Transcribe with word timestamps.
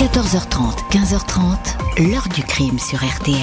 14h30, 0.00 0.88
15h30, 0.92 2.08
l'heure 2.10 2.26
du 2.34 2.42
crime 2.42 2.78
sur 2.78 3.04
RTL. 3.04 3.36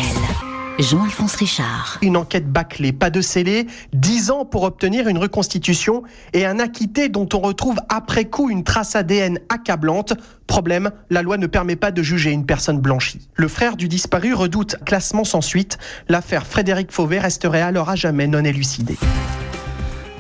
Jean-Alphonse 0.80 1.36
Richard. 1.36 2.00
Une 2.02 2.18
enquête 2.18 2.52
bâclée, 2.52 2.92
pas 2.92 3.12
de 3.12 3.22
scellé, 3.22 3.68
10 3.94 4.32
ans 4.32 4.44
pour 4.44 4.64
obtenir 4.64 5.08
une 5.08 5.20
reconstitution 5.20 6.02
et 6.34 6.48
un 6.48 6.58
acquitté 6.58 7.10
dont 7.10 7.30
on 7.36 7.42
retrouve 7.42 7.78
après 7.90 8.26
coup 8.26 8.50
une 8.50 8.64
trace 8.64 8.96
ADN 8.96 9.38
accablante. 9.50 10.14
Problème, 10.48 10.90
la 11.12 11.22
loi 11.22 11.38
ne 11.38 11.46
permet 11.46 11.76
pas 11.76 11.92
de 11.92 12.02
juger 12.02 12.32
une 12.32 12.48
personne 12.48 12.80
blanchie. 12.80 13.30
Le 13.36 13.48
frère 13.48 13.78
du 13.78 13.88
disparu 13.88 14.34
redoute 14.34 14.78
classement 14.84 15.26
sans 15.26 15.42
suite. 15.42 15.78
L'affaire 16.10 16.48
Frédéric 16.48 16.92
Fauvet 16.92 17.20
resterait 17.20 17.62
alors 17.62 17.92
à 17.92 17.96
jamais 17.96 18.26
non 18.26 18.44
élucidée. 18.44 18.98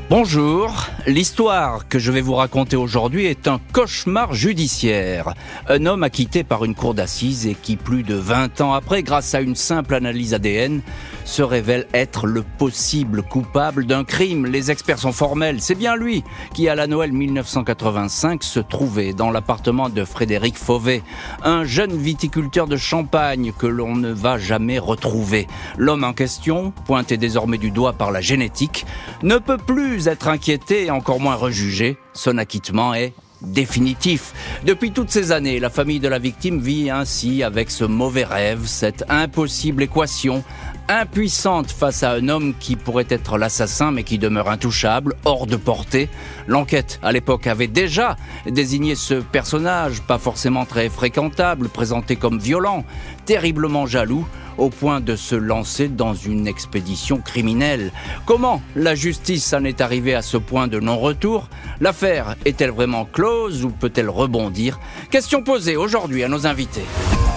Bonjour, 0.10 0.74
l'histoire 1.06 1.90
que 1.90 2.00
je 2.00 2.14
vais 2.14 2.22
vous 2.22 2.36
raconter 2.36 2.78
aujourd'hui 2.78 3.26
est 3.26 3.46
un 3.50 3.60
cauchemar 3.74 4.34
judiciaire. 4.34 5.34
Un 5.68 5.86
homme 5.86 6.02
acquitté 6.02 6.46
par 6.46 6.64
une 6.64 6.76
cour 6.76 6.94
d'assises 6.94 7.46
et 7.46 7.56
qui, 7.56 7.76
plus 7.76 8.04
de 8.04 8.16
20 8.16 8.62
ans 8.62 8.72
après, 8.74 9.04
grâce 9.04 9.36
à 9.36 9.42
une 9.42 9.58
simple 9.58 9.96
analyse 9.96 10.34
ADN, 10.34 10.82
se 11.26 11.42
révèle 11.42 11.88
être 11.94 12.26
le 12.26 12.42
possible 12.42 13.22
coupable 13.22 13.86
d'un 13.86 14.06
crime. 14.06 14.46
Les 14.46 14.72
experts 14.72 15.00
sont 15.00 15.12
formels. 15.12 15.60
C'est 15.60 15.76
bien 15.76 15.98
lui 15.98 16.24
qui, 16.54 16.70
à 16.70 16.76
la 16.76 16.88
Noël 16.88 17.12
1985, 17.12 18.44
se 18.44 18.62
trouvait 18.62 19.12
dans 19.12 19.30
l'appartement 19.30 19.90
de 19.90 20.06
Frédéric 20.06 20.56
Fauvet, 20.56 21.04
un 21.44 21.66
jeune 21.66 21.98
viticulteur 21.98 22.68
de 22.68 22.78
Champagne 22.78 23.52
que 23.58 23.68
l'on 23.68 23.98
ne 23.98 24.14
va 24.14 24.38
jamais 24.38 24.80
retrouver. 24.80 25.48
L'homme 25.78 26.06
en 26.06 26.14
question, 26.14 26.72
pointé 26.86 27.18
désormais 27.18 27.58
du 27.58 27.72
doigt 27.72 27.92
par 27.92 28.12
la 28.12 28.22
génétique, 28.22 28.86
ne 29.22 29.38
peut 29.38 29.58
plus 29.58 29.97
être 30.06 30.28
inquiété 30.28 30.86
et 30.86 30.92
encore 30.92 31.20
moins 31.20 31.36
rejugé. 31.36 31.98
Son 32.14 32.38
acquittement 32.38 32.94
est 32.94 33.14
définitif. 33.42 34.34
Depuis 34.66 34.92
toutes 34.92 35.12
ces 35.12 35.32
années, 35.32 35.60
la 35.60 35.70
famille 35.70 36.00
de 36.00 36.08
la 36.08 36.20
victime 36.20 36.60
vit 36.60 36.90
ainsi 36.90 37.44
avec 37.44 37.70
ce 37.70 37.84
mauvais 37.84 38.24
rêve, 38.24 38.66
cette 38.66 39.04
impossible 39.10 39.84
équation, 39.84 40.44
impuissante 40.90 41.72
face 41.72 42.04
à 42.04 42.12
un 42.12 42.30
homme 42.30 42.54
qui 42.60 42.76
pourrait 42.76 43.08
être 43.10 43.38
l'assassin 43.38 43.92
mais 43.92 44.04
qui 44.04 44.18
demeure 44.18 44.50
intouchable, 44.50 45.16
hors 45.26 45.48
de 45.48 45.56
portée. 45.56 46.10
L'enquête 46.48 47.00
à 47.04 47.12
l'époque 47.12 47.48
avait 47.48 47.68
déjà 47.68 48.16
désigné 48.46 48.96
ce 48.96 49.16
personnage, 49.16 50.02
pas 50.02 50.18
forcément 50.18 50.66
très 50.66 50.90
fréquentable, 50.90 51.70
présenté 51.70 52.16
comme 52.16 52.40
violent, 52.40 52.86
terriblement 53.26 53.86
jaloux, 53.86 54.26
au 54.58 54.70
point 54.70 55.02
de 55.02 55.16
se 55.16 55.36
lancer 55.36 55.88
dans 55.88 56.14
une 56.14 56.48
expédition 56.48 57.18
criminelle. 57.18 57.92
Comment 58.26 58.62
la 58.76 58.96
justice 58.96 59.54
en 59.54 59.64
est 59.64 59.82
arrivée 59.82 60.16
à 60.16 60.22
ce 60.22 60.38
point 60.38 60.68
de 60.68 60.80
non-retour? 60.80 61.48
L'affaire 61.80 62.36
est-elle 62.46 62.72
vraiment 62.72 63.06
close 63.06 63.64
ou 63.64 63.70
peut-elle 63.70 64.10
rebondir? 64.10 64.80
Question 65.12 65.44
posée 65.44 65.76
aujourd'hui 65.76 66.24
à 66.24 66.28
nos 66.28 66.48
invités. 66.48 66.86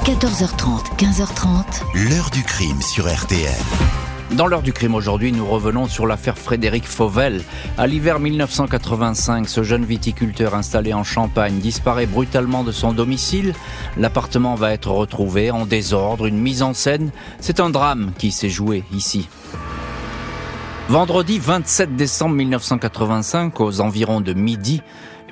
14h30, 0.05 0.97
15h30. 0.97 2.09
L'heure 2.09 2.31
du 2.31 2.43
crime 2.43 2.81
sur 2.81 3.07
RTL. 3.07 3.53
Dans 4.33 4.47
l'heure 4.47 4.63
du 4.63 4.73
crime 4.73 4.95
aujourd'hui, 4.95 5.31
nous 5.31 5.47
revenons 5.47 5.89
sur 5.89 6.07
l'affaire 6.07 6.39
Frédéric 6.39 6.87
Fauvel. 6.87 7.43
À 7.77 7.87
l'hiver 7.87 8.19
1985, 8.19 9.47
ce 9.47 9.63
jeune 9.63 9.85
viticulteur 9.85 10.55
installé 10.55 10.95
en 10.95 11.05
Champagne 11.05 11.59
disparaît 11.59 12.07
brutalement 12.07 12.65
de 12.65 12.73
son 12.73 12.95
domicile. 12.95 13.55
L'appartement 13.99 14.55
va 14.55 14.73
être 14.73 14.91
retrouvé 14.91 15.51
en 15.51 15.67
désordre, 15.67 16.25
une 16.25 16.39
mise 16.39 16.63
en 16.63 16.73
scène. 16.73 17.11
C'est 17.39 17.61
un 17.61 17.69
drame 17.69 18.13
qui 18.17 18.33
s'est 18.33 18.49
joué 18.49 18.85
ici. 18.95 19.29
Vendredi 20.89 21.39
27 21.39 21.95
décembre 21.95 22.35
1985, 22.35 23.61
aux 23.61 23.81
environs 23.81 24.21
de 24.21 24.33
midi, 24.33 24.83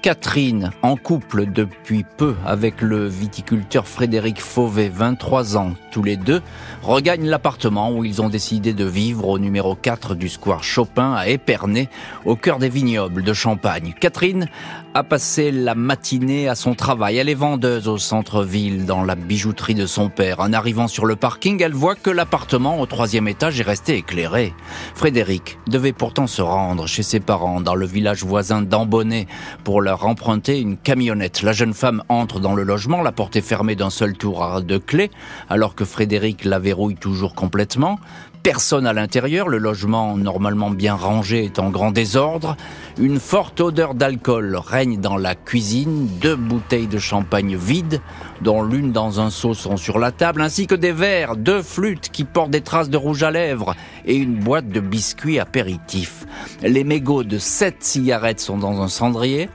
Catherine, 0.02 0.70
en 0.82 0.96
couple 0.96 1.50
depuis 1.50 2.04
peu 2.16 2.36
avec 2.46 2.82
le 2.82 3.06
viticulteur 3.06 3.86
Frédéric 3.86 4.40
Fauvet, 4.40 4.88
23 4.88 5.56
ans 5.56 5.72
tous 5.90 6.02
les 6.02 6.16
deux, 6.16 6.40
regagnent 6.82 7.26
l'appartement 7.26 7.90
où 7.90 8.04
ils 8.04 8.22
ont 8.22 8.28
décidé 8.28 8.72
de 8.72 8.84
vivre 8.84 9.28
au 9.28 9.38
numéro 9.38 9.74
4 9.74 10.14
du 10.14 10.28
square 10.28 10.62
Chopin 10.62 11.14
à 11.14 11.28
Épernay, 11.28 11.88
au 12.24 12.36
cœur 12.36 12.58
des 12.58 12.68
vignobles 12.68 13.22
de 13.22 13.32
Champagne. 13.32 13.94
Catherine 14.00 14.48
a 14.94 15.02
passé 15.02 15.50
la 15.50 15.74
matinée 15.74 16.48
à 16.48 16.54
son 16.54 16.74
travail. 16.74 17.18
Elle 17.18 17.28
est 17.28 17.34
vendeuse 17.34 17.88
au 17.88 17.98
centre-ville 17.98 18.86
dans 18.86 19.04
la 19.04 19.14
bijouterie 19.14 19.74
de 19.74 19.86
son 19.86 20.08
père. 20.08 20.40
En 20.40 20.52
arrivant 20.52 20.88
sur 20.88 21.06
le 21.06 21.16
parking, 21.16 21.62
elle 21.62 21.74
voit 21.74 21.94
que 21.94 22.10
l'appartement 22.10 22.80
au 22.80 22.86
troisième 22.86 23.28
étage 23.28 23.60
est 23.60 23.64
resté 23.64 23.96
éclairé. 23.96 24.54
Frédéric 24.94 25.58
devait 25.68 25.92
pourtant 25.92 26.26
se 26.26 26.42
rendre 26.42 26.86
chez 26.86 27.02
ses 27.02 27.20
parents 27.20 27.60
dans 27.60 27.74
le 27.74 27.86
village 27.86 28.24
voisin 28.24 28.62
d'Ambonnet 28.62 29.26
pour 29.64 29.82
leur 29.88 30.06
une 30.48 30.76
camionnette. 30.76 31.40
La 31.40 31.52
jeune 31.52 31.72
femme 31.72 32.02
entre 32.10 32.40
dans 32.40 32.54
le 32.54 32.62
logement, 32.62 33.00
la 33.00 33.10
porte 33.10 33.36
est 33.36 33.40
fermée 33.40 33.74
d'un 33.74 33.88
seul 33.88 34.12
tour 34.12 34.60
de 34.60 34.76
clé, 34.76 35.10
alors 35.48 35.74
que 35.74 35.86
Frédéric 35.86 36.44
la 36.44 36.58
verrouille 36.58 36.96
toujours 36.96 37.34
complètement. 37.34 37.98
Personne 38.42 38.86
à 38.86 38.92
l'intérieur, 38.92 39.48
le 39.48 39.58
logement 39.58 40.16
normalement 40.16 40.70
bien 40.70 40.94
rangé 40.94 41.44
est 41.44 41.58
en 41.58 41.70
grand 41.70 41.90
désordre. 41.90 42.56
Une 42.98 43.18
forte 43.18 43.60
odeur 43.60 43.94
d'alcool 43.94 44.56
règne 44.56 45.00
dans 45.00 45.16
la 45.16 45.34
cuisine, 45.34 46.08
deux 46.20 46.36
bouteilles 46.36 46.86
de 46.86 46.98
champagne 46.98 47.56
vides, 47.56 48.00
dont 48.42 48.62
l'une 48.62 48.92
dans 48.92 49.20
un 49.20 49.30
seau 49.30 49.54
sont 49.54 49.76
sur 49.76 49.98
la 49.98 50.12
table, 50.12 50.40
ainsi 50.40 50.66
que 50.66 50.74
des 50.74 50.92
verres, 50.92 51.36
deux 51.36 51.62
flûtes 51.62 52.10
qui 52.10 52.24
portent 52.24 52.50
des 52.50 52.60
traces 52.60 52.90
de 52.90 52.96
rouge 52.96 53.22
à 53.22 53.30
lèvres 53.30 53.74
et 54.06 54.16
une 54.16 54.36
boîte 54.36 54.68
de 54.68 54.80
biscuits 54.80 55.40
apéritifs. 55.40 56.24
Les 56.62 56.84
mégots 56.84 57.24
de 57.24 57.38
sept 57.38 57.82
cigarettes 57.82 58.40
sont 58.40 58.58
dans 58.58 58.80
un 58.80 58.88
cendrier. 58.88 59.48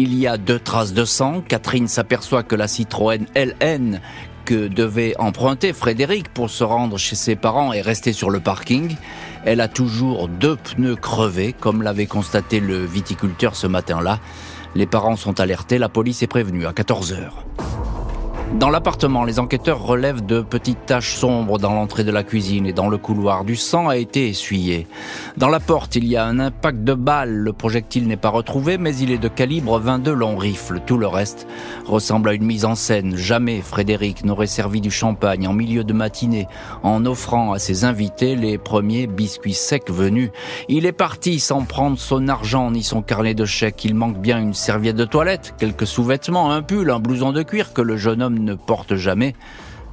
Il 0.00 0.14
y 0.14 0.28
a 0.28 0.36
deux 0.36 0.60
traces 0.60 0.92
de 0.92 1.04
sang. 1.04 1.40
Catherine 1.40 1.88
s'aperçoit 1.88 2.44
que 2.44 2.54
la 2.54 2.68
Citroën 2.68 3.26
LN 3.34 4.00
que 4.44 4.68
devait 4.68 5.16
emprunter 5.18 5.72
Frédéric 5.72 6.28
pour 6.28 6.50
se 6.50 6.62
rendre 6.62 6.98
chez 6.98 7.16
ses 7.16 7.34
parents 7.34 7.72
et 7.72 7.80
rester 7.80 8.12
sur 8.12 8.30
le 8.30 8.38
parking. 8.38 8.94
Elle 9.44 9.60
a 9.60 9.66
toujours 9.66 10.28
deux 10.28 10.54
pneus 10.54 10.94
crevés, 10.94 11.52
comme 11.52 11.82
l'avait 11.82 12.06
constaté 12.06 12.60
le 12.60 12.84
viticulteur 12.84 13.56
ce 13.56 13.66
matin-là. 13.66 14.20
Les 14.76 14.86
parents 14.86 15.16
sont 15.16 15.40
alertés, 15.40 15.78
la 15.78 15.88
police 15.88 16.22
est 16.22 16.28
prévenue 16.28 16.64
à 16.64 16.72
14 16.72 17.12
heures. 17.14 17.44
Dans 18.54 18.70
l'appartement, 18.70 19.24
les 19.24 19.38
enquêteurs 19.38 19.84
relèvent 19.84 20.24
de 20.24 20.40
petites 20.40 20.86
taches 20.86 21.14
sombres 21.14 21.58
dans 21.58 21.74
l'entrée 21.74 22.02
de 22.02 22.10
la 22.10 22.24
cuisine 22.24 22.66
et 22.66 22.72
dans 22.72 22.88
le 22.88 22.96
couloir. 22.96 23.44
Du 23.44 23.54
sang 23.54 23.88
a 23.88 23.96
été 23.96 24.26
essuyé. 24.26 24.86
Dans 25.36 25.48
la 25.48 25.60
porte, 25.60 25.94
il 25.96 26.06
y 26.06 26.16
a 26.16 26.24
un 26.24 26.40
impact 26.40 26.82
de 26.82 26.94
balle. 26.94 27.30
Le 27.30 27.52
projectile 27.52 28.08
n'est 28.08 28.16
pas 28.16 28.30
retrouvé, 28.30 28.78
mais 28.78 28.96
il 28.96 29.12
est 29.12 29.18
de 29.18 29.28
calibre 29.28 29.78
22 29.78 30.12
long 30.12 30.36
rifle. 30.36 30.80
Tout 30.84 30.96
le 30.96 31.06
reste 31.06 31.46
ressemble 31.86 32.30
à 32.30 32.32
une 32.32 32.44
mise 32.44 32.64
en 32.64 32.74
scène. 32.74 33.16
Jamais 33.16 33.60
Frédéric 33.60 34.24
n'aurait 34.24 34.46
servi 34.46 34.80
du 34.80 34.90
champagne 34.90 35.46
en 35.46 35.52
milieu 35.52 35.84
de 35.84 35.92
matinée 35.92 36.48
en 36.82 37.04
offrant 37.04 37.52
à 37.52 37.58
ses 37.58 37.84
invités 37.84 38.34
les 38.34 38.58
premiers 38.58 39.06
biscuits 39.06 39.54
secs 39.54 39.90
venus. 39.90 40.30
Il 40.68 40.86
est 40.86 40.92
parti 40.92 41.38
sans 41.38 41.62
prendre 41.62 41.98
son 41.98 42.26
argent 42.28 42.70
ni 42.70 42.82
son 42.82 43.02
carnet 43.02 43.34
de 43.34 43.44
chèques. 43.44 43.84
Il 43.84 43.94
manque 43.94 44.18
bien 44.18 44.40
une 44.40 44.54
serviette 44.54 44.96
de 44.96 45.04
toilette, 45.04 45.54
quelques 45.58 45.86
sous-vêtements, 45.86 46.50
un 46.50 46.62
pull, 46.62 46.90
un 46.90 46.98
blouson 46.98 47.32
de 47.32 47.42
cuir 47.42 47.72
que 47.72 47.82
le 47.82 47.96
jeune 47.96 48.22
homme 48.22 48.37
ne 48.44 48.54
porte 48.54 48.96
jamais, 48.96 49.34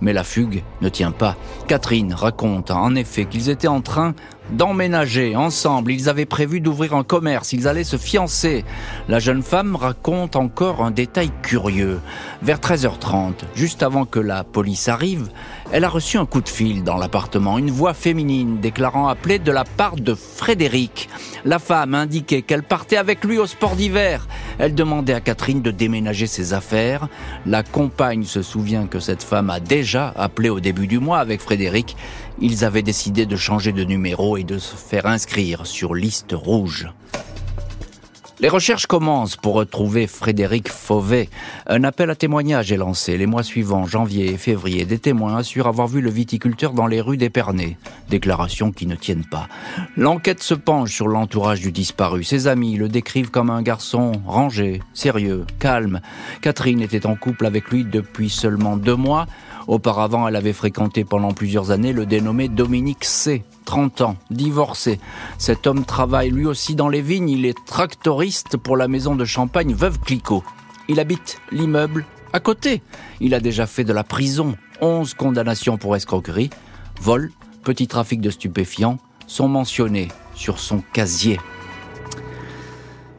mais 0.01 0.13
la 0.13 0.23
fugue 0.23 0.63
ne 0.81 0.89
tient 0.89 1.11
pas. 1.11 1.35
Catherine 1.67 2.13
raconte 2.13 2.71
en 2.71 2.95
effet 2.95 3.25
qu'ils 3.25 3.49
étaient 3.49 3.67
en 3.67 3.81
train 3.81 4.13
d'emménager 4.51 5.35
ensemble. 5.35 5.91
Ils 5.91 6.09
avaient 6.09 6.25
prévu 6.25 6.61
d'ouvrir 6.61 6.93
un 6.93 7.03
commerce, 7.03 7.53
ils 7.53 7.67
allaient 7.67 7.83
se 7.83 7.97
fiancer. 7.97 8.63
La 9.09 9.19
jeune 9.19 9.43
femme 9.43 9.75
raconte 9.75 10.35
encore 10.35 10.83
un 10.83 10.91
détail 10.91 11.31
curieux. 11.41 11.99
Vers 12.41 12.59
13h30, 12.59 13.33
juste 13.55 13.83
avant 13.83 14.05
que 14.05 14.19
la 14.19 14.43
police 14.43 14.87
arrive, 14.87 15.29
elle 15.71 15.83
a 15.83 15.89
reçu 15.89 16.17
un 16.17 16.25
coup 16.25 16.41
de 16.41 16.49
fil 16.49 16.83
dans 16.83 16.97
l'appartement, 16.97 17.57
une 17.57 17.71
voix 17.71 17.93
féminine 17.93 18.59
déclarant 18.59 19.07
appeler 19.07 19.39
de 19.39 19.51
la 19.51 19.63
part 19.63 19.95
de 19.95 20.13
Frédéric. 20.13 21.09
La 21.43 21.59
femme 21.59 21.95
indiquait 21.95 22.41
qu'elle 22.41 22.63
partait 22.63 22.97
avec 22.97 23.23
lui 23.23 23.37
au 23.37 23.45
sport 23.45 23.75
d'hiver. 23.75 24.27
Elle 24.57 24.73
demandait 24.73 25.13
à 25.13 25.21
Catherine 25.21 25.61
de 25.61 25.71
déménager 25.71 26.27
ses 26.27 26.53
affaires. 26.53 27.07
La 27.45 27.63
compagne 27.63 28.23
se 28.23 28.41
souvient 28.41 28.87
que 28.87 28.99
cette 28.99 29.23
femme 29.23 29.49
a 29.49 29.59
déjà 29.59 30.13
appelé 30.15 30.49
au 30.49 30.59
début 30.59 30.87
du 30.87 30.99
mois 30.99 31.19
avec 31.19 31.41
Frédéric. 31.41 31.95
Ils 32.39 32.65
avaient 32.65 32.81
décidé 32.81 33.25
de 33.25 33.35
changer 33.35 33.71
de 33.71 33.83
numéro 33.83 34.37
et 34.37 34.43
de 34.43 34.57
se 34.57 34.75
faire 34.75 35.05
inscrire 35.05 35.65
sur 35.65 35.95
liste 35.95 36.33
rouge. 36.33 36.89
Les 38.41 38.49
recherches 38.49 38.85
commencent 38.85 39.37
pour 39.37 39.53
retrouver 39.53 40.07
Frédéric 40.07 40.67
Fauvet. 40.67 41.29
Un 41.67 41.85
appel 41.85 42.09
à 42.09 42.15
témoignage 42.15 42.69
est 42.73 42.77
lancé. 42.77 43.17
Les 43.17 43.27
mois 43.27 43.43
suivants, 43.43 43.85
janvier 43.85 44.33
et 44.33 44.37
février, 44.37 44.83
des 44.83 44.99
témoins 44.99 45.37
assurent 45.37 45.67
avoir 45.67 45.87
vu 45.87 46.01
le 46.01 46.09
viticulteur 46.09 46.73
dans 46.73 46.85
les 46.85 46.99
rues 46.99 47.15
d'Épernay. 47.15 47.77
Déclarations 48.09 48.73
qui 48.73 48.87
ne 48.87 48.95
tiennent 48.95 49.23
pas. 49.23 49.47
L'enquête 49.95 50.43
se 50.43 50.53
penche 50.53 50.93
sur 50.93 51.07
l'entourage 51.07 51.61
du 51.61 51.71
disparu. 51.71 52.25
Ses 52.25 52.47
amis 52.47 52.75
le 52.75 52.89
décrivent 52.89 53.31
comme 53.31 53.49
un 53.49 53.61
garçon 53.61 54.11
rangé, 54.27 54.81
sérieux, 54.93 55.45
calme. 55.59 56.01
Catherine 56.41 56.81
était 56.81 57.05
en 57.05 57.15
couple 57.15 57.45
avec 57.45 57.69
lui 57.69 57.85
depuis 57.85 58.29
seulement 58.29 58.75
deux 58.75 58.97
mois. 58.97 59.27
Auparavant, 59.67 60.27
elle 60.27 60.35
avait 60.35 60.53
fréquenté 60.53 61.03
pendant 61.03 61.31
plusieurs 61.31 61.71
années 61.71 61.93
le 61.93 62.05
dénommé 62.05 62.47
Dominique 62.47 63.03
C. 63.03 63.43
30 63.65 64.01
ans, 64.01 64.15
divorcé. 64.29 64.99
Cet 65.37 65.65
homme 65.65 65.85
travaille 65.85 66.29
lui 66.29 66.45
aussi 66.45 66.75
dans 66.75 66.89
les 66.89 67.01
vignes, 67.01 67.29
il 67.29 67.45
est 67.45 67.65
tractoriste 67.65 68.57
pour 68.57 68.77
la 68.77 68.87
maison 68.87 69.15
de 69.15 69.25
champagne 69.25 69.73
Veuve 69.73 69.99
Clicquot. 69.99 70.43
Il 70.87 70.99
habite 70.99 71.39
l'immeuble 71.51 72.05
À 72.31 72.39
côté, 72.39 72.83
il 73.21 73.33
a 73.33 73.39
déjà 73.39 73.65
fait 73.65 73.83
de 73.83 73.93
la 73.93 74.03
prison, 74.03 74.55
11 74.81 75.15
condamnations 75.15 75.77
pour 75.77 75.95
escroquerie, 75.95 76.51
vol, 77.01 77.31
petit 77.63 77.87
trafic 77.87 78.21
de 78.21 78.29
stupéfiants 78.29 78.99
sont 79.25 79.47
mentionnés 79.47 80.09
sur 80.35 80.59
son 80.59 80.83
casier. 80.93 81.39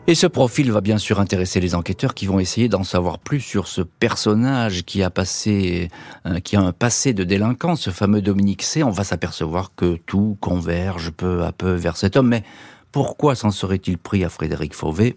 Et 0.08 0.14
ce 0.14 0.28
profil 0.28 0.70
va 0.70 0.80
bien 0.80 0.98
sûr 0.98 1.18
intéresser 1.18 1.58
les 1.58 1.74
enquêteurs 1.74 2.14
qui 2.14 2.26
vont 2.26 2.38
essayer 2.38 2.68
d'en 2.68 2.84
savoir 2.84 3.18
plus 3.18 3.40
sur 3.40 3.66
ce 3.66 3.82
personnage 3.82 4.84
qui 4.84 5.02
a 5.02 5.10
passé, 5.10 5.90
euh, 6.26 6.38
qui 6.38 6.54
a 6.54 6.60
un 6.60 6.70
passé 6.70 7.12
de 7.12 7.24
délinquant, 7.24 7.74
ce 7.74 7.90
fameux 7.90 8.22
Dominique 8.22 8.62
C. 8.62 8.84
On 8.84 8.90
va 8.90 9.02
s'apercevoir 9.02 9.72
que 9.74 9.96
tout 10.06 10.38
converge 10.40 11.10
peu 11.10 11.42
à 11.42 11.50
peu 11.50 11.72
vers 11.72 11.96
cet 11.96 12.16
homme. 12.16 12.28
Mais 12.28 12.44
pourquoi 12.92 13.34
s'en 13.34 13.50
serait-il 13.50 13.98
pris 13.98 14.22
à 14.22 14.28
Frédéric 14.28 14.74
Fauvet? 14.74 15.16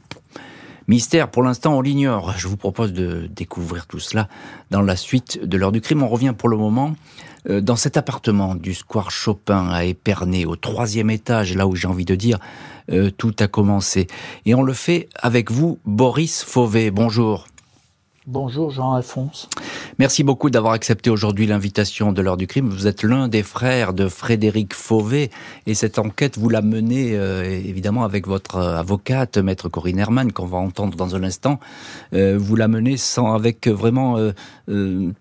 Mystère, 0.88 1.30
pour 1.30 1.44
l'instant, 1.44 1.77
on 1.77 1.81
l'ignore. 1.81 2.33
Je 2.35 2.47
vous 2.47 2.57
propose 2.57 2.92
de 2.92 3.30
découvrir 3.31 3.85
tout 3.85 4.00
cela 4.00 4.27
dans 4.71 4.81
la 4.81 4.95
suite 4.95 5.39
de 5.45 5.56
l'heure 5.56 5.71
du 5.71 5.81
crime. 5.81 6.01
On 6.01 6.07
revient 6.07 6.33
pour 6.35 6.50
le 6.50 6.57
moment 6.57 6.95
euh, 7.47 7.62
dans 7.62 7.75
cet 7.75 7.95
appartement 7.95 8.56
du 8.56 8.74
square 8.74 9.12
Chopin 9.12 9.69
à 9.69 9.83
Épernay, 9.83 10.45
au 10.45 10.56
troisième 10.56 11.12
étage, 11.12 11.56
là 11.56 11.68
où 11.68 11.75
j'ai 11.75 11.88
envie 11.88 12.06
de 12.06 12.15
dire, 12.15 12.39
tout 13.18 13.36
a 13.39 13.47
commencé. 13.47 14.07
Et 14.45 14.56
on 14.56 14.63
le 14.63 14.74
fait 14.74 15.09
avec 15.15 15.51
vous, 15.51 15.80
Boris 15.86 16.44
Fauvet. 16.44 16.91
Bonjour. 16.91 17.48
Bonjour 18.27 18.69
Jean-Alphonse. 18.69 19.50
Merci 19.98 20.24
beaucoup 20.24 20.50
d'avoir 20.50 20.74
accepté 20.74 21.10
aujourd'hui 21.10 21.48
l'invitation 21.48 22.12
de 22.12 22.21
l'heure 22.21 22.38
du 22.38 22.48
crime. 22.48 22.69
Vous 22.69 22.86
êtes 22.86 23.04
l'un 23.04 23.27
des 23.30 23.44
frères 23.44 23.94
de 23.94 24.07
Frédéric 24.10 24.74
Fauvet 24.74 25.30
et 25.66 25.74
cette 25.74 26.00
enquête, 26.00 26.38
vous 26.38 26.50
la 26.50 26.62
menez 26.62 27.18
euh, 27.18 27.44
évidemment 27.44 28.04
avec 28.04 28.27
votre 28.27 28.57
euh, 28.57 28.77
avocate, 28.77 29.38
maître 29.38 29.69
Corinne 29.69 30.00
Herman, 30.00 30.33
qu'on 30.33 30.45
va 30.45 30.57
entendre 30.57 30.98
dans 30.98 31.16
un 31.16 31.24
instant. 31.24 31.60
Euh, 32.13 32.38
vous 32.38 32.56
la 32.57 32.68
menez 32.68 32.98
sans, 32.98 33.33
avec 33.33 33.68
vraiment 33.68 34.18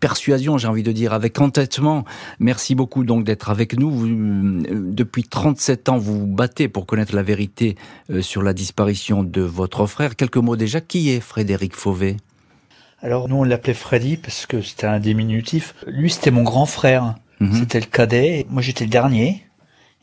persuasion, 0.00 0.58
j'ai 0.58 0.68
envie 0.68 0.82
de 0.82 0.92
dire, 0.92 1.12
avec 1.12 1.40
entêtement. 1.40 2.04
Merci 2.40 2.74
beaucoup 2.74 3.04
donc 3.04 3.24
d'être 3.24 3.50
avec 3.50 3.78
nous. 3.78 4.06
depuis 4.68 5.24
37 5.24 5.88
ans, 5.88 5.98
vous 5.98 6.20
vous 6.20 6.26
battez 6.26 6.68
pour 6.68 6.86
connaître 6.86 7.14
la 7.14 7.22
vérité 7.22 7.76
sur 8.20 8.42
la 8.42 8.52
disparition 8.52 9.22
de 9.22 9.40
votre 9.40 9.86
frère. 9.86 10.16
Quelques 10.16 10.36
mots 10.36 10.56
déjà. 10.56 10.80
Qui 10.80 11.10
est 11.10 11.20
Frédéric 11.20 11.74
Fauvet? 11.74 12.16
Alors 13.02 13.28
nous 13.28 13.36
on 13.36 13.44
l'appelait 13.44 13.74
Freddy 13.74 14.16
parce 14.16 14.46
que 14.46 14.60
c'était 14.60 14.86
un 14.86 15.00
diminutif. 15.00 15.74
Lui 15.86 16.10
c'était 16.10 16.30
mon 16.30 16.42
grand 16.42 16.66
frère. 16.66 17.14
Mhm. 17.40 17.52
C'était 17.54 17.80
le 17.80 17.86
cadet. 17.86 18.46
Moi 18.50 18.62
j'étais 18.62 18.84
le 18.84 18.90
dernier. 18.90 19.44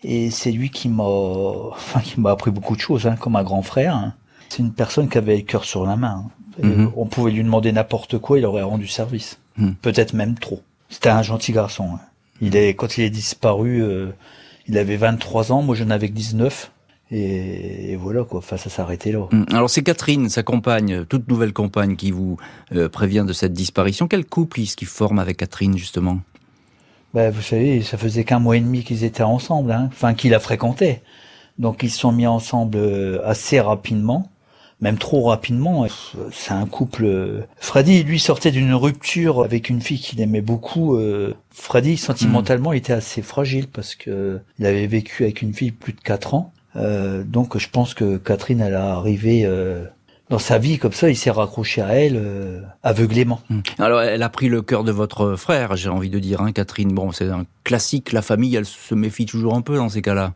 Et 0.03 0.29
c'est 0.29 0.51
lui 0.51 0.69
qui 0.69 0.87
m'a, 0.87 1.03
enfin 1.71 1.99
qui 2.01 2.19
m'a 2.19 2.31
appris 2.31 2.51
beaucoup 2.51 2.75
de 2.75 2.81
choses, 2.81 3.07
hein, 3.07 3.15
comme 3.15 3.35
un 3.35 3.43
grand 3.43 3.61
frère. 3.61 4.13
C'est 4.49 4.59
une 4.59 4.73
personne 4.73 5.09
qui 5.09 5.17
avait 5.17 5.37
le 5.37 5.41
cœur 5.41 5.65
sur 5.65 5.85
la 5.85 5.95
main. 5.95 6.25
Mhm. 6.61 6.91
On 6.95 7.05
pouvait 7.05 7.31
lui 7.31 7.43
demander 7.43 7.71
n'importe 7.71 8.17
quoi, 8.19 8.39
il 8.39 8.45
aurait 8.45 8.61
rendu 8.61 8.87
service. 8.87 9.39
Mhm. 9.57 9.75
Peut-être 9.75 10.13
même 10.13 10.35
trop. 10.35 10.61
C'était 10.89 11.09
un 11.09 11.23
gentil 11.23 11.51
garçon. 11.51 11.89
Hein. 11.95 11.99
Il 12.41 12.55
est, 12.55 12.73
quand 12.75 12.97
il 12.97 13.03
est 13.03 13.09
disparu, 13.09 13.81
euh, 13.81 14.11
il 14.67 14.77
avait 14.77 14.97
23 14.97 15.51
ans, 15.51 15.61
moi 15.61 15.75
j'en 15.75 15.89
avais 15.89 16.09
que 16.09 16.13
19. 16.13 16.71
Et, 17.11 17.95
voilà 17.97 18.23
quoi, 18.23 18.39
enfin 18.39 18.57
ça 18.57 18.69
s'est 18.69 18.81
arrêté 18.81 19.11
là. 19.11 19.27
Hum, 19.31 19.45
alors 19.51 19.69
c'est 19.69 19.83
Catherine, 19.83 20.27
sa 20.29 20.43
compagne, 20.43 21.05
toute 21.05 21.27
nouvelle 21.29 21.53
compagne 21.53 21.95
qui 21.95 22.11
vous 22.11 22.37
euh, 22.73 22.89
prévient 22.89 23.25
de 23.27 23.33
cette 23.33 23.53
disparition. 23.53 24.07
Quel 24.07 24.25
couple 24.25 24.61
est-ce 24.61 24.75
qu'il 24.75 24.87
forme 24.87 25.19
avec 25.19 25.37
Catherine 25.37 25.77
justement? 25.77 26.19
Ben, 27.13 27.31
Vous 27.31 27.43
savez, 27.43 27.81
ça 27.83 27.97
faisait 27.97 28.23
qu'un 28.23 28.39
mois 28.39 28.57
et 28.57 28.59
demi 28.61 28.83
qu'ils 28.83 29.03
étaient 29.03 29.23
ensemble, 29.23 29.71
hein. 29.71 29.89
enfin 29.91 30.15
qu'il 30.15 30.31
la 30.31 30.39
fréquentait. 30.39 31.03
Donc 31.59 31.83
ils 31.83 31.91
se 31.91 31.99
sont 31.99 32.11
mis 32.11 32.27
ensemble 32.27 32.79
euh, 32.79 33.21
assez 33.23 33.59
rapidement, 33.59 34.31
même 34.81 34.97
trop 34.97 35.23
rapidement. 35.23 35.85
C'est 36.31 36.53
un 36.53 36.65
couple... 36.65 37.05
Euh, 37.05 37.41
Freddy, 37.57 38.03
lui, 38.03 38.19
sortait 38.19 38.51
d'une 38.51 38.73
rupture 38.73 39.43
avec 39.43 39.69
une 39.69 39.79
fille 39.79 39.99
qu'il 39.99 40.19
aimait 40.21 40.41
beaucoup. 40.41 40.99
Freddy, 41.51 41.97
sentimentalement, 41.97 42.73
il 42.73 42.77
était 42.77 42.93
assez 42.93 43.21
fragile 43.21 43.67
parce 43.67 43.93
que 43.93 44.41
il 44.57 44.65
avait 44.65 44.87
vécu 44.87 45.23
avec 45.23 45.43
une 45.43 45.53
fille 45.53 45.71
plus 45.71 45.93
de 45.93 46.01
4 46.01 46.33
ans. 46.33 46.51
Euh, 46.75 47.23
donc 47.23 47.57
je 47.57 47.69
pense 47.69 47.93
que 47.93 48.17
Catherine, 48.17 48.61
elle 48.61 48.75
a 48.75 48.95
arrivé 48.95 49.45
euh, 49.45 49.85
dans 50.29 50.39
sa 50.39 50.57
vie 50.57 50.77
comme 50.77 50.91
ça, 50.91 51.09
il 51.09 51.15
s'est 51.15 51.31
raccroché 51.31 51.81
à 51.81 51.93
elle 51.95 52.17
euh, 52.17 52.61
aveuglément. 52.83 53.41
Hum. 53.49 53.63
Alors 53.79 54.01
elle 54.01 54.23
a 54.23 54.29
pris 54.29 54.49
le 54.49 54.61
cœur 54.61 54.83
de 54.83 54.91
votre 54.91 55.35
frère, 55.35 55.75
j'ai 55.75 55.89
envie 55.89 56.09
de 56.09 56.19
dire, 56.19 56.41
hein, 56.41 56.51
Catherine. 56.51 56.93
Bon, 56.93 57.11
c'est 57.11 57.29
un 57.29 57.45
classique, 57.63 58.11
la 58.11 58.21
famille, 58.21 58.55
elle 58.55 58.65
se 58.65 58.95
méfie 58.95 59.25
toujours 59.25 59.55
un 59.55 59.61
peu 59.61 59.77
dans 59.77 59.89
ces 59.89 60.01
cas-là. 60.01 60.33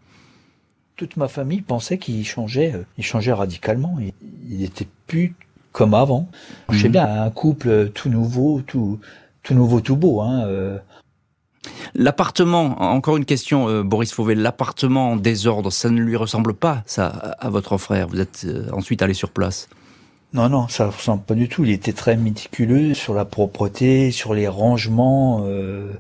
Toute 0.95 1.18
ma 1.18 1.27
famille 1.27 1.62
pensait 1.62 1.97
qu'il 1.97 2.25
changeait, 2.25 2.74
il 2.97 3.03
changeait 3.03 3.33
radicalement. 3.33 3.97
Il, 4.00 4.13
il 4.50 4.63
était 4.63 4.88
plus 5.07 5.33
comme 5.71 5.94
avant. 5.94 6.30
Je 6.69 6.77
sais 6.77 6.86
hum. 6.88 6.94
bien, 6.94 7.24
un 7.24 7.30
couple 7.30 7.89
tout 7.89 8.09
nouveau, 8.09 8.62
tout 8.65 9.00
tout 9.44 9.53
nouveau, 9.53 9.81
tout 9.81 9.95
beau. 9.95 10.21
Hein, 10.21 10.45
L'appartement, 11.96 12.82
encore 12.82 13.18
une 13.18 13.26
question, 13.26 13.68
euh, 13.68 13.84
Boris 13.84 14.14
Fauvet, 14.14 14.36
l'appartement 14.36 15.12
en 15.12 15.16
désordre, 15.16 15.72
ça 15.72 15.90
ne 15.90 16.00
lui 16.02 16.16
ressemble 16.16 16.54
pas, 16.54 16.84
ça, 16.86 17.08
à 17.08 17.50
votre 17.50 17.78
frère 17.78 18.08
Vous 18.08 18.20
êtes 18.20 18.46
euh, 18.46 18.70
ensuite 18.72 19.02
allé 19.02 19.14
sur 19.14 19.30
place 19.30 19.68
non, 20.32 20.48
non, 20.48 20.68
ça 20.68 20.86
ne 20.86 20.92
ressemble 20.92 21.24
pas 21.24 21.34
du 21.34 21.50
tout. 21.50 21.64
Il 21.64 21.72
était 21.72 21.92
très 21.92 22.16
méticuleux 22.16 22.94
sur 22.94 23.16
la 23.16 23.26
propreté, 23.26 24.12
sur 24.12 24.36
les 24.36 24.48
rangements. 24.48 25.42
Euh, 25.48 25.92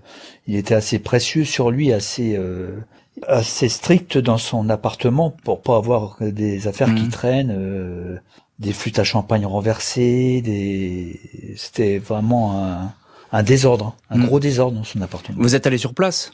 il 0.45 0.55
était 0.55 0.75
assez 0.75 0.99
précieux 0.99 1.45
sur 1.45 1.71
lui, 1.71 1.91
assez 1.91 2.39
assez 3.27 3.69
strict 3.69 4.19
dans 4.19 4.37
son 4.37 4.69
appartement 4.69 5.31
pour 5.31 5.63
pas 5.63 5.77
avoir 5.77 6.17
des 6.21 6.67
affaires 6.67 6.93
qui 6.93 7.05
mmh. 7.05 7.09
traînent, 7.09 8.21
des 8.59 8.71
flûtes 8.71 8.99
à 8.99 9.03
champagne 9.03 9.47
renversées. 9.47 10.43
Des... 10.43 11.19
C'était 11.55 11.97
vraiment 11.97 12.63
un, 12.63 12.93
un 13.31 13.43
désordre, 13.43 13.95
un 14.09 14.17
hmm. 14.17 14.25
gros 14.25 14.39
désordre 14.39 14.77
dans 14.77 14.83
son 14.83 15.01
appartement. 15.01 15.37
Vous 15.41 15.55
êtes 15.55 15.67
allé 15.67 15.77
sur 15.77 15.93
place? 15.93 16.31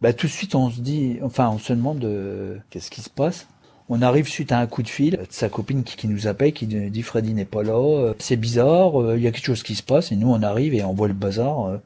Bah, 0.00 0.12
tout 0.12 0.26
de 0.26 0.32
suite, 0.32 0.54
on 0.54 0.70
se 0.70 0.80
dit, 0.80 1.18
enfin, 1.22 1.50
on 1.52 1.58
se 1.58 1.72
demande 1.72 2.04
euh, 2.04 2.56
qu'est-ce 2.70 2.90
qui 2.90 3.02
se 3.02 3.10
passe? 3.10 3.48
On 3.88 4.02
arrive 4.02 4.28
suite 4.28 4.52
à 4.52 4.58
un 4.58 4.66
coup 4.66 4.82
de 4.82 4.88
fil 4.88 5.12
de 5.12 5.26
sa 5.30 5.48
copine 5.48 5.82
qui, 5.82 6.06
nous 6.08 6.26
appelle, 6.26 6.52
qui 6.52 6.66
dit 6.66 7.02
Freddy 7.02 7.32
n'est 7.32 7.46
pas 7.46 7.62
là, 7.62 7.72
euh, 7.72 8.14
c'est 8.18 8.36
bizarre, 8.36 9.00
euh, 9.00 9.16
il 9.16 9.22
y 9.22 9.26
a 9.26 9.32
quelque 9.32 9.46
chose 9.46 9.62
qui 9.62 9.74
se 9.74 9.82
passe. 9.82 10.12
Et 10.12 10.16
nous, 10.16 10.30
on 10.30 10.42
arrive 10.42 10.74
et 10.74 10.84
on 10.84 10.92
voit 10.92 11.08
le 11.08 11.14
bazar 11.14 11.80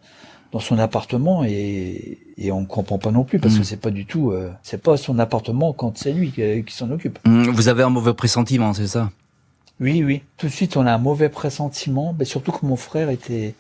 dans 0.51 0.59
son 0.59 0.79
appartement 0.79 1.45
et, 1.45 2.19
et 2.37 2.53
on 2.53 2.67
comprend 2.67 2.99
pas 2.99 3.13
non 3.13 3.25
plus 3.25 3.39
parce 3.39 3.55
que 3.55 3.61
hmm. 3.61 3.65
c'est 3.65 3.81
pas 3.81 3.91
du 3.91 4.05
tout, 4.05 4.35
c'est 4.63 4.83
pas 4.83 4.97
son 4.97 5.19
appartement 5.19 5.73
quand 5.73 5.97
c'est 5.97 6.13
lui 6.13 6.33
qui, 6.33 6.75
s'en 6.75 6.91
occupe. 6.91 7.19
Hmm, 7.25 7.45
vous 7.45 7.69
avez 7.69 7.85
un 7.85 7.89
mauvais 7.89 8.15
pressentiment, 8.15 8.75
c'est 8.75 8.89
ça? 8.89 9.11
Oui, 9.81 10.03
oui. 10.05 10.23
Tout 10.37 10.47
de 10.47 10.53
suite, 10.53 10.77
on 10.77 10.87
a 10.87 10.93
un 10.93 10.99
mauvais 10.99 11.29
pressentiment, 11.29 12.15
mais 12.19 12.25
surtout 12.25 12.53
que 12.53 12.67
mon 12.67 12.77
frère 12.77 13.11
était 13.11 13.55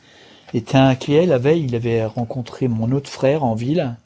était 0.54 0.78
inquiet. 0.78 1.26
La 1.26 1.38
veille, 1.38 1.64
il 1.64 1.74
avait 1.74 2.04
rencontré 2.04 2.68
mon 2.68 2.92
autre 2.92 3.10
frère 3.10 3.44
en 3.44 3.54
ville 3.54 3.96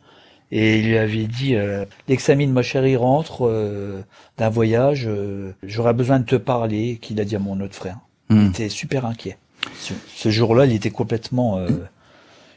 et 0.52 0.78
il 0.78 0.86
lui 0.86 0.98
avait 0.98 1.26
dit 1.26 1.56
euh, 1.56 1.84
l'examen 2.08 2.46
de 2.46 2.52
ma 2.52 2.62
chérie 2.62 2.96
rentre 2.96 3.46
euh, 3.46 4.02
d'un 4.38 4.48
voyage, 4.48 5.06
euh, 5.08 5.54
j'aurais 5.64 5.94
besoin 5.94 6.20
de 6.20 6.24
te 6.24 6.36
parler, 6.36 6.98
qu'il 7.00 7.20
a 7.20 7.24
dit 7.24 7.34
à 7.34 7.40
mon 7.40 7.60
autre 7.60 7.74
frère. 7.74 7.98
Il 8.30 8.36
hmm. 8.36 8.48
était 8.48 8.68
super 8.68 9.06
inquiet. 9.06 9.38
Ce, 9.78 9.92
ce 10.14 10.30
jour-là, 10.30 10.66
il 10.66 10.72
était 10.72 10.90
complètement 10.90 11.58
euh, 11.58 11.68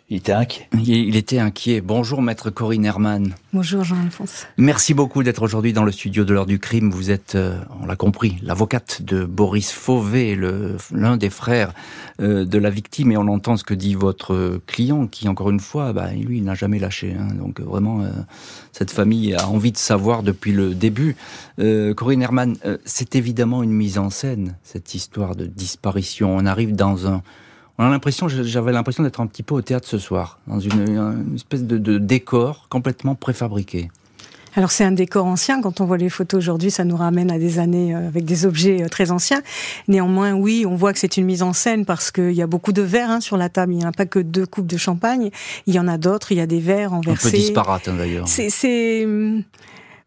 il 0.10 0.18
était 0.18 0.32
inquiet. 0.32 0.68
Il 0.74 1.16
était 1.16 1.38
inquiet. 1.38 1.82
Bonjour, 1.82 2.24
maître 2.24 2.50
Corinne 2.50 2.84
Herman. 2.84 3.36
Bonjour, 3.54 3.84
Jean-Alphonse. 3.84 4.48
Merci 4.58 4.96
beaucoup 4.96 5.22
d'être 5.22 5.44
aujourd'hui 5.44 5.72
dans 5.72 5.84
le 5.84 5.92
studio 5.92 6.26
de 6.26 6.34
l'heure 6.34 6.48
du 6.48 6.58
crime. 6.58 6.90
Vous 6.90 7.12
êtes, 7.12 7.36
euh, 7.36 7.60
on 7.80 7.86
l'a 7.86 7.96
compris, 7.96 8.38
l'avocate 8.42 9.04
de 9.04 9.24
Boris 9.24 9.72
Fauvet, 9.72 10.36
l'un 10.92 11.18
des 11.18 11.30
frères 11.30 11.74
euh, 12.22 12.44
de 12.44 12.58
la 12.58 12.72
victime. 12.72 13.12
Et 13.12 13.18
on 13.18 13.28
entend 13.28 13.56
ce 13.56 13.64
que 13.64 13.76
dit 13.76 13.94
votre 13.94 14.60
client, 14.66 15.06
qui, 15.06 15.28
encore 15.28 15.52
une 15.52 15.60
fois, 15.60 15.94
bah, 15.94 16.12
lui, 16.12 16.38
il 16.38 16.44
n'a 16.44 16.56
jamais 16.56 16.80
lâché. 16.80 17.14
Hein. 17.14 17.36
Donc, 17.36 17.60
vraiment, 17.62 18.02
euh, 18.02 18.10
cette 18.72 18.90
famille 18.90 19.36
a 19.36 19.48
envie 19.48 19.72
de 19.72 19.78
savoir 19.78 20.24
depuis 20.24 20.54
le 20.54 20.74
début. 20.74 21.16
Corinne 21.96 22.22
Herman, 22.22 22.56
c'est 22.86 23.16
évidemment 23.16 23.64
une 23.64 23.74
mise 23.74 23.98
en 24.00 24.10
scène, 24.10 24.56
cette 24.64 24.96
histoire 24.96 25.36
de 25.36 25.46
disparition. 25.46 26.36
On 26.36 26.46
arrive 26.46 26.74
dans 26.74 27.06
un 27.06 27.22
on 27.80 27.86
a 27.86 27.90
l'impression, 27.90 28.28
j'avais 28.28 28.74
l'impression 28.74 29.04
d'être 29.04 29.22
un 29.22 29.28
petit 29.28 29.42
peu 29.42 29.56
au 29.56 29.62
théâtre 29.62 29.88
ce 29.88 29.98
soir, 29.98 30.38
dans 30.48 30.60
une, 30.60 31.34
espèce 31.34 31.64
de, 31.64 31.98
décor 31.98 32.68
complètement 32.70 33.16
préfabriqué. 33.16 33.90
Alors 34.56 34.72
c'est 34.72 34.84
un 34.84 34.92
décor 34.92 35.28
ancien. 35.28 35.62
Quand 35.62 35.80
on 35.80 35.86
voit 35.86 35.98
les 35.98 36.10
photos 36.10 36.40
aujourd'hui, 36.40 36.72
ça 36.72 36.84
nous 36.84 36.98
ramène 36.98 37.32
à 37.32 37.38
des 37.38 37.60
années 37.60 37.96
euh, 37.96 38.08
avec 38.08 38.26
des 38.26 38.46
objets 38.46 38.84
euh, 38.84 38.90
très 38.90 39.12
anciens. 39.12 39.42
Néanmoins, 39.88 40.34
oui, 40.34 40.66
on 40.68 40.76
voit 40.76 40.92
que 40.92 41.00
c'est 41.00 41.18
une 41.18 41.26
mise 41.26 41.44
en 41.44 41.54
scène 41.54 41.86
parce 41.86 42.10
qu'il 42.12 42.34
y 42.34 42.42
a 42.42 42.48
beaucoup 42.48 42.74
de 42.74 42.82
verres 42.82 43.12
hein, 43.12 43.22
sur 43.22 43.38
la 43.38 43.48
table. 43.48 43.74
Il 43.74 43.78
n'y 43.78 43.86
a 43.86 43.92
pas 43.92 44.08
que 44.08 44.18
deux 44.18 44.48
coupes 44.48 44.66
de 44.66 44.76
champagne. 44.76 45.30
Il 45.68 45.76
y 45.76 45.80
en 45.80 45.88
a 45.88 46.00
d'autres. 46.00 46.32
Il 46.32 46.40
y 46.40 46.42
a 46.42 46.48
des 46.48 46.60
verres 46.60 46.90
renversés. 46.90 47.28
Un 47.28 47.32
peu 47.32 47.38
disparate 47.38 47.88
hein, 47.88 47.96
d'ailleurs. 47.96 48.28
C'est 48.28 49.06
hum, 49.06 49.44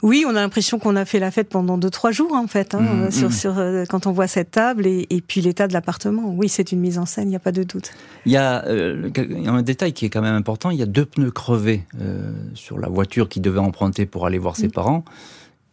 oui, 0.03 0.25
on 0.27 0.31
a 0.31 0.41
l'impression 0.41 0.81
qu'on 0.81 0.97
a 0.97 1.05
fait 1.05 1.21
la 1.21 1.31
fête 1.31 1.49
pendant 1.49 1.79
deux 1.79 1.91
trois 1.91 2.11
jours 2.11 2.33
en 2.33 2.49
fait, 2.49 2.75
hein, 2.75 2.81
mmh, 2.81 3.11
sur, 3.13 3.29
mmh. 3.29 3.33
sur, 3.33 3.59
euh, 3.59 3.85
quand 3.89 4.07
on 4.07 4.13
voit 4.13 4.27
cette 4.27 4.51
table 4.51 4.87
et, 4.87 5.07
et 5.11 5.21
puis 5.21 5.41
l'état 5.41 5.69
de 5.69 5.73
l'appartement. 5.73 6.35
Oui, 6.37 6.49
c'est 6.49 6.73
une 6.73 6.81
mise 6.81 6.99
en 6.99 7.07
scène, 7.07 7.29
il 7.29 7.31
n'y 7.31 7.37
a 7.37 7.41
pas 7.41 7.53
de 7.53 7.63
doute. 7.63 7.93
Il 8.27 8.33
y, 8.33 8.37
a, 8.37 8.65
euh, 8.67 9.11
un 9.47 9.63
détail 9.63 9.93
qui 9.93 10.05
est 10.05 10.11
quand 10.11 10.23
même 10.23 10.35
important. 10.35 10.71
Il 10.71 10.79
y 10.79 10.83
a 10.83 10.87
deux 10.87 11.05
pneus 11.05 11.31
crevés 11.31 11.85
euh, 12.01 12.33
sur 12.55 12.79
la 12.79 12.89
voiture 12.89 13.29
qui 13.29 13.41
devait 13.41 13.61
emprunter 13.61 14.05
pour 14.05 14.27
aller 14.27 14.39
voir 14.39 14.57
ses 14.57 14.69
mmh. 14.69 14.73
parents. 14.73 15.05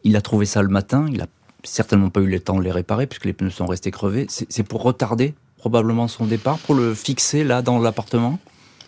Il 0.03 0.15
a 0.15 0.21
trouvé 0.21 0.45
ça 0.45 0.61
le 0.61 0.69
matin. 0.69 1.07
Il 1.11 1.21
a 1.21 1.27
certainement 1.63 2.09
pas 2.09 2.21
eu 2.21 2.27
le 2.27 2.39
temps 2.39 2.57
de 2.57 2.63
les 2.63 2.71
réparer 2.71 3.07
puisque 3.07 3.25
les 3.25 3.33
pneus 3.33 3.49
sont 3.49 3.65
restés 3.65 3.91
crevés. 3.91 4.27
C'est 4.29 4.63
pour 4.63 4.83
retarder 4.83 5.33
probablement 5.57 6.07
son 6.07 6.25
départ, 6.25 6.57
pour 6.59 6.73
le 6.75 6.93
fixer 6.93 7.43
là 7.43 7.61
dans 7.61 7.79
l'appartement? 7.79 8.39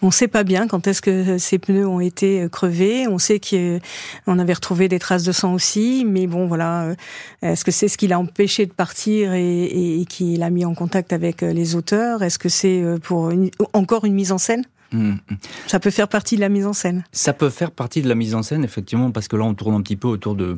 On 0.02 0.08
ne 0.08 0.12
sait 0.12 0.28
pas 0.28 0.44
bien 0.44 0.68
quand 0.68 0.88
est-ce 0.88 1.02
que 1.02 1.38
ces 1.38 1.60
pneus 1.60 1.88
ont 1.88 2.00
été 2.00 2.48
crevés. 2.52 3.08
On 3.08 3.18
sait 3.18 3.40
qu'on 3.40 4.40
avait 4.40 4.54
retrouvé 4.54 4.88
des 4.88 5.00
traces 5.00 5.24
de 5.24 5.32
sang 5.32 5.54
aussi, 5.54 6.06
mais 6.08 6.28
bon, 6.28 6.48
voilà. 6.48 6.96
Est-ce 7.42 7.64
que 7.64 7.72
c'est 7.72 7.88
ce 7.88 7.98
qui 7.98 8.08
l'a 8.08 8.20
empêché 8.20 8.66
de 8.66 8.74
partir 8.74 9.34
et, 9.34 10.06
qui 10.10 10.38
l'a 10.38 10.50
mis 10.50 10.66
en 10.66 10.74
contact 10.74 11.14
avec 11.14 11.42
les 11.42 11.76
auteurs? 11.76 12.24
Est-ce 12.24 12.40
que 12.40 12.50
c'est 12.50 12.84
pour 13.04 13.32
encore 13.74 14.06
une 14.06 14.14
mise 14.14 14.32
en 14.32 14.38
scène? 14.38 14.66
Mmh. 14.92 15.14
Ça 15.68 15.80
peut 15.80 15.90
faire 15.90 16.08
partie 16.08 16.36
de 16.36 16.42
la 16.42 16.50
mise 16.50 16.66
en 16.66 16.74
scène. 16.74 17.04
Ça 17.12 17.34
peut 17.34 17.50
faire 17.50 17.72
partie 17.72 18.02
de 18.02 18.10
la 18.10 18.16
mise 18.16 18.36
en 18.36 18.44
scène, 18.44 18.64
effectivement, 18.64 19.12
parce 19.12 19.28
que 19.28 19.36
là, 19.36 19.44
on 19.44 19.54
tourne 19.54 19.76
un 19.76 19.82
petit 19.82 19.96
peu 19.96 20.08
autour 20.08 20.36
de, 20.36 20.58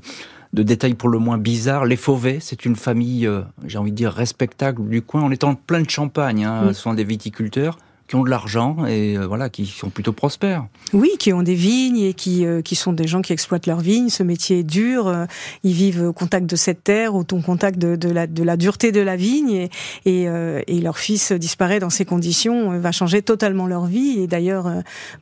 de 0.54 0.64
détails 0.64 0.96
pour 0.96 1.10
le 1.10 1.20
moins 1.20 1.38
bizarres. 1.38 1.86
Les 1.86 1.96
Fauvets, 1.96 2.40
c'est 2.40 2.66
une 2.66 2.76
famille, 2.76 3.28
euh, 3.28 3.42
j'ai 3.66 3.78
envie 3.78 3.92
de 3.92 3.96
dire, 3.96 4.12
respectable 4.12 4.90
du 4.90 5.02
coin. 5.02 5.22
On 5.24 5.32
est 5.32 5.44
en 5.44 5.56
plein 5.56 5.82
de 5.82 5.90
champagne, 5.90 6.46
hein, 6.46 6.68
ce 6.70 6.74
sont 6.74 6.94
des 6.94 7.04
viticulteurs 7.04 7.78
qui 8.08 8.16
ont 8.16 8.24
de 8.24 8.30
l'argent 8.30 8.86
et 8.86 9.18
euh, 9.18 9.26
voilà, 9.26 9.50
qui 9.50 9.66
sont 9.66 9.90
plutôt 9.90 10.12
prospères. 10.12 10.66
Oui, 10.92 11.12
qui 11.20 11.32
ont 11.32 11.42
des 11.42 11.56
vignes 11.56 12.00
et 12.00 12.14
qui, 12.14 12.46
euh, 12.46 12.62
qui 12.62 12.76
sont 12.76 12.92
des 12.92 13.08
gens 13.08 13.22
qui 13.22 13.32
exploitent 13.32 13.66
leurs 13.66 13.80
vignes. 13.80 14.10
Ce 14.10 14.24
métier 14.24 14.60
est 14.60 14.64
dur. 14.64 15.08
Euh, 15.08 15.26
ils 15.64 15.74
vivent 15.74 16.04
au 16.04 16.14
contact 16.14 16.46
de 16.46 16.56
cette 16.56 16.84
terre, 16.84 17.16
au 17.16 17.24
contact 17.24 17.80
de, 17.80 17.96
de, 17.96 18.10
la, 18.10 18.28
de 18.28 18.44
la 18.44 18.58
dureté 18.58 18.92
de 18.92 19.00
la 19.00 19.16
vigne. 19.16 19.52
Et, 19.52 19.70
et, 20.06 20.28
et, 20.68 20.82
leur 20.82 20.98
fils 20.98 21.32
disparaît 21.32 21.80
dans 21.80 21.90
ces 21.90 22.04
conditions, 22.04 22.78
va 22.80 22.92
changer 22.92 23.22
totalement 23.22 23.68
leur 23.68 23.86
vie. 23.86 24.20
Et 24.20 24.28
d'ailleurs, 24.28 24.70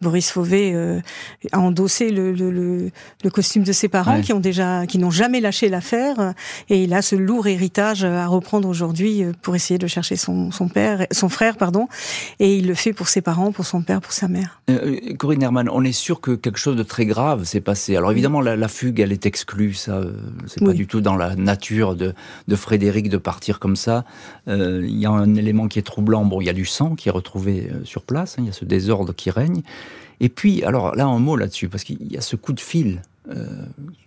Boris 0.01 0.31
Fauvet 0.31 0.75
a 1.51 1.59
endossé 1.59 2.09
le, 2.09 2.31
le, 2.33 2.49
le, 3.23 3.29
costume 3.29 3.63
de 3.63 3.71
ses 3.71 3.87
parents 3.87 4.21
qui 4.21 4.33
ont 4.33 4.39
déjà, 4.39 4.87
qui 4.87 4.97
n'ont 4.97 5.11
jamais 5.11 5.39
lâché 5.39 5.69
l'affaire. 5.69 6.33
Et 6.69 6.83
il 6.83 6.93
a 6.93 7.01
ce 7.01 7.15
lourd 7.15 7.47
héritage 7.47 8.03
à 8.03 8.25
reprendre 8.25 8.67
aujourd'hui 8.67 9.23
pour 9.41 9.55
essayer 9.55 9.77
de 9.77 9.87
chercher 9.87 10.15
son, 10.15 10.51
son 10.51 10.67
père, 10.67 11.05
son 11.11 11.29
frère, 11.29 11.57
pardon. 11.57 11.87
Et 12.39 12.57
il 12.57 12.67
le 12.67 12.73
fait 12.81 12.93
pour 12.93 13.07
ses 13.07 13.21
parents, 13.21 13.51
pour 13.51 13.65
son 13.65 13.81
père, 13.81 14.01
pour 14.01 14.11
sa 14.11 14.27
mère. 14.27 14.61
Euh, 14.69 14.97
euh, 15.09 15.13
Corinne 15.15 15.43
Herman, 15.43 15.69
on 15.69 15.83
est 15.83 15.91
sûr 15.91 16.19
que 16.19 16.31
quelque 16.31 16.57
chose 16.57 16.75
de 16.75 16.83
très 16.83 17.05
grave 17.05 17.43
s'est 17.43 17.61
passé. 17.61 17.95
Alors 17.95 18.11
évidemment, 18.11 18.41
la, 18.41 18.67
fugue, 18.67 18.99
elle 18.99 19.11
est 19.11 19.25
exclue. 19.25 19.73
Ça, 19.73 19.97
euh, 19.97 20.13
c'est 20.47 20.63
pas 20.63 20.73
du 20.73 20.87
tout 20.87 21.01
dans 21.01 21.15
la 21.15 21.35
nature 21.35 21.95
de, 21.95 22.13
de 22.47 22.55
Frédéric 22.55 23.09
de 23.09 23.17
partir 23.17 23.59
comme 23.59 23.75
ça. 23.75 24.03
Il 24.47 24.97
y 24.97 25.05
a 25.05 25.11
un 25.11 25.35
élément 25.35 25.67
qui 25.67 25.79
est 25.79 25.83
troublant. 25.83 26.25
Bon, 26.25 26.41
il 26.41 26.45
y 26.45 26.49
a 26.49 26.53
du 26.53 26.65
sang 26.65 26.95
qui 26.95 27.09
est 27.09 27.11
retrouvé 27.11 27.69
sur 27.83 28.01
place. 28.01 28.35
Hein, 28.37 28.43
il 28.43 28.47
y 28.47 28.49
a 28.49 28.53
ce 28.53 28.65
désordre 28.65 29.13
qui 29.13 29.29
règne. 29.29 29.61
Et 30.19 30.29
puis, 30.29 30.63
alors 30.63 30.95
là, 30.95 31.05
un 31.05 31.19
mot 31.19 31.35
là-dessus, 31.35 31.69
parce 31.69 31.83
qu'il 31.83 32.11
y 32.11 32.17
a 32.17 32.21
ce 32.21 32.35
coup 32.35 32.53
de 32.53 32.59
fil 32.59 33.01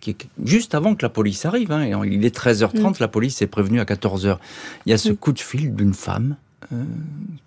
qui 0.01 0.11
est 0.11 0.27
juste 0.43 0.75
avant 0.75 0.93
que 0.93 1.03
la 1.03 1.09
police 1.09 1.45
arrive. 1.45 1.71
Hein, 1.71 2.05
il 2.05 2.25
est 2.25 2.35
13h30, 2.35 2.89
mm. 2.89 2.93
la 2.99 3.07
police 3.07 3.41
est 3.41 3.47
prévenue 3.47 3.79
à 3.79 3.85
14h. 3.85 4.37
Il 4.85 4.89
y 4.89 4.93
a 4.93 4.97
ce 4.97 5.13
coup 5.13 5.31
de 5.31 5.39
fil 5.39 5.73
d'une 5.73 5.93
femme 5.93 6.35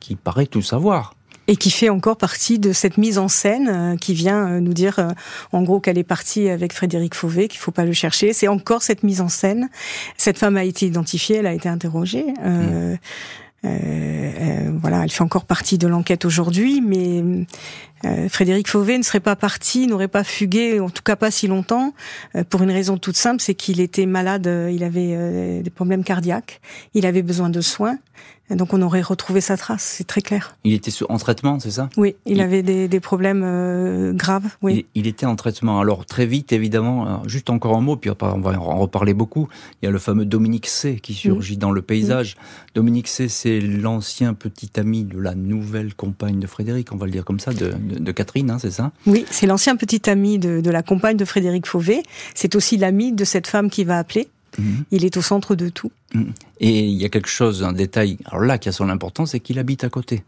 qui 0.01 0.17
paraît 0.17 0.47
tout 0.47 0.63
savoir 0.63 1.15
et 1.49 1.57
qui 1.57 1.71
fait 1.71 1.89
encore 1.89 2.19
partie 2.19 2.59
de 2.59 2.73
cette 2.73 2.99
mise 2.99 3.19
en 3.19 3.27
scène 3.27 3.69
euh, 3.69 3.97
qui 3.97 4.15
vient 4.15 4.47
euh, 4.47 4.61
nous 4.61 4.75
dire 4.75 4.99
euh, 4.99 5.09
en 5.51 5.63
gros 5.63 5.81
qu'elle 5.81 5.99
est 5.99 6.05
partie 6.05 6.49
avec 6.51 6.75
Frédéric 6.75 7.15
Fauvet, 7.15 7.49
qu'il 7.49 7.59
faut 7.59 7.73
pas 7.73 7.87
le 7.87 7.93
chercher. 7.93 8.35
C'est 8.35 8.49
encore 8.49 8.83
cette 8.83 9.03
mise 9.03 9.23
en 9.23 9.29
scène. 9.29 9.71
Cette 10.19 10.39
femme 10.39 10.59
a 10.59 10.65
été 10.65 10.87
identifiée, 10.87 11.37
elle 11.37 11.47
a 11.47 11.55
été 11.55 11.69
interrogée. 11.69 12.27
Euh, 12.45 12.97
euh, 13.65 14.71
voilà, 14.81 15.03
elle 15.03 15.11
fait 15.11 15.23
encore 15.23 15.45
partie 15.45 15.79
de 15.79 15.89
l'enquête 15.89 16.25
aujourd'hui, 16.25 16.81
mais 16.81 17.25
euh, 18.05 18.29
Frédéric 18.29 18.69
Fauvet 18.69 18.99
ne 18.99 19.03
serait 19.03 19.21
pas 19.21 19.37
parti, 19.37 19.87
n'aurait 19.87 20.09
pas 20.09 20.25
fugué, 20.25 20.81
en 20.81 20.91
tout 20.91 21.03
cas 21.03 21.17
pas 21.17 21.31
si 21.31 21.47
longtemps, 21.47 21.95
pour 22.51 22.63
une 22.63 22.71
raison 22.71 22.97
toute 22.97 23.17
simple, 23.17 23.43
c'est 23.43 23.55
qu'il 23.55 23.81
était 23.81 24.07
malade, 24.07 24.49
il 24.73 24.85
avait 24.85 25.63
des 25.63 25.71
problèmes 25.71 26.05
cardiaques, 26.05 26.61
il 26.95 27.07
avait 27.07 27.23
besoin 27.23 27.51
de 27.51 27.61
soins, 27.61 27.99
donc 28.51 28.73
on 28.73 28.81
aurait 28.81 29.03
retrouvé 29.03 29.43
sa 29.43 29.59
trace, 29.59 29.83
c'est 29.83 30.07
très 30.07 30.23
clair. 30.23 30.57
Il 30.65 30.73
était 30.73 30.91
en 31.09 31.19
traitement, 31.19 31.61
c'est 31.61 31.71
ça? 31.71 31.91
Oui, 31.99 32.17
il, 32.25 32.41
avait 32.41 32.63
des, 32.63 32.89
des 32.89 33.01
problèmes 33.01 33.43
euh, 33.45 34.13
graves. 34.15 34.57
Oui. 34.63 34.87
Il, 34.95 35.07
était 35.07 35.27
en 35.27 35.37
traitement. 35.37 35.81
Alors 35.81 36.07
très 36.07 36.25
vite, 36.25 36.53
évidemment, 36.53 37.23
juste 37.27 37.51
encore 37.51 37.77
un 37.77 37.83
mot, 37.83 37.97
puis 37.97 38.11
on 38.11 38.41
va 38.41 38.59
en 38.59 38.79
reparler 38.79 39.13
beaucoup. 39.13 39.49
Il 39.83 39.87
y 39.87 39.89
a 39.89 39.91
le 39.91 39.99
fameux 39.99 40.25
Dominique 40.25 40.67
C 40.67 40.99
qui 41.03 41.13
surgit 41.13 41.59
dans 41.59 41.73
le 41.73 41.83
paysage. 41.83 42.37
Dominique 42.75 43.09
C, 43.09 43.29
c'est 43.29 43.61
l'ancien 43.61 44.33
petit 44.33 44.71
ami 44.77 45.05
de 45.05 45.19
la 45.19 45.35
nouvelle 45.35 45.95
compagne 45.95 46.39
de 46.39 46.47
Frédéric, 46.47 46.93
on 46.93 46.97
va 46.97 47.05
le 47.05 47.13
dire 47.13 47.27
comme 47.27 47.41
ça, 47.41 47.53
de, 47.53 47.73
de, 47.89 48.13
Catherine, 48.13 48.51
hein, 48.51 48.59
c'est 48.61 48.71
ça? 48.71 48.93
Oui, 49.07 49.25
c'est 49.31 49.47
l'ancien 49.47 49.77
petit 49.77 50.09
ami 50.09 50.39
de, 50.39 50.61
de 50.61 50.71
la 50.71 50.83
compagne 50.83 51.17
de 51.17 51.25
Frédéric 51.25 51.67
Fauvet. 51.67 52.03
C'est 52.35 52.55
aussi 52.55 52.77
l'ami 52.77 53.13
de 53.13 53.25
cette 53.25 53.47
femme 53.47 53.71
qui 53.71 53.85
va 53.85 53.99
appeler. 53.99 54.29
Mhm. 54.59 54.85
Il 54.91 55.05
est 55.05 55.17
au 55.17 55.23
centre 55.23 55.55
de 55.55 55.69
tout. 55.69 55.91
Mhm. 56.15 56.33
Et 56.61 56.87
il 56.87 56.97
y 56.97 57.05
a 57.05 57.09
quelque 57.09 57.29
chose, 57.29 57.63
un 57.63 57.73
détail, 57.73 58.19
alors 58.27 58.45
là 58.45 58.59
qui 58.59 58.69
a 58.69 58.73
son 58.73 58.89
importance, 58.89 59.33
c'est 59.33 59.41
qu'il 59.41 59.59
habite 59.59 59.85
à 59.85 59.89
côté. 59.89 60.23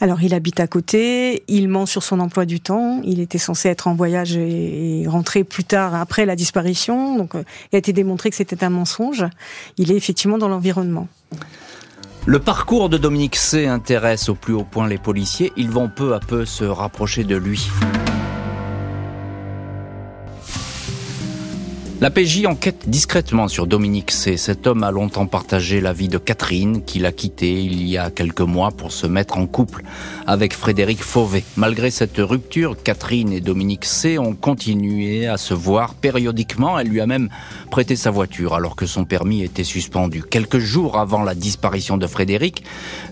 Alors 0.00 0.22
il 0.22 0.32
habite 0.32 0.60
à 0.60 0.68
côté, 0.68 1.42
il 1.48 1.68
ment 1.68 1.84
sur 1.84 2.04
son 2.04 2.20
emploi 2.20 2.46
du 2.46 2.60
temps, 2.60 3.02
il 3.04 3.18
était 3.18 3.38
censé 3.38 3.68
être 3.68 3.88
en 3.88 3.94
voyage 3.94 4.36
et, 4.36 5.04
rentrer 5.08 5.42
plus 5.42 5.64
tard 5.64 5.94
après 5.96 6.24
la 6.24 6.36
disparition, 6.36 7.16
donc 7.16 7.34
euh, 7.34 7.42
il 7.72 7.76
a 7.76 7.78
été 7.78 7.92
démontré 7.92 8.30
que 8.30 8.36
c'était 8.36 8.62
un 8.62 8.70
mensonge. 8.70 9.24
Il 9.76 9.90
est 9.90 9.96
effectivement 9.96 10.38
dans 10.38 10.48
l'environnement. 10.48 11.08
Le 12.26 12.38
parcours 12.38 12.88
de 12.88 12.98
Dominique 12.98 13.36
C 13.36 13.66
intéresse 13.66 14.28
au 14.28 14.34
plus 14.34 14.52
haut 14.52 14.64
point 14.64 14.86
les 14.86 14.98
policiers, 14.98 15.52
ils 15.56 15.70
vont 15.70 15.88
peu 15.88 16.14
à 16.14 16.20
peu 16.20 16.44
se 16.44 16.64
rapprocher 16.64 17.24
de 17.24 17.36
lui. 17.36 17.68
La 22.00 22.10
PJ 22.10 22.46
enquête 22.46 22.88
discrètement 22.88 23.48
sur 23.48 23.66
Dominique 23.66 24.12
C. 24.12 24.36
Cet 24.36 24.68
homme 24.68 24.84
a 24.84 24.92
longtemps 24.92 25.26
partagé 25.26 25.80
la 25.80 25.92
vie 25.92 26.06
de 26.06 26.16
Catherine, 26.16 26.84
qu'il 26.84 27.04
a 27.06 27.10
quittée 27.10 27.60
il 27.60 27.82
y 27.88 27.98
a 27.98 28.12
quelques 28.12 28.40
mois 28.40 28.70
pour 28.70 28.92
se 28.92 29.08
mettre 29.08 29.36
en 29.36 29.46
couple 29.48 29.82
avec 30.24 30.54
Frédéric 30.54 31.02
Fauvet. 31.02 31.42
Malgré 31.56 31.90
cette 31.90 32.18
rupture, 32.18 32.80
Catherine 32.80 33.32
et 33.32 33.40
Dominique 33.40 33.84
C. 33.84 34.16
ont 34.16 34.36
continué 34.36 35.26
à 35.26 35.38
se 35.38 35.54
voir 35.54 35.94
périodiquement. 35.94 36.78
Elle 36.78 36.86
lui 36.86 37.00
a 37.00 37.06
même 37.08 37.30
prêté 37.68 37.96
sa 37.96 38.12
voiture 38.12 38.54
alors 38.54 38.76
que 38.76 38.86
son 38.86 39.04
permis 39.04 39.42
était 39.42 39.64
suspendu. 39.64 40.22
Quelques 40.22 40.60
jours 40.60 40.98
avant 40.98 41.24
la 41.24 41.34
disparition 41.34 41.96
de 41.96 42.06
Frédéric, 42.06 42.62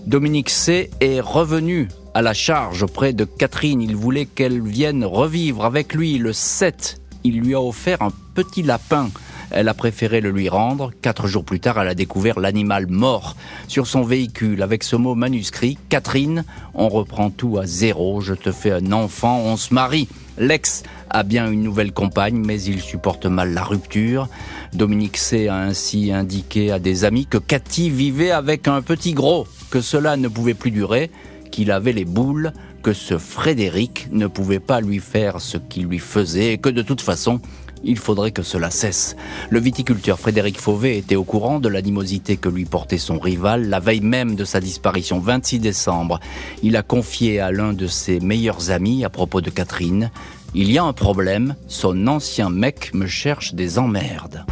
Dominique 0.05 0.49
C. 0.49 0.91
est 1.01 1.19
revenu 1.19 1.89
à 2.13 2.21
la 2.21 2.33
charge 2.33 2.83
auprès 2.83 3.11
de 3.11 3.25
Catherine. 3.25 3.81
Il 3.81 3.97
voulait 3.97 4.27
qu'elle 4.27 4.61
vienne 4.61 5.03
revivre 5.03 5.65
avec 5.65 5.93
lui 5.93 6.17
le 6.19 6.31
7 6.31 7.01
il 7.27 7.41
lui 7.41 7.55
a 7.55 7.61
offert 7.61 8.01
un 8.01 8.11
petit 8.37 8.61
lapin. 8.61 9.09
Elle 9.49 9.67
a 9.67 9.73
préféré 9.73 10.21
le 10.21 10.29
lui 10.29 10.47
rendre. 10.47 10.91
Quatre 11.01 11.25
jours 11.25 11.43
plus 11.43 11.59
tard, 11.59 11.81
elle 11.81 11.87
a 11.87 11.95
découvert 11.95 12.39
l'animal 12.39 12.85
mort 12.85 13.35
sur 13.67 13.87
son 13.87 14.03
véhicule 14.03 14.61
avec 14.61 14.83
ce 14.83 14.95
mot 14.95 15.15
manuscrit 15.15 15.79
Catherine, 15.89 16.43
on 16.75 16.87
reprend 16.87 17.31
tout 17.31 17.57
à 17.57 17.65
zéro. 17.65 18.21
Je 18.21 18.35
te 18.35 18.51
fais 18.51 18.69
un 18.69 18.91
enfant, 18.91 19.39
on 19.39 19.57
se 19.57 19.73
marie. 19.73 20.07
L'ex 20.37 20.83
a 21.09 21.23
bien 21.23 21.49
une 21.49 21.63
nouvelle 21.63 21.93
compagne, 21.93 22.37
mais 22.45 22.61
il 22.61 22.79
supporte 22.79 23.25
mal 23.25 23.55
la 23.55 23.63
rupture. 23.63 24.29
Dominique 24.73 25.17
C 25.17 25.47
a 25.47 25.55
ainsi 25.55 26.11
indiqué 26.11 26.71
à 26.71 26.77
des 26.77 27.05
amis 27.05 27.25
que 27.25 27.39
Cathy 27.39 27.89
vivait 27.89 28.29
avec 28.29 28.67
un 28.67 28.83
petit 28.83 29.13
gros, 29.13 29.47
que 29.71 29.81
cela 29.81 30.15
ne 30.15 30.27
pouvait 30.27 30.53
plus 30.53 30.69
durer, 30.69 31.09
qu'il 31.49 31.71
avait 31.71 31.93
les 31.93 32.05
boules 32.05 32.53
que 32.83 32.93
ce 32.93 33.17
Frédéric 33.17 34.07
ne 34.11 34.27
pouvait 34.27 34.59
pas 34.59 34.79
lui 34.79 34.99
faire 34.99 35.41
ce 35.41 35.57
qu'il 35.57 35.87
lui 35.87 35.99
faisait 35.99 36.53
et 36.53 36.57
que 36.57 36.69
de 36.69 36.81
toute 36.81 37.01
façon, 37.01 37.41
il 37.87 37.97
faudrait 37.97 38.31
que 38.31 38.43
cela 38.43 38.69
cesse. 38.69 39.15
Le 39.49 39.59
viticulteur 39.59 40.19
Frédéric 40.19 40.59
Fauvet 40.59 40.97
était 40.97 41.15
au 41.15 41.23
courant 41.23 41.59
de 41.59 41.69
l'animosité 41.69 42.37
que 42.37 42.49
lui 42.49 42.65
portait 42.65 42.97
son 42.97 43.17
rival 43.17 43.69
la 43.69 43.79
veille 43.79 44.01
même 44.01 44.35
de 44.35 44.45
sa 44.45 44.59
disparition, 44.59 45.19
26 45.19 45.59
décembre. 45.59 46.19
Il 46.61 46.75
a 46.75 46.83
confié 46.83 47.39
à 47.39 47.51
l'un 47.51 47.73
de 47.73 47.87
ses 47.87 48.19
meilleurs 48.19 48.69
amis 48.69 49.03
à 49.03 49.09
propos 49.09 49.41
de 49.41 49.49
Catherine, 49.49 50.11
Il 50.53 50.71
y 50.71 50.77
a 50.77 50.83
un 50.83 50.93
problème, 50.93 51.55
son 51.67 52.07
ancien 52.07 52.49
mec 52.49 52.93
me 52.93 53.07
cherche 53.07 53.53
des 53.53 53.79
emmerdes. 53.79 54.45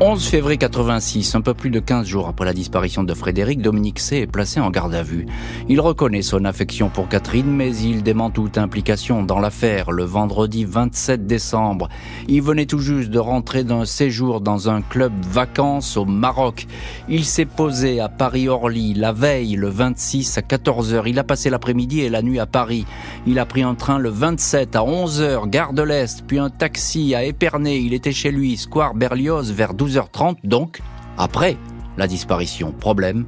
11 0.00 0.28
février 0.28 0.58
86, 0.58 1.34
un 1.34 1.40
peu 1.40 1.54
plus 1.54 1.70
de 1.70 1.80
15 1.80 2.06
jours 2.06 2.28
après 2.28 2.44
la 2.44 2.52
disparition 2.52 3.02
de 3.02 3.12
Frédéric, 3.14 3.60
Dominique 3.60 3.98
C. 3.98 4.18
est 4.18 4.26
placé 4.28 4.60
en 4.60 4.70
garde 4.70 4.94
à 4.94 5.02
vue. 5.02 5.26
Il 5.68 5.80
reconnaît 5.80 6.22
son 6.22 6.44
affection 6.44 6.88
pour 6.88 7.08
Catherine, 7.08 7.50
mais 7.50 7.76
il 7.76 8.04
dément 8.04 8.30
toute 8.30 8.58
implication 8.58 9.24
dans 9.24 9.40
l'affaire 9.40 9.90
le 9.90 10.04
vendredi 10.04 10.64
27 10.64 11.26
décembre. 11.26 11.88
Il 12.28 12.42
venait 12.42 12.66
tout 12.66 12.78
juste 12.78 13.10
de 13.10 13.18
rentrer 13.18 13.64
d'un 13.64 13.84
séjour 13.84 14.40
dans 14.40 14.70
un 14.70 14.82
club 14.82 15.12
vacances 15.20 15.96
au 15.96 16.04
Maroc. 16.04 16.68
Il 17.08 17.24
s'est 17.24 17.44
posé 17.44 17.98
à 17.98 18.08
Paris-Orly 18.08 18.94
la 18.94 19.10
veille, 19.10 19.56
le 19.56 19.68
26 19.68 20.38
à 20.38 20.42
14h. 20.42 21.02
Il 21.08 21.18
a 21.18 21.24
passé 21.24 21.50
l'après-midi 21.50 22.02
et 22.02 22.08
la 22.08 22.22
nuit 22.22 22.38
à 22.38 22.46
Paris. 22.46 22.86
Il 23.26 23.40
a 23.40 23.46
pris 23.46 23.64
un 23.64 23.74
train 23.74 23.98
le 23.98 24.10
27 24.10 24.76
à 24.76 24.82
11h, 24.82 25.50
gare 25.50 25.72
de 25.72 25.82
l'Est, 25.82 26.22
puis 26.24 26.38
un 26.38 26.50
taxi 26.50 27.16
à 27.16 27.24
Épernay. 27.24 27.82
Il 27.82 27.94
était 27.94 28.12
chez 28.12 28.30
lui, 28.30 28.56
square 28.56 28.94
Berlioz, 28.94 29.50
vers 29.50 29.74
12 29.74 29.87
12h30 29.88 30.36
donc, 30.44 30.80
après 31.16 31.56
la 31.96 32.06
disparition. 32.06 32.70
Problème, 32.70 33.24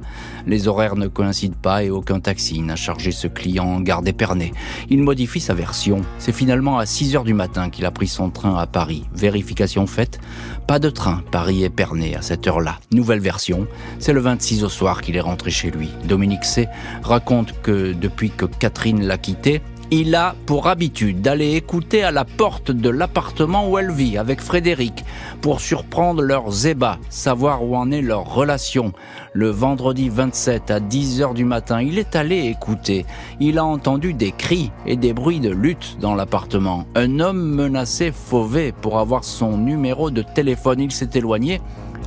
les 0.47 0.69
horaires 0.69 0.95
ne 0.95 1.07
coïncident 1.07 1.57
pas 1.61 1.83
et 1.83 1.89
aucun 1.89 2.21
taxi 2.21 2.61
n'a 2.61 2.77
chargé 2.77 3.11
ce 3.11 3.27
client 3.27 3.65
en 3.65 3.81
gare 3.81 4.01
d'Épernay. 4.01 4.53
Il 4.89 5.03
modifie 5.03 5.41
sa 5.41 5.53
version. 5.53 6.01
C'est 6.19 6.31
finalement 6.31 6.77
à 6.77 6.85
6 6.85 7.17
heures 7.17 7.25
du 7.25 7.33
matin 7.33 7.69
qu'il 7.69 7.85
a 7.85 7.91
pris 7.91 8.07
son 8.07 8.29
train 8.29 8.55
à 8.55 8.67
Paris. 8.67 9.05
Vérification 9.13 9.87
faite, 9.87 10.21
pas 10.67 10.79
de 10.79 10.89
train 10.89 11.21
Paris-Épernay 11.31 12.15
à 12.15 12.21
cette 12.21 12.47
heure-là. 12.47 12.79
Nouvelle 12.91 13.19
version, 13.19 13.67
c'est 13.99 14.13
le 14.13 14.21
26 14.21 14.63
au 14.63 14.69
soir 14.69 15.01
qu'il 15.01 15.17
est 15.17 15.21
rentré 15.21 15.51
chez 15.51 15.69
lui. 15.69 15.89
Dominique 16.05 16.45
C. 16.45 16.69
raconte 17.03 17.61
que 17.61 17.91
depuis 17.91 18.29
que 18.29 18.45
Catherine 18.45 19.05
l'a 19.05 19.17
quitté, 19.17 19.61
il 19.91 20.15
a 20.15 20.35
pour 20.45 20.67
habitude 20.67 21.21
d'aller 21.21 21.55
écouter 21.55 22.01
à 22.01 22.11
la 22.11 22.23
porte 22.23 22.71
de 22.71 22.89
l'appartement 22.89 23.69
où 23.69 23.77
elle 23.77 23.91
vit 23.91 24.17
avec 24.17 24.39
Frédéric 24.39 25.03
pour 25.41 25.59
surprendre 25.59 26.21
leurs 26.21 26.65
ébats, 26.65 26.97
savoir 27.09 27.63
où 27.63 27.75
en 27.75 27.91
est 27.91 28.01
leur 28.01 28.33
relation. 28.33 28.93
Le 29.33 29.49
vendredi 29.49 30.07
27 30.07 30.71
à 30.71 30.79
10 30.79 31.21
heures 31.21 31.33
du 31.33 31.43
matin, 31.43 31.81
il 31.81 31.99
est 31.99 32.15
allé 32.15 32.45
écouter. 32.45 33.05
Il 33.41 33.57
a 33.57 33.65
entendu 33.65 34.13
des 34.13 34.31
cris 34.31 34.71
et 34.85 34.95
des 34.95 35.11
bruits 35.11 35.41
de 35.41 35.49
lutte 35.49 35.97
dans 35.99 36.15
l'appartement. 36.15 36.85
Un 36.95 37.19
homme 37.19 37.41
menacé 37.41 38.13
Fauvé 38.13 38.71
pour 38.71 38.97
avoir 38.97 39.25
son 39.25 39.57
numéro 39.57 40.09
de 40.09 40.21
téléphone. 40.21 40.79
Il 40.79 40.91
s'est 40.93 41.09
éloigné. 41.15 41.61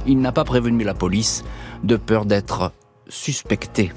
Il 0.07 0.21
n'a 0.21 0.33
pas 0.33 0.45
prévenu 0.45 0.85
la 0.85 0.95
police 0.95 1.45
de 1.83 1.97
peur 1.97 2.25
d'être 2.25 2.73
suspecté. 3.09 3.93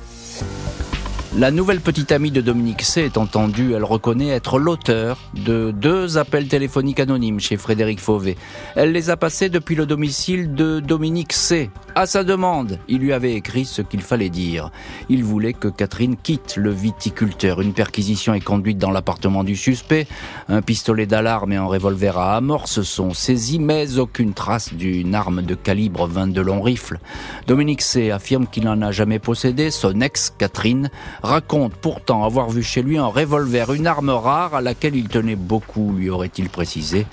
La 1.35 1.51
nouvelle 1.51 1.81
petite 1.81 2.13
amie 2.13 2.31
de 2.31 2.39
Dominique 2.39 2.81
C 2.81 3.01
est 3.01 3.17
entendue, 3.17 3.73
elle 3.73 3.83
reconnaît 3.83 4.29
être 4.29 4.57
l'auteur 4.57 5.19
de 5.33 5.71
deux 5.71 6.17
appels 6.17 6.47
téléphoniques 6.47 7.01
anonymes 7.01 7.41
chez 7.41 7.57
Frédéric 7.57 7.99
Fauvé. 7.99 8.37
Elle 8.75 8.93
les 8.93 9.09
a 9.09 9.17
passés 9.17 9.49
depuis 9.49 9.75
le 9.75 9.85
domicile 9.85 10.53
de 10.55 10.79
Dominique 10.79 11.33
C. 11.33 11.69
À 11.95 12.05
sa 12.05 12.23
demande, 12.23 12.79
il 12.87 12.99
lui 12.99 13.11
avait 13.11 13.33
écrit 13.33 13.65
ce 13.65 13.81
qu'il 13.81 14.01
fallait 14.01 14.29
dire. 14.29 14.71
Il 15.09 15.23
voulait 15.23 15.53
que 15.53 15.67
Catherine 15.67 16.15
quitte 16.15 16.55
le 16.55 16.71
viticulteur. 16.71 17.59
Une 17.59 17.73
perquisition 17.73 18.33
est 18.33 18.39
conduite 18.39 18.77
dans 18.77 18.91
l'appartement 18.91 19.43
du 19.43 19.55
suspect. 19.55 20.07
Un 20.47 20.61
pistolet 20.61 21.07
d'alarme 21.07 21.51
et 21.51 21.57
un 21.57 21.65
revolver 21.65 22.17
à 22.17 22.37
amorce 22.37 22.81
sont 22.83 23.13
saisis, 23.13 23.59
mais 23.59 23.97
aucune 23.97 24.33
trace 24.33 24.73
d'une 24.73 25.13
arme 25.13 25.41
de 25.41 25.55
calibre 25.55 26.07
22 26.07 26.41
long 26.41 26.61
rifle. 26.61 26.99
Dominique 27.47 27.81
C 27.81 28.11
affirme 28.11 28.47
qu'il 28.47 28.63
n'en 28.63 28.81
a 28.81 28.91
jamais 28.91 29.19
possédé. 29.19 29.71
Son 29.71 29.99
ex, 30.01 30.33
Catherine, 30.37 30.89
raconte 31.21 31.73
pourtant 31.75 32.23
avoir 32.23 32.49
vu 32.49 32.63
chez 32.63 32.81
lui 32.81 32.97
un 32.97 33.07
revolver, 33.07 33.73
une 33.73 33.87
arme 33.87 34.09
rare 34.09 34.55
à 34.55 34.61
laquelle 34.61 34.95
il 34.95 35.07
tenait 35.07 35.35
beaucoup, 35.35 35.93
lui 35.93 36.09
aurait-il 36.09 36.49
précisé. 36.49 37.05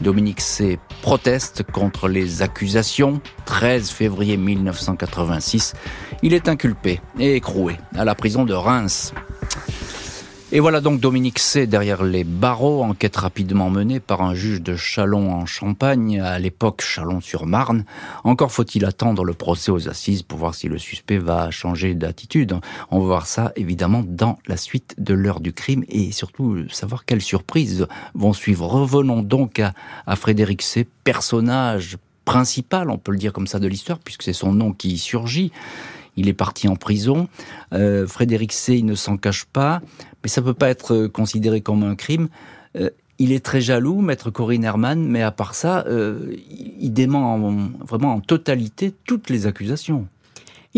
Dominique 0.00 0.40
C. 0.40 0.78
proteste 1.02 1.64
contre 1.64 2.08
les 2.08 2.42
accusations. 2.42 3.20
13 3.46 3.90
février 3.90 4.36
1986, 4.36 5.74
il 6.22 6.34
est 6.34 6.48
inculpé 6.48 7.00
et 7.18 7.34
écroué 7.34 7.76
à 7.96 8.04
la 8.04 8.14
prison 8.14 8.44
de 8.44 8.54
Reims. 8.54 9.12
Et 10.50 10.60
voilà 10.60 10.80
donc 10.80 10.98
Dominique 10.98 11.40
C 11.40 11.66
derrière 11.66 12.02
les 12.02 12.24
barreaux, 12.24 12.82
enquête 12.82 13.16
rapidement 13.16 13.68
menée 13.68 14.00
par 14.00 14.22
un 14.22 14.32
juge 14.32 14.62
de 14.62 14.76
Chalon 14.76 15.30
en 15.30 15.44
Champagne, 15.44 16.22
à 16.22 16.38
l'époque 16.38 16.80
Chalon-sur-Marne. 16.80 17.84
Encore 18.24 18.50
faut-il 18.50 18.86
attendre 18.86 19.24
le 19.24 19.34
procès 19.34 19.70
aux 19.70 19.90
assises 19.90 20.22
pour 20.22 20.38
voir 20.38 20.54
si 20.54 20.66
le 20.66 20.78
suspect 20.78 21.18
va 21.18 21.50
changer 21.50 21.94
d'attitude. 21.94 22.58
On 22.90 23.00
va 23.00 23.04
voir 23.04 23.26
ça 23.26 23.52
évidemment 23.56 24.02
dans 24.06 24.38
la 24.46 24.56
suite 24.56 24.94
de 24.96 25.12
l'heure 25.12 25.40
du 25.40 25.52
crime 25.52 25.84
et 25.86 26.12
surtout 26.12 26.66
savoir 26.70 27.04
quelles 27.04 27.20
surprises 27.20 27.86
vont 28.14 28.32
suivre. 28.32 28.66
Revenons 28.66 29.20
donc 29.20 29.60
à, 29.60 29.74
à 30.06 30.16
Frédéric 30.16 30.62
C, 30.62 30.88
personnage 31.04 31.98
principal, 32.24 32.90
on 32.90 32.96
peut 32.96 33.12
le 33.12 33.18
dire 33.18 33.34
comme 33.34 33.46
ça, 33.46 33.58
de 33.58 33.68
l'histoire, 33.68 33.98
puisque 33.98 34.22
c'est 34.22 34.32
son 34.32 34.52
nom 34.52 34.72
qui 34.72 34.96
surgit 34.96 35.52
il 36.18 36.28
est 36.28 36.34
parti 36.34 36.68
en 36.68 36.76
prison. 36.76 37.28
Euh, 37.72 38.06
Frédéric 38.06 38.52
C, 38.52 38.74
il 38.76 38.84
ne 38.84 38.94
s'en 38.94 39.16
cache 39.16 39.44
pas, 39.44 39.80
mais 40.22 40.28
ça 40.28 40.42
peut 40.42 40.54
pas 40.54 40.68
être 40.68 41.06
considéré 41.06 41.60
comme 41.60 41.84
un 41.84 41.94
crime. 41.94 42.28
Euh, 42.76 42.90
il 43.20 43.32
est 43.32 43.44
très 43.44 43.60
jaloux, 43.60 44.00
maître 44.00 44.30
Corinne 44.30 44.64
Herman, 44.64 45.04
mais 45.04 45.22
à 45.22 45.30
part 45.30 45.54
ça, 45.54 45.84
euh, 45.86 46.36
il 46.80 46.92
dément 46.92 47.38
vraiment 47.80 48.14
en 48.14 48.20
totalité 48.20 48.92
toutes 49.06 49.30
les 49.30 49.46
accusations. 49.46 50.06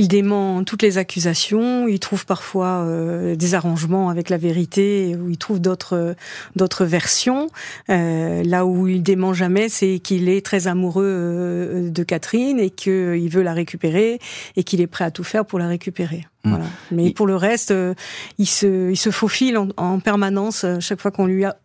Il 0.01 0.09
dément 0.09 0.65
toutes 0.65 0.81
les 0.81 0.97
accusations. 0.97 1.87
Il 1.87 2.01
trouve 2.01 2.25
parfois 2.25 2.87
euh, 2.87 3.37
des 3.37 3.55
arrangements 3.55 4.09
avec 4.09 4.31
la 4.31 4.39
vérité, 4.39 5.15
où 5.15 5.29
il 5.29 5.37
trouve 5.37 5.61
d'autres 5.61 6.17
d'autres 6.57 6.87
versions. 6.87 7.49
Euh, 7.91 8.43
là 8.43 8.65
où 8.65 8.89
il 8.89 9.03
dément 9.03 9.35
jamais, 9.35 9.69
c'est 9.69 9.99
qu'il 9.99 10.31
est 10.31 10.43
très 10.43 10.69
amoureux 10.69 11.05
euh, 11.05 11.91
de 11.91 12.03
Catherine 12.03 12.59
et 12.59 12.71
qu'il 12.71 13.29
veut 13.29 13.43
la 13.43 13.53
récupérer 13.53 14.21
et 14.57 14.65
qu'il 14.65 14.81
est 14.81 14.87
prêt 14.87 15.05
à 15.05 15.11
tout 15.11 15.23
faire 15.23 15.45
pour 15.45 15.59
la 15.59 15.69
récupérer. 15.69 16.27
Mmh. 16.45 16.49
Voilà. 16.49 16.65
Mais 16.93 17.11
pour 17.13 17.27
le 17.27 17.37
reste, 17.37 17.71
euh, 17.71 17.93
il 18.39 18.47
se 18.47 18.91
il 18.91 18.97
se 18.97 19.11
faufile 19.11 19.59
en, 19.59 19.69
en 19.77 20.01
permanence 20.01 20.65
chaque 20.81 21.03
fois 21.03 21.11
qu'on 21.11 21.27
lui 21.27 21.45
a 21.45 21.59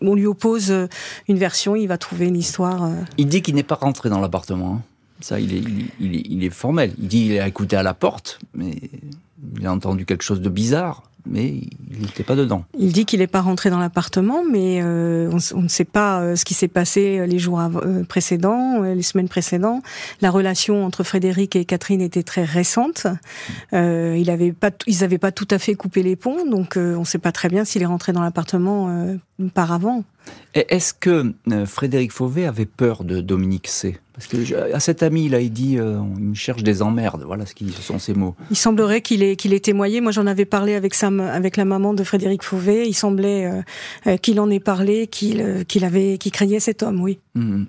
on 0.00 0.16
lui 0.16 0.26
oppose 0.26 0.74
une 1.28 1.38
version, 1.38 1.76
il 1.76 1.86
va 1.86 1.96
trouver 1.96 2.26
une 2.26 2.36
histoire. 2.36 2.90
Il 3.18 3.28
dit 3.28 3.40
qu'il 3.40 3.54
n'est 3.54 3.62
pas 3.62 3.76
rentré 3.76 4.08
dans 4.08 4.20
l'appartement. 4.20 4.82
Ça, 5.22 5.40
il 5.40 5.54
est, 5.54 5.62
il, 6.00 6.42
il 6.42 6.50
formel. 6.50 6.92
Il 6.98 7.08
dit 7.08 7.24
qu'il 7.24 7.40
a 7.40 7.48
écouté 7.48 7.76
à 7.76 7.82
la 7.82 7.94
porte, 7.94 8.38
mais 8.54 8.74
il 9.58 9.66
a 9.66 9.72
entendu 9.72 10.04
quelque 10.04 10.22
chose 10.22 10.40
de 10.40 10.48
bizarre 10.48 11.02
mais 11.26 11.60
il 11.90 12.00
n'était 12.00 12.24
pas 12.24 12.34
dedans. 12.34 12.64
Il 12.78 12.92
dit 12.92 13.04
qu'il 13.04 13.20
n'est 13.20 13.26
pas 13.26 13.40
rentré 13.40 13.70
dans 13.70 13.78
l'appartement, 13.78 14.42
mais 14.44 14.80
euh, 14.82 15.30
on, 15.54 15.62
ne 15.62 15.68
sait 15.68 15.84
pas 15.84 16.20
euh, 16.20 16.36
ce 16.36 16.44
qui 16.44 16.54
s'est 16.54 16.68
passé 16.68 17.26
les 17.26 17.38
jours 17.38 17.60
euh, 17.60 18.02
précédents, 18.04 18.82
les 18.82 19.02
semaines 19.02 19.28
précédentes. 19.28 19.82
La 20.20 20.30
relation 20.30 20.84
entre 20.84 21.04
Frédéric 21.04 21.54
et 21.56 21.64
Catherine 21.64 22.00
était 22.00 22.22
très 22.22 22.44
récente. 22.44 23.06
Euh, 23.72 24.16
il 24.18 24.30
avait 24.30 24.52
pas, 24.52 24.70
ils 24.86 25.00
n'avaient 25.00 25.18
pas 25.18 25.32
tout 25.32 25.48
à 25.50 25.58
fait 25.58 25.74
coupé 25.74 26.02
les 26.02 26.16
ponts, 26.16 26.46
donc 26.46 26.74
on 26.76 27.00
ne 27.00 27.04
sait 27.04 27.18
pas 27.18 27.32
très 27.32 27.48
bien 27.48 27.64
s'il 27.64 27.82
est 27.82 27.86
rentré 27.86 28.12
dans 28.12 28.22
l'appartement 28.22 29.06
par 29.50 29.72
avant. 29.72 30.04
Est-ce 30.54 30.94
que 30.94 31.32
Frédéric 31.66 32.12
Fauvet 32.12 32.46
avait 32.46 32.66
peur 32.66 33.04
de 33.04 33.20
Dominique 33.20 33.68
C? 33.68 33.98
Parce 34.12 34.26
que 34.26 34.72
à 34.74 34.78
cet 34.78 35.02
ami, 35.02 35.28
là, 35.28 35.40
il 35.40 35.52
dit, 35.52 35.78
euh, 35.78 35.98
il 36.18 36.24
me 36.24 36.34
cherche 36.34 36.62
des 36.62 36.82
emmerdes. 36.82 37.22
Voilà 37.22 37.46
ce 37.46 37.54
qui 37.54 37.70
sont 37.72 37.98
ces 37.98 38.12
mots. 38.12 38.34
Il 38.50 38.56
semblerait 38.56 39.00
qu'il 39.00 39.22
ait 39.22 39.36
qu'il 39.36 39.54
ait 39.54 39.60
témoigné. 39.60 40.00
Moi, 40.00 40.12
j'en 40.12 40.26
avais 40.26 40.44
parlé 40.44 40.74
avec 40.74 40.94
sa, 40.94 41.06
avec 41.06 41.56
la 41.56 41.64
maman 41.64 41.94
de 41.94 42.04
Frédéric 42.04 42.42
Fauvet. 42.42 42.86
Il 42.86 42.94
semblait 42.94 43.46
euh, 43.46 43.62
euh, 44.06 44.16
qu'il 44.18 44.38
en 44.38 44.50
ait 44.50 44.60
parlé, 44.60 45.06
qu'il 45.06 45.64
qu'il 45.66 45.84
avait, 45.84 46.18
qu'il 46.18 46.32
craignait 46.32 46.60
cet 46.60 46.82
homme. 46.82 47.00
Oui. 47.00 47.18
Mmh. 47.34 47.64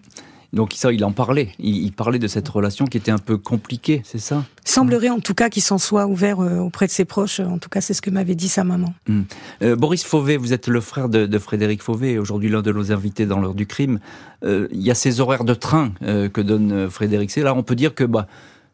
Donc 0.53 0.73
ça, 0.75 0.93
il 0.93 1.03
en 1.03 1.11
parlait. 1.11 1.49
Il, 1.57 1.91
parlait 1.91 2.19
de 2.19 2.27
cette 2.27 2.47
relation 2.47 2.85
qui 2.85 2.97
était 2.97 3.11
un 3.11 3.17
peu 3.17 3.37
compliquée, 3.37 4.03
c'est 4.05 4.19
ça? 4.19 4.45
Semblerait 4.63 5.09
en 5.09 5.19
tout 5.19 5.33
cas 5.33 5.49
qu'il 5.49 5.63
s'en 5.63 5.79
soit 5.79 6.05
ouvert 6.05 6.39
euh, 6.39 6.59
auprès 6.59 6.85
de 6.85 6.91
ses 6.91 7.05
proches. 7.05 7.39
En 7.39 7.57
tout 7.57 7.69
cas, 7.69 7.81
c'est 7.81 7.95
ce 7.95 8.03
que 8.03 8.11
m'avait 8.11 8.35
dit 8.35 8.47
sa 8.47 8.63
maman. 8.63 8.93
Hmm. 9.07 9.23
Euh, 9.63 9.75
Boris 9.75 10.03
Fauvet, 10.03 10.37
vous 10.37 10.53
êtes 10.53 10.67
le 10.67 10.79
frère 10.79 11.09
de, 11.09 11.39
Frédéric 11.39 11.81
Fauvet, 11.81 12.11
et 12.11 12.19
aujourd'hui 12.19 12.49
l'un 12.49 12.61
de 12.61 12.71
nos 12.71 12.91
invités 12.91 13.25
dans 13.25 13.39
l'heure 13.39 13.55
du 13.55 13.65
crime. 13.65 13.99
Euh, 14.45 14.67
il 14.71 14.83
y 14.83 14.91
a 14.91 14.95
ces 14.95 15.21
horaires 15.21 15.43
de 15.43 15.55
train 15.55 15.91
que 16.01 16.41
donne 16.41 16.89
Frédéric 16.89 17.31
C. 17.31 17.41
Là, 17.41 17.55
on 17.55 17.63
peut 17.63 17.75
dire 17.75 17.95
que 17.95 18.03
bah, 18.03 18.27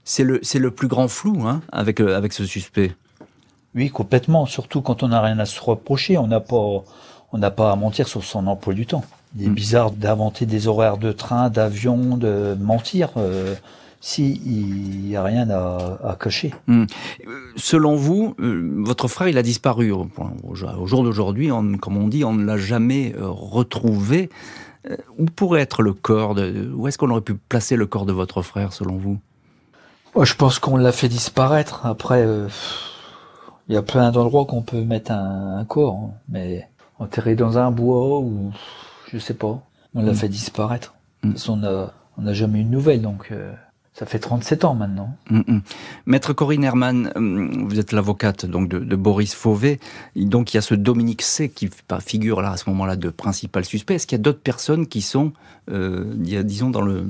c'est 0.03 0.25
le, 0.25 0.41
le 0.53 0.71
plus 0.71 0.89
grand 0.89 1.07
flou 1.07 1.47
hein, 1.47 1.61
avec, 1.71 2.01
avec 2.01 2.33
ce 2.33 2.45
suspect. 2.45 2.93
Oui, 3.73 3.89
complètement. 3.89 4.45
Surtout 4.45 4.81
quand 4.81 5.01
on 5.03 5.09
n'a 5.09 5.21
rien 5.21 5.39
à 5.39 5.45
se 5.45 5.61
reprocher. 5.61 6.17
On 6.17 6.27
n'a 6.27 6.41
pas, 6.41 6.83
on 7.31 7.37
n'a 7.37 7.51
pas 7.51 7.71
à 7.71 7.75
mentir 7.77 8.07
sur 8.09 8.23
son 8.23 8.47
emploi 8.47 8.73
du 8.73 8.85
temps. 8.85 9.05
Il 9.37 9.45
est 9.45 9.49
mm. 9.49 9.53
bizarre 9.53 9.91
d'inventer 9.91 10.45
des 10.45 10.67
horaires 10.67 10.97
de 10.97 11.11
train, 11.11 11.49
d'avion, 11.49 12.17
de 12.17 12.55
mentir. 12.59 13.11
Euh, 13.17 13.55
si 14.01 14.41
il 14.45 15.01
n'y 15.07 15.15
a 15.15 15.23
rien 15.23 15.49
à, 15.49 15.99
à 16.03 16.15
cacher. 16.15 16.53
Mm. 16.67 16.85
Selon 17.55 17.95
vous, 17.95 18.35
euh, 18.39 18.73
votre 18.77 19.07
frère, 19.07 19.27
il 19.27 19.37
a 19.37 19.43
disparu. 19.43 19.91
Au, 19.91 20.07
jour 20.85 21.03
d'aujourd'hui, 21.03 21.49
comme 21.81 21.97
on 21.97 22.07
dit, 22.07 22.23
on 22.23 22.33
ne 22.33 22.45
l'a 22.45 22.57
jamais 22.57 23.13
euh, 23.15 23.27
retrouvé. 23.27 24.29
Euh, 24.89 24.95
où 25.17 25.25
pourrait 25.25 25.59
être 25.59 25.81
le 25.81 25.91
corps 25.91 26.35
de, 26.35 26.71
Où 26.73 26.87
est-ce 26.87 26.97
qu'on 26.97 27.09
aurait 27.09 27.19
pu 27.19 27.33
placer 27.33 27.75
le 27.75 27.85
corps 27.85 28.05
de 28.05 28.13
votre 28.13 28.41
frère, 28.41 28.71
selon 28.71 28.95
vous? 28.95 29.19
Je 30.21 30.33
pense 30.33 30.57
qu'on 30.59 30.77
l'a 30.77 30.93
fait 30.93 31.09
disparaître. 31.09 31.85
Après, 31.85 32.25
il 33.67 33.75
y 33.75 33.77
a 33.77 33.81
plein 33.81 34.11
d'endroits 34.11 34.45
qu'on 34.45 34.61
peut 34.61 34.81
mettre 34.81 35.11
un, 35.11 35.57
un 35.57 35.65
corps, 35.65 35.95
hein. 35.95 36.11
mais 36.29 36.67
enterré 36.97 37.35
dans 37.35 37.57
un 37.57 37.71
bois 37.71 38.19
ou 38.19 38.51
je 39.11 39.17
sais 39.17 39.33
pas. 39.33 39.61
On 39.95 40.03
l'a 40.03 40.11
mm. 40.11 40.15
fait 40.15 40.29
disparaître. 40.29 40.95
Mm. 41.23 41.33
on 41.47 42.21
n'a 42.21 42.33
jamais 42.33 42.61
eu 42.61 42.63
de 42.63 42.69
nouvelles, 42.69 43.01
donc 43.01 43.31
euh, 43.31 43.53
ça 43.99 44.05
fait 44.05 44.19
37 44.19 44.63
ans 44.63 44.75
maintenant. 44.75 45.13
Mm, 45.29 45.59
Maître 46.05 46.31
Corinne 46.31 46.63
Herman, 46.63 47.11
vous 47.67 47.79
êtes 47.79 47.91
l'avocate 47.91 48.45
donc 48.45 48.69
de, 48.69 48.95
Boris 48.95 49.35
Fauvet. 49.35 49.81
Donc 50.15 50.53
il 50.53 50.57
y 50.57 50.57
a 50.57 50.61
ce 50.61 50.73
Dominique 50.73 51.21
C 51.21 51.49
qui 51.49 51.69
figure 51.99 52.41
là 52.41 52.51
à 52.51 52.57
ce 52.57 52.69
moment-là 52.69 52.95
de 52.95 53.09
principal 53.09 53.65
suspect. 53.65 53.95
Est-ce 53.95 54.07
qu'il 54.07 54.17
y 54.17 54.21
a 54.21 54.23
d'autres 54.23 54.39
personnes 54.39 54.87
qui 54.87 55.01
sont 55.01 55.33
euh, 55.71 56.03
disons, 56.15 56.71
dans 56.71 56.81
le, 56.81 57.03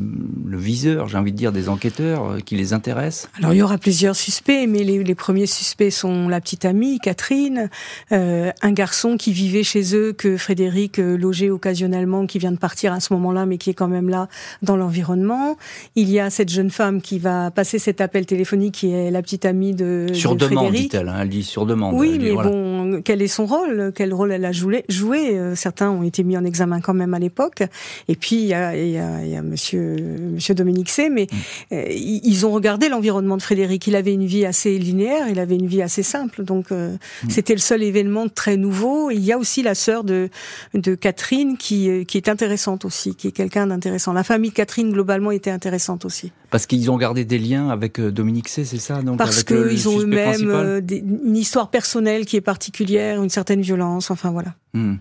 viseur, 0.46 1.08
j'ai 1.08 1.18
envie 1.18 1.32
de 1.32 1.38
dire, 1.38 1.54
des 1.54 1.70
enquêteurs 1.70 2.26
euh, 2.26 2.40
qui 2.40 2.56
les 2.56 2.74
intéressent? 2.74 3.30
Alors, 3.38 3.54
il 3.54 3.58
y 3.58 3.62
aura 3.62 3.78
plusieurs 3.78 4.16
suspects, 4.16 4.68
mais 4.68 4.84
les, 4.84 5.16
premiers 5.16 5.46
suspects 5.46 5.92
sont 5.92 6.28
la 6.28 6.42
petite 6.42 6.66
amie, 6.66 7.00
Catherine, 7.00 7.70
euh, 8.12 8.52
un 8.62 8.72
garçon 8.72 9.16
qui 9.16 9.32
vivait 9.32 9.64
chez 9.64 9.96
eux, 9.96 10.12
que 10.12 10.36
Frédéric 10.36 10.98
logeait 10.98 11.50
occasionnellement, 11.50 12.26
qui 12.26 12.38
vient 12.38 12.52
de 12.52 12.58
partir 12.58 12.92
à 12.92 13.00
ce 13.00 13.14
moment-là, 13.14 13.46
mais 13.46 13.58
qui 13.58 13.70
est 13.70 13.74
quand 13.74 13.88
même 13.88 14.10
là 14.10 14.28
dans 14.62 14.76
l'environnement. 14.76 15.58
Il 15.96 16.10
y 16.10 16.20
a 16.20 16.30
cette 16.30 16.50
jeune 16.50 16.70
femme 16.70 16.79
qui 17.02 17.20
va 17.20 17.52
passer 17.52 17.80
cet 17.80 18.02
appel 18.02 18.26
téléphonique, 18.26 18.76
qui 18.76 18.92
est 18.92 19.12
la 19.12 19.22
petite 19.22 19.46
amie 19.46 19.74
de, 19.74 20.08
sur 20.14 20.36
demande, 20.36 20.74
dit-elle. 20.74 21.10
Hein, 21.10 21.18
elle 21.22 21.30
dit 21.30 21.44
sur 21.44 21.66
demande. 21.66 21.96
Oui, 21.96 22.18
mais 22.20 22.32
bon, 22.32 23.02
quel 23.04 23.22
est 23.22 23.28
son 23.28 23.46
rôle? 23.46 23.92
Quel 23.96 24.14
rôle 24.14 24.32
elle 24.32 24.46
a 24.46 24.52
joué, 24.52 24.86
joué? 24.90 25.38
Certains 25.56 25.90
ont 25.90 26.04
été 26.04 26.24
mis 26.24 26.38
en 26.38 26.46
examen 26.46 26.80
quand 26.82 26.94
même 26.94 27.14
à 27.14 27.20
l'époque. 27.20 27.64
Et 28.08 28.16
puis 28.16 28.38
il 28.38 28.46
y 28.46 28.54
a, 28.54 28.76
y 28.76 28.98
a, 28.98 29.26
y 29.26 29.36
a 29.36 29.42
Monsieur 29.42 29.96
Monsieur 30.34 30.56
Dominique 30.56 30.90
C. 30.90 31.10
Mais 31.10 31.28
mm. 31.32 31.76
ils 31.92 32.46
ont 32.46 32.52
regardé 32.52 32.90
l'environnement 32.90 33.38
de 33.38 33.42
Frédéric. 33.42 33.88
Il 33.88 33.96
avait 33.96 34.14
une 34.14 34.26
vie 34.26 34.46
assez 34.46 34.78
linéaire, 34.80 35.28
il 35.30 35.40
avait 35.40 35.56
une 35.56 35.68
vie 35.68 35.82
assez 35.82 36.04
simple. 36.04 36.44
Donc 36.44 36.72
mm. 36.72 36.98
c'était 37.30 37.54
le 37.54 37.60
seul 37.60 37.84
événement 37.84 38.28
très 38.30 38.58
nouveau. 38.58 39.12
Il 39.12 39.24
y 39.24 39.32
a 39.32 39.38
aussi 39.38 39.64
la 39.64 39.76
sœur 39.76 40.04
de 40.04 40.30
de 40.74 40.96
Catherine 40.96 41.58
qui 41.58 42.06
qui 42.06 42.18
est 42.18 42.30
intéressante 42.30 42.86
aussi, 42.86 43.16
qui 43.16 43.28
est 43.28 43.32
quelqu'un 43.32 43.68
d'intéressant. 43.68 44.14
La 44.14 44.24
famille 44.24 44.52
de 44.52 44.56
Catherine 44.56 44.92
globalement 44.92 45.32
était 45.32 45.52
intéressante 45.52 46.06
aussi. 46.06 46.32
Parce 46.52 46.59
qu'ils 46.66 46.90
ont 46.90 46.98
gardé 46.98 47.26
des 47.26 47.38
liens 47.38 47.70
avec 47.70 48.00
euh, 48.00 48.12
Dominique 48.12 48.48
C, 48.48 48.66
c'est 48.66 48.78
ça 48.80 49.02
donc 49.02 49.18
Parce 49.18 49.44
qu'ils 49.44 49.88
ont 49.90 50.00
eux-mêmes 50.00 50.50
euh, 50.50 50.82
une 50.90 51.36
histoire 51.36 51.70
personnelle 51.70 52.26
qui 52.26 52.36
est 52.36 52.42
particulière, 52.42 53.22
une 53.22 53.30
certaine 53.30 53.62
violence, 53.62 54.12
enfin 54.12 54.32
voilà. 54.32 54.56
Hmm. 54.74 54.96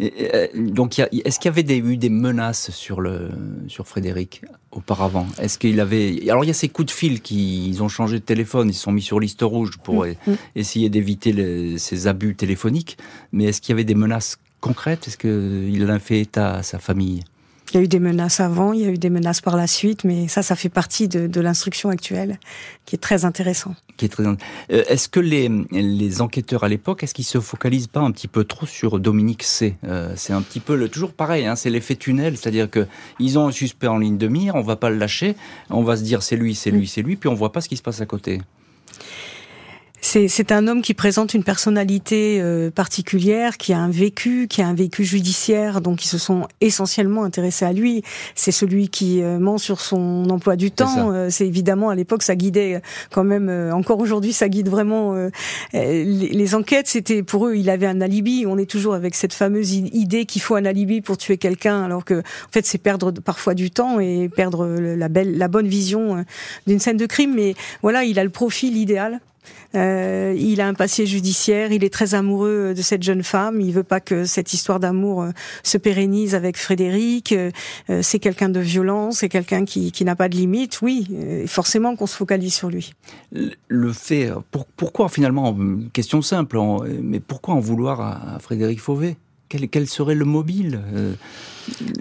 Euh, 0.00 0.46
donc, 0.54 0.98
est-ce 0.98 1.38
qu'il 1.38 1.48
y 1.48 1.52
avait 1.52 1.62
des, 1.62 1.78
eu 1.78 1.96
des 1.96 2.08
menaces 2.08 2.70
sur 2.70 3.00
le 3.00 3.30
sur 3.68 3.86
Frédéric 3.86 4.42
auparavant? 4.70 5.26
Est-ce 5.38 5.58
qu'il 5.58 5.80
avait 5.80 6.18
Alors, 6.28 6.44
il 6.44 6.48
y 6.48 6.50
a 6.50 6.54
ces 6.54 6.68
coups 6.68 6.86
de 6.86 6.92
fil 6.92 7.20
qui 7.20 7.68
ils 7.68 7.82
ont 7.82 7.88
changé 7.88 8.18
de 8.18 8.24
téléphone, 8.24 8.68
ils 8.70 8.74
se 8.74 8.82
sont 8.82 8.92
mis 8.92 9.02
sur 9.02 9.20
liste 9.20 9.42
rouge 9.42 9.78
pour 9.82 10.04
hmm. 10.04 10.14
Hmm. 10.26 10.34
essayer 10.56 10.88
d'éviter 10.88 11.78
ces 11.78 12.06
abus 12.06 12.34
téléphoniques. 12.34 12.98
Mais 13.32 13.44
est-ce 13.44 13.60
qu'il 13.60 13.72
y 13.72 13.74
avait 13.74 13.84
des 13.84 13.94
menaces 13.94 14.38
concrètes? 14.60 15.08
Est-ce 15.08 15.18
qu'il 15.18 15.84
en 15.84 15.94
a 15.94 15.98
fait 15.98 16.20
état 16.20 16.54
à 16.54 16.62
sa 16.62 16.78
famille? 16.78 17.22
Il 17.74 17.78
y 17.78 17.80
a 17.80 17.84
eu 17.84 17.88
des 17.88 17.98
menaces 17.98 18.38
avant, 18.38 18.72
il 18.72 18.80
y 18.80 18.84
a 18.84 18.88
eu 18.88 18.98
des 18.98 19.10
menaces 19.10 19.40
par 19.40 19.56
la 19.56 19.66
suite, 19.66 20.04
mais 20.04 20.28
ça, 20.28 20.42
ça 20.42 20.54
fait 20.54 20.68
partie 20.68 21.08
de, 21.08 21.40
l'instruction 21.40 21.88
actuelle, 21.88 22.38
qui 22.86 22.94
est 22.94 22.98
très 22.98 23.24
intéressant. 23.24 23.74
Qui 23.96 24.04
est 24.04 24.08
très. 24.08 24.22
Euh, 24.24 24.36
est-ce 24.68 25.08
que 25.08 25.18
les, 25.18 25.50
les 25.72 26.20
enquêteurs 26.22 26.62
à 26.62 26.68
l'époque, 26.68 27.02
est-ce 27.02 27.14
qu'ils 27.14 27.24
se 27.24 27.40
focalisent 27.40 27.88
pas 27.88 28.00
un 28.00 28.12
petit 28.12 28.28
peu 28.28 28.44
trop 28.44 28.66
sur 28.66 29.00
Dominique 29.00 29.42
C 29.42 29.74
euh, 29.84 30.12
C'est 30.16 30.32
un 30.32 30.40
petit 30.40 30.60
peu 30.60 30.76
le, 30.76 30.88
toujours 30.88 31.12
pareil, 31.12 31.46
hein, 31.46 31.56
c'est 31.56 31.68
l'effet 31.68 31.96
tunnel, 31.96 32.36
c'est-à-dire 32.36 32.70
que 32.70 32.86
ils 33.18 33.40
ont 33.40 33.48
un 33.48 33.52
suspect 33.52 33.88
en 33.88 33.98
ligne 33.98 34.18
de 34.18 34.28
mire, 34.28 34.54
on 34.54 34.62
va 34.62 34.76
pas 34.76 34.90
le 34.90 34.96
lâcher, 34.96 35.34
on 35.68 35.82
va 35.82 35.96
se 35.96 36.02
dire 36.02 36.22
c'est 36.22 36.36
lui, 36.36 36.54
c'est 36.54 36.70
lui, 36.70 36.86
c'est 36.86 37.02
lui, 37.02 37.16
puis 37.16 37.28
on 37.28 37.34
voit 37.34 37.50
pas 37.50 37.60
ce 37.60 37.68
qui 37.68 37.76
se 37.76 37.82
passe 37.82 38.00
à 38.00 38.06
côté. 38.06 38.40
C'est 40.06 40.52
un 40.52 40.68
homme 40.68 40.82
qui 40.82 40.92
présente 40.92 41.32
une 41.32 41.42
personnalité 41.42 42.38
euh, 42.38 42.70
particulière, 42.70 43.56
qui 43.56 43.72
a 43.72 43.78
un 43.78 43.88
vécu, 43.88 44.48
qui 44.48 44.60
a 44.60 44.68
un 44.68 44.74
vécu 44.74 45.02
judiciaire, 45.02 45.80
donc 45.80 46.04
ils 46.04 46.08
se 46.08 46.18
sont 46.18 46.46
essentiellement 46.60 47.24
intéressés 47.24 47.64
à 47.64 47.72
lui. 47.72 48.02
C'est 48.34 48.52
celui 48.52 48.90
qui 48.90 49.22
euh, 49.22 49.38
ment 49.38 49.56
sur 49.56 49.80
son 49.80 50.28
emploi 50.28 50.56
du 50.56 50.70
temps. 50.70 51.10
Euh, 51.10 51.28
c'est 51.30 51.46
évidemment 51.46 51.88
à 51.88 51.94
l'époque 51.94 52.22
ça 52.22 52.36
guidait 52.36 52.82
quand 53.10 53.24
même. 53.24 53.48
encore 53.72 53.98
aujourd'hui, 53.98 54.34
ça 54.34 54.50
guide 54.50 54.68
vraiment 54.68 55.14
les, 55.72 56.04
les, 56.04 56.54
enquêtes. 56.54 56.86
C'était 56.86 57.22
pour 57.22 57.48
eux, 57.48 57.56
il 57.56 57.70
avait 57.70 57.86
un 57.86 58.02
alibi. 58.02 58.44
On 58.46 58.58
est 58.58 58.70
toujours 58.70 58.94
avec 58.94 59.14
cette 59.14 59.32
fameuse 59.32 59.72
idée 59.72 60.26
qu'il 60.26 60.42
faut 60.42 60.54
un 60.54 60.66
alibi 60.66 61.00
pour 61.00 61.16
tuer 61.16 61.38
quelqu'un, 61.38 61.82
alors 61.82 62.04
que 62.04 62.20
en 62.20 62.52
fait 62.52 62.66
c'est 62.66 62.78
perdre 62.78 63.10
parfois 63.10 63.54
du 63.54 63.70
temps 63.70 63.98
et 64.00 64.28
perdre 64.28 64.66
la 64.66 65.08
belle, 65.08 65.38
la 65.38 65.48
bonne 65.48 65.66
vision 65.66 66.24
d'une 66.66 66.78
scène 66.78 66.98
de 66.98 67.06
crime. 67.06 67.34
Mais 67.34 67.54
voilà, 67.82 68.04
il 68.04 68.18
a 68.18 68.24
le 68.24 68.30
profil 68.30 68.76
idéal 68.76 69.20
euh, 69.74 70.34
il 70.38 70.60
a 70.60 70.68
un 70.68 70.74
passé 70.74 71.06
judiciaire, 71.06 71.72
il 71.72 71.84
est 71.84 71.92
très 71.92 72.14
amoureux 72.14 72.74
de 72.76 72.82
cette 72.82 73.02
jeune 73.02 73.22
femme, 73.22 73.60
il 73.60 73.72
veut 73.72 73.82
pas 73.82 74.00
que 74.00 74.24
cette 74.24 74.52
histoire 74.52 74.80
d'amour 74.80 75.22
euh, 75.22 75.30
se 75.62 75.78
pérennise 75.78 76.34
avec 76.34 76.56
Frédéric. 76.56 77.32
Euh, 77.32 77.50
c'est 78.02 78.18
quelqu'un 78.18 78.48
de 78.48 78.60
violent, 78.60 79.10
c'est 79.10 79.28
quelqu'un 79.28 79.64
qui, 79.64 79.92
qui 79.92 80.04
n'a 80.04 80.16
pas 80.16 80.28
de 80.28 80.36
limite. 80.36 80.80
Oui, 80.82 81.08
forcément 81.46 81.96
qu'on 81.96 82.06
se 82.06 82.16
focalise 82.16 82.54
sur 82.54 82.68
lui. 82.68 82.94
Le 83.68 83.92
fait, 83.92 84.30
pourquoi 84.76 85.08
finalement, 85.08 85.56
question 85.92 86.22
simple, 86.22 86.58
mais 87.02 87.20
pourquoi 87.20 87.54
en 87.54 87.60
vouloir 87.60 88.00
à, 88.00 88.38
Frédéric 88.38 88.80
Fauvet? 88.80 89.16
Quel, 89.48 89.68
quel, 89.68 89.86
serait 89.86 90.14
le 90.14 90.24
mobile 90.24 90.80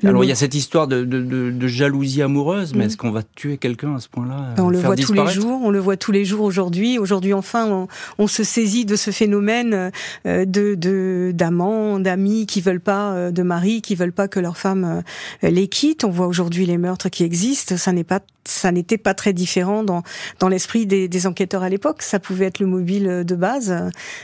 alors 0.03 0.23
il 0.23 0.27
y 0.27 0.31
a 0.31 0.35
cette 0.35 0.55
histoire 0.55 0.87
de, 0.87 1.03
de, 1.03 1.21
de, 1.51 1.67
jalousie 1.67 2.21
amoureuse, 2.21 2.73
mais 2.73 2.83
mm. 2.83 2.87
est-ce 2.87 2.97
qu'on 2.97 3.11
va 3.11 3.21
tuer 3.23 3.57
quelqu'un 3.57 3.95
à 3.95 3.99
ce 3.99 4.09
point-là 4.09 4.55
On 4.57 4.69
le 4.69 4.79
voit 4.79 4.95
tous 4.95 5.13
les 5.13 5.27
jours. 5.27 5.61
On 5.63 5.71
le 5.71 5.79
voit 5.79 5.97
tous 5.97 6.11
les 6.11 6.25
jours 6.25 6.41
aujourd'hui. 6.41 6.97
Aujourd'hui, 6.97 7.33
enfin, 7.33 7.67
on, 7.67 7.87
on, 8.17 8.27
se 8.27 8.43
saisit 8.43 8.85
de 8.85 8.95
ce 8.95 9.11
phénomène 9.11 9.91
euh, 10.25 10.45
de 10.45 11.31
d'amants, 11.33 11.99
d'amis 11.99 12.45
qui 12.45 12.61
veulent 12.61 12.79
pas, 12.79 13.13
euh, 13.13 13.31
de 13.31 13.43
maris 13.43 13.81
qui 13.81 13.95
veulent 13.95 14.11
pas 14.11 14.27
que 14.27 14.39
leur 14.39 14.57
femme 14.57 15.03
euh, 15.43 15.49
les 15.49 15.67
quitte. 15.67 16.03
On 16.03 16.09
voit 16.09 16.27
aujourd'hui 16.27 16.65
les 16.65 16.77
meurtres 16.77 17.09
qui 17.09 17.23
existent. 17.23 17.77
Ça 17.77 17.91
n'est 17.91 18.03
pas, 18.03 18.19
ça 18.45 18.71
n'était 18.71 18.97
pas 18.97 19.13
très 19.13 19.33
différent 19.33 19.83
dans 19.83 20.03
dans 20.39 20.49
l'esprit 20.49 20.85
des, 20.85 21.07
des, 21.07 21.27
enquêteurs 21.27 21.63
à 21.63 21.69
l'époque. 21.69 22.01
Ça 22.01 22.19
pouvait 22.19 22.45
être 22.45 22.59
le 22.59 22.67
mobile 22.67 23.23
de 23.25 23.35
base. 23.35 23.73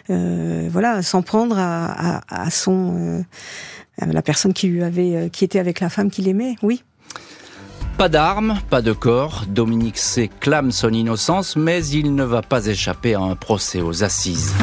Euh, 0.10 0.68
voilà, 0.72 1.02
s'en 1.02 1.22
prendre 1.22 1.58
à, 1.58 2.18
à, 2.18 2.44
à 2.44 2.50
son 2.50 3.24
la 4.06 4.22
personne 4.22 4.54
qui 4.54 4.68
lui 4.68 4.84
avait, 4.84 5.16
euh, 5.16 5.30
qui 5.30 5.44
était 5.44 5.60
avec 5.60 5.80
la 5.80 5.90
femme 5.90 6.10
qu'il 6.10 6.28
aimait, 6.28 6.56
oui. 6.62 6.84
Pas 7.98 8.10
d'armes, 8.10 8.60
pas 8.70 8.82
de 8.82 8.94
corps. 8.94 9.44
Dominique 9.48 9.98
C. 9.98 10.30
clame 10.40 10.72
son 10.72 10.94
innocence, 10.94 11.56
mais 11.56 11.86
il 11.86 12.16
ne 12.16 12.24
va 12.24 12.42
pas 12.42 12.66
échapper 12.66 13.14
à 13.14 13.20
un 13.20 13.36
procès 13.36 13.82
aux 13.82 14.04
assises. 14.04 14.54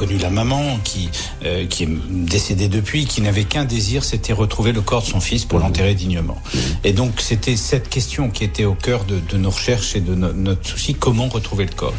connu 0.00 0.16
la 0.16 0.30
maman 0.30 0.78
qui, 0.82 1.10
euh, 1.44 1.66
qui 1.66 1.84
est 1.84 1.88
décédée 2.10 2.68
depuis, 2.68 3.06
qui 3.06 3.20
n'avait 3.22 3.44
qu'un 3.44 3.64
désir, 3.64 4.04
c'était 4.04 4.32
retrouver 4.32 4.72
le 4.72 4.80
corps 4.80 5.02
de 5.02 5.06
son 5.06 5.20
fils 5.20 5.44
pour 5.44 5.58
l'enterrer 5.58 5.94
dignement. 5.94 6.38
Et 6.84 6.92
donc 6.92 7.20
c'était 7.20 7.56
cette 7.56 7.88
question 7.88 8.30
qui 8.30 8.44
était 8.44 8.64
au 8.64 8.74
cœur 8.74 9.04
de, 9.04 9.18
de 9.18 9.36
nos 9.36 9.50
recherches 9.50 9.96
et 9.96 10.00
de 10.00 10.14
notre 10.14 10.66
souci, 10.66 10.94
comment 10.94 11.28
retrouver 11.28 11.64
le 11.64 11.72
corps. 11.72 11.94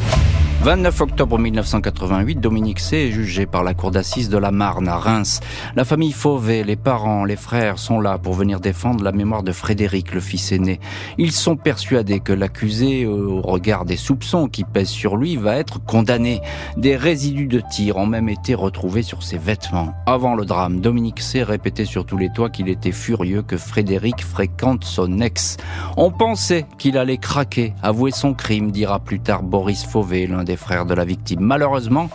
29 0.62 1.00
octobre 1.00 1.38
1988, 1.40 2.38
Dominique 2.38 2.78
C. 2.78 2.96
est 2.96 3.10
jugé 3.10 3.46
par 3.46 3.64
la 3.64 3.74
cour 3.74 3.90
d'assises 3.90 4.28
de 4.28 4.38
la 4.38 4.52
Marne 4.52 4.86
à 4.86 4.96
Reims. 4.96 5.40
La 5.74 5.84
famille 5.84 6.12
Fauvet, 6.12 6.62
les 6.62 6.76
parents, 6.76 7.24
les 7.24 7.34
frères 7.34 7.80
sont 7.80 8.00
là 8.00 8.16
pour 8.16 8.34
venir 8.34 8.60
défendre 8.60 9.02
la 9.02 9.10
mémoire 9.10 9.42
de 9.42 9.50
Frédéric, 9.50 10.14
le 10.14 10.20
fils 10.20 10.52
aîné. 10.52 10.78
Ils 11.18 11.32
sont 11.32 11.56
persuadés 11.56 12.20
que 12.20 12.32
l'accusé, 12.32 13.06
au 13.06 13.40
regard 13.40 13.84
des 13.84 13.96
soupçons 13.96 14.46
qui 14.46 14.62
pèsent 14.62 14.88
sur 14.88 15.16
lui, 15.16 15.34
va 15.34 15.56
être 15.56 15.84
condamné. 15.84 16.40
Des 16.76 16.94
résidus 16.94 17.48
de 17.48 17.60
tir 17.68 17.96
ont 17.96 18.06
même 18.06 18.28
été 18.28 18.54
retrouvés 18.54 19.02
sur 19.02 19.24
ses 19.24 19.31
vêtements. 19.38 19.94
Avant 20.06 20.34
le 20.34 20.44
drame, 20.44 20.80
Dominique 20.80 21.20
C. 21.20 21.42
répétait 21.42 21.84
sur 21.84 22.04
tous 22.04 22.16
les 22.16 22.32
toits 22.32 22.50
qu'il 22.50 22.68
était 22.68 22.92
furieux 22.92 23.42
que 23.42 23.56
Frédéric 23.56 24.24
fréquente 24.24 24.84
son 24.84 25.20
ex. 25.20 25.56
On 25.96 26.10
pensait 26.10 26.66
qu'il 26.78 26.98
allait 26.98 27.18
craquer, 27.18 27.74
avouer 27.82 28.10
son 28.10 28.34
crime, 28.34 28.70
dira 28.70 28.98
plus 28.98 29.20
tard 29.20 29.42
Boris 29.42 29.84
Fauvet, 29.84 30.26
l'un 30.26 30.44
des 30.44 30.56
frères 30.56 30.86
de 30.86 30.94
la 30.94 31.04
victime. 31.04 31.40
Malheureusement, 31.40 32.10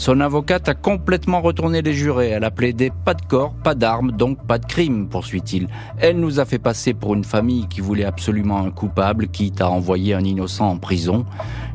son 0.00 0.20
avocate 0.20 0.66
a 0.66 0.74
complètement 0.74 1.42
retourné 1.42 1.82
les 1.82 1.92
jurés. 1.92 2.30
Elle 2.30 2.44
a 2.44 2.50
plaidé 2.50 2.90
pas 3.04 3.12
de 3.12 3.20
corps, 3.20 3.52
pas 3.52 3.74
d'armes, 3.74 4.12
donc 4.12 4.46
pas 4.46 4.56
de 4.56 4.64
crime, 4.64 5.10
poursuit-il. 5.10 5.68
Elle 5.98 6.18
nous 6.18 6.40
a 6.40 6.46
fait 6.46 6.58
passer 6.58 6.94
pour 6.94 7.12
une 7.12 7.22
famille 7.22 7.68
qui 7.68 7.82
voulait 7.82 8.06
absolument 8.06 8.64
un 8.64 8.70
coupable, 8.70 9.28
quitte 9.28 9.60
à 9.60 9.68
envoyer 9.68 10.14
un 10.14 10.24
innocent 10.24 10.66
en 10.66 10.78
prison. 10.78 11.26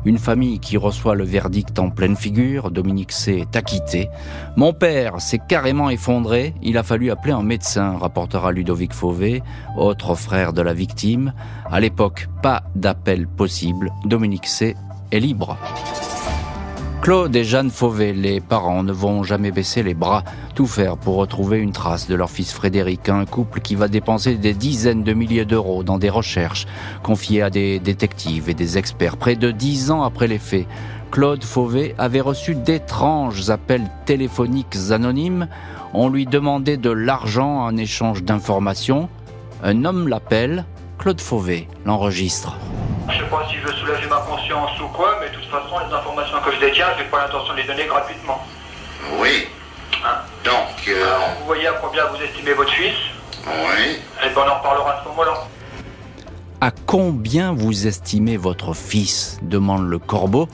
Une 0.04 0.18
famille 0.18 0.58
qui 0.58 0.76
reçoit 0.76 1.14
le 1.14 1.22
verdict 1.22 1.78
en 1.78 1.90
pleine 1.90 2.16
figure. 2.16 2.72
Dominique 2.72 3.12
C. 3.12 3.34
est 3.42 3.54
acquitté. 3.54 4.08
Mon 4.56 4.72
père 4.72 5.20
s'est 5.20 5.40
carrément 5.48 5.88
effondré. 5.88 6.52
Il 6.62 6.78
a 6.78 6.82
fallu 6.82 7.12
appeler 7.12 7.32
un 7.32 7.44
médecin, 7.44 7.96
rapportera 7.96 8.50
Ludovic 8.50 8.92
Fauvet, 8.92 9.40
autre 9.78 10.16
frère 10.16 10.52
de 10.52 10.62
la 10.62 10.74
victime. 10.74 11.32
À 11.70 11.78
l'époque, 11.78 12.28
pas 12.42 12.64
d'appel 12.74 13.28
possible. 13.28 13.92
Dominique 14.04 14.48
C 14.48 14.74
est 15.12 15.20
libre. 15.20 15.56
Claude 17.06 17.36
et 17.36 17.44
Jeanne 17.44 17.70
Fauvet, 17.70 18.12
les 18.12 18.40
parents, 18.40 18.82
ne 18.82 18.92
vont 18.92 19.22
jamais 19.22 19.52
baisser 19.52 19.84
les 19.84 19.94
bras, 19.94 20.24
tout 20.56 20.66
faire 20.66 20.96
pour 20.96 21.14
retrouver 21.14 21.58
une 21.58 21.70
trace 21.70 22.08
de 22.08 22.16
leur 22.16 22.28
fils 22.28 22.52
Frédéric, 22.52 23.08
un 23.08 23.24
couple 23.26 23.60
qui 23.60 23.76
va 23.76 23.86
dépenser 23.86 24.34
des 24.34 24.54
dizaines 24.54 25.04
de 25.04 25.12
milliers 25.12 25.44
d'euros 25.44 25.84
dans 25.84 25.98
des 25.98 26.10
recherches 26.10 26.66
confiées 27.04 27.42
à 27.42 27.48
des 27.48 27.78
détectives 27.78 28.50
et 28.50 28.54
des 28.54 28.76
experts. 28.76 29.18
Près 29.18 29.36
de 29.36 29.52
dix 29.52 29.92
ans 29.92 30.02
après 30.02 30.26
les 30.26 30.40
faits, 30.40 30.66
Claude 31.12 31.44
Fauvet 31.44 31.94
avait 31.96 32.20
reçu 32.20 32.56
d'étranges 32.56 33.50
appels 33.50 33.88
téléphoniques 34.04 34.90
anonymes. 34.90 35.46
On 35.94 36.08
lui 36.08 36.26
demandait 36.26 36.76
de 36.76 36.90
l'argent 36.90 37.60
en 37.60 37.76
échange 37.76 38.24
d'informations. 38.24 39.08
Un 39.62 39.84
homme 39.84 40.08
l'appelle, 40.08 40.64
Claude 40.98 41.20
Fauvet 41.20 41.68
l'enregistre. 41.84 42.56
Je 43.08 43.18
sais 43.18 43.30
pas 43.30 43.46
si 43.48 43.56
je 43.56 43.66
veux 43.66 43.72
soulager 43.72 44.06
ma 44.08 44.16
conscience 44.28 44.70
ou 44.80 44.88
quoi, 44.88 45.18
mais 45.20 45.28
de 45.28 45.34
toute 45.34 45.50
façon, 45.50 45.78
les 45.86 45.94
informations 45.94 46.38
que 46.44 46.52
je 46.52 46.60
détiens, 46.60 46.86
j'ai 46.98 47.04
pas 47.04 47.24
l'intention 47.24 47.52
de 47.52 47.58
les 47.58 47.66
donner 47.66 47.86
gratuitement. 47.86 48.40
Oui. 49.20 49.46
Hein 50.04 50.18
Donc. 50.44 50.88
Euh... 50.88 51.06
Alors, 51.06 51.28
vous 51.38 51.46
voyez 51.46 51.66
à 51.68 51.72
combien 51.72 52.06
vous 52.06 52.22
estimez 52.22 52.52
votre 52.54 52.72
fils 52.72 52.96
Oui. 53.46 53.92
Et 53.92 54.26
eh 54.26 54.34
ben, 54.34 54.42
on 54.44 54.50
en 54.50 54.58
reparlera 54.58 54.92
à 54.92 55.02
ce 55.02 55.08
moment-là. 55.10 55.34
À 56.60 56.70
combien 56.86 57.52
vous 57.52 57.86
estimez 57.86 58.36
votre 58.36 58.74
fils 58.74 59.38
demande 59.42 59.88
le 59.88 59.98
corbeau. 59.98 60.48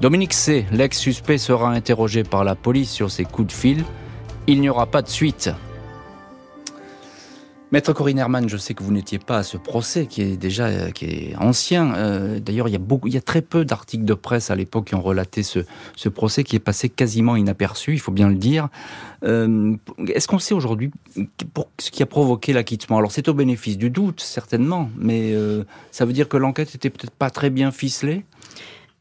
Dominique 0.00 0.34
C., 0.34 0.66
l'ex-suspect, 0.72 1.38
sera 1.38 1.70
interrogé 1.70 2.24
par 2.24 2.44
la 2.44 2.54
police 2.54 2.90
sur 2.90 3.10
ses 3.10 3.24
coups 3.24 3.48
de 3.48 3.52
fil. 3.52 3.84
Il 4.46 4.60
n'y 4.60 4.68
aura 4.68 4.86
pas 4.86 5.00
de 5.00 5.08
suite. 5.08 5.50
Maître 7.74 7.92
Corinne 7.92 8.18
Herman, 8.18 8.48
je 8.48 8.56
sais 8.56 8.72
que 8.72 8.84
vous 8.84 8.92
n'étiez 8.92 9.18
pas 9.18 9.38
à 9.38 9.42
ce 9.42 9.56
procès 9.56 10.06
qui 10.06 10.22
est 10.22 10.36
déjà 10.36 10.66
euh, 10.66 10.90
qui 10.92 11.06
est 11.06 11.36
ancien. 11.40 11.92
Euh, 11.96 12.38
d'ailleurs, 12.38 12.68
il 12.68 12.70
y 12.70 12.76
a 12.76 12.78
beaucoup, 12.78 13.08
il 13.08 13.14
y 13.14 13.16
a 13.16 13.20
très 13.20 13.42
peu 13.42 13.64
d'articles 13.64 14.04
de 14.04 14.14
presse 14.14 14.52
à 14.52 14.54
l'époque 14.54 14.84
qui 14.86 14.94
ont 14.94 15.02
relaté 15.02 15.42
ce, 15.42 15.58
ce 15.96 16.08
procès 16.08 16.44
qui 16.44 16.54
est 16.54 16.60
passé 16.60 16.88
quasiment 16.88 17.34
inaperçu, 17.34 17.92
il 17.92 17.98
faut 17.98 18.12
bien 18.12 18.28
le 18.28 18.36
dire. 18.36 18.68
Euh, 19.24 19.74
Est-ce 20.06 20.28
qu'on 20.28 20.38
sait 20.38 20.54
aujourd'hui 20.54 20.92
ce 21.78 21.90
qui 21.90 22.04
a 22.04 22.06
provoqué 22.06 22.52
l'acquittement? 22.52 22.98
Alors, 22.98 23.10
c'est 23.10 23.26
au 23.26 23.34
bénéfice 23.34 23.76
du 23.76 23.90
doute, 23.90 24.20
certainement, 24.20 24.88
mais 24.96 25.34
ça 25.90 26.04
veut 26.04 26.12
dire 26.12 26.28
que 26.28 26.36
l'enquête 26.36 26.72
était 26.76 26.90
peut-être 26.90 27.10
pas 27.10 27.30
très 27.30 27.50
bien 27.50 27.72
ficelée? 27.72 28.24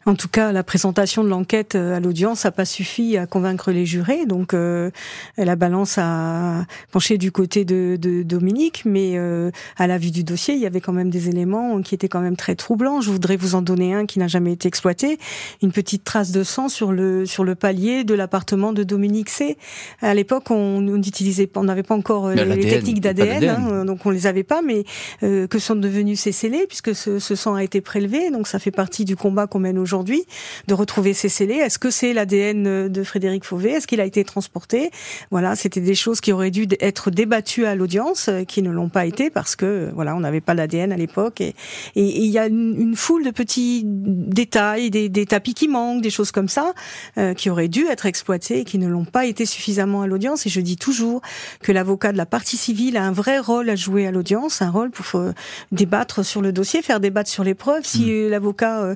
En 0.06 0.16
tout 0.16 0.28
cas, 0.28 0.52
la 0.52 0.64
présentation 0.64 1.24
de 1.24 1.30
l'enquête 1.30 1.76
euh, 1.76 1.96
à 1.96 2.00
l'audience 2.00 2.44
n'a 2.44 2.52
pas 2.52 2.66
suffi 2.66 3.18
à 3.18 3.26
convaincre 3.26 3.72
les 3.72 3.86
jurés. 3.86 4.26
Donc, 4.26 4.54
euh, 4.54 4.92
la 5.38 5.56
balance 5.56 5.98
a 5.98 6.66
penché 6.92 7.18
du 7.18 7.32
côté 7.32 7.64
de, 7.64 7.98
de 8.00 8.24
Dominique, 8.24 8.84
mais 8.86 9.14
euh, 9.16 9.52
à 9.78 9.88
la 9.88 9.98
vue 9.98 10.12
du 10.12 10.24
dossier, 10.24 10.56
il 10.56 10.60
y 10.60 10.66
avait 10.66 10.82
quand 10.82 10.94
même 10.94 11.10
des 11.10 11.30
éléments 11.30 11.82
qui 11.82 11.96
étaient 11.96 12.10
quand 12.10 12.20
même 12.20 12.36
très 12.36 12.56
troublants. 12.56 13.00
Je 13.00 13.12
voudrais 13.12 13.38
vous 13.38 13.56
en 13.56 13.62
donner 13.62 13.94
un 13.94 14.06
qui 14.06 14.20
n'a 14.20 14.28
jamais 14.28 14.52
été 14.52 14.68
exploité 14.68 15.18
une 15.62 15.72
petite 15.72 16.04
trace 16.04 16.32
de 16.32 16.44
sang 16.44 16.68
sur 16.68 16.92
le 16.92 17.26
sur 17.26 17.44
le 17.44 17.56
palier 17.56 18.04
de 18.04 18.14
l'appartement 18.14 18.74
de 18.74 18.84
Dominique 18.84 19.30
C. 19.30 19.58
À 20.02 20.14
l'époque, 20.14 20.52
on 20.52 20.82
n'utilisait 20.82 21.48
pas, 21.48 21.62
on 21.62 21.64
n'avait 21.64 21.84
pas 21.84 21.96
encore 21.96 22.30
les, 22.30 22.44
les, 22.44 22.68
techniques 22.68 23.00
d'ADN, 23.02 23.44
hein, 23.44 23.86
donc 23.86 24.06
on 24.06 24.10
les 24.10 24.28
avait 24.28 24.44
pas, 24.44 24.62
mais 24.62 24.84
que 25.22 25.60
sont 25.60 25.76
devenus 25.76 26.20
ces 26.20 26.32
scellés 26.32 26.66
puisque 26.68 26.94
ce, 26.94 27.20
ce 27.20 27.36
sang 27.36 27.56
a 27.56 27.64
été 27.64 27.82
prélevé. 27.82 28.32
Donc, 28.32 28.48
ça 28.48 28.60
fait 28.60 28.72
partie 28.72 29.06
du 29.06 29.16
combat 29.16 29.48
qu'on 29.48 29.60
mène 29.60 29.80
aujourd'hui 29.80 29.93
aujourd'hui 29.94 30.26
de 30.68 30.74
retrouver 30.74 31.14
ces 31.14 31.30
scellés. 31.30 31.56
Est-ce 31.56 31.78
que 31.78 31.92
c'est 31.92 32.14
l'ADN 32.14 32.88
de 32.90 33.04
Frédéric 33.04 33.44
Fauvet? 33.44 33.72
Est-ce 33.72 33.88
qu'il 33.88 34.02
a 34.02 34.06
été 34.06 34.24
transporté? 34.24 34.90
Voilà, 35.30 35.56
c'était 35.56 35.82
des 35.82 35.96
choses 35.96 36.20
qui 36.20 36.32
auraient 36.32 36.52
dû 36.52 36.68
être 36.80 37.12
débattues 37.12 37.66
à 37.66 37.76
l'audience, 37.76 38.30
euh, 38.30 38.44
qui 38.44 38.62
ne 38.62 38.72
l'ont 38.72 38.90
pas 38.90 39.06
été 39.06 39.30
parce 39.30 39.56
que 39.56 39.92
voilà, 39.94 40.16
on 40.16 40.22
n'avait 40.22 40.42
pas 40.42 40.54
l'ADN 40.54 40.92
à 40.92 40.98
l'époque. 40.98 41.42
Et 41.42 41.54
il 41.96 42.26
y 42.26 42.40
a 42.40 42.48
une, 42.48 42.96
foule 42.96 43.24
de 43.24 43.32
petits 43.32 43.84
détails, 43.86 44.90
des, 44.90 45.10
des, 45.10 45.26
tapis 45.26 45.54
qui 45.54 45.68
manquent, 45.68 46.02
des 46.02 46.10
choses 46.10 46.32
comme 46.32 46.48
ça, 46.48 46.74
euh, 47.18 47.34
qui 47.34 47.50
auraient 47.50 47.68
dû 47.68 47.86
être 47.88 48.06
exploités 48.06 48.60
et 48.60 48.64
qui 48.64 48.78
ne 48.78 48.88
l'ont 48.88 49.06
pas 49.06 49.26
été 49.26 49.46
suffisamment 49.46 50.02
à 50.02 50.08
l'audience. 50.08 50.46
Et 50.46 50.50
je 50.50 50.62
dis 50.62 50.78
toujours 50.78 51.22
que 51.62 51.72
l'avocat 51.72 52.12
de 52.12 52.18
la 52.18 52.26
partie 52.26 52.58
civile 52.58 52.98
a 52.98 53.04
un 53.04 53.12
vrai 53.12 53.40
rôle 53.40 53.70
à 53.70 53.76
jouer 53.76 54.08
à 54.08 54.12
l'audience, 54.12 54.62
un 54.62 54.70
rôle 54.70 54.90
pour 54.90 55.20
euh, 55.20 55.34
débattre 55.72 56.26
sur 56.26 56.42
le 56.42 56.52
dossier, 56.52 56.82
faire 56.82 57.00
débattre 57.00 57.30
sur 57.30 57.44
les 57.44 57.54
preuves. 57.54 57.84
Si 57.84 58.06
mmh. 58.06 58.30
l'avocat 58.30 58.84
euh, 58.84 58.96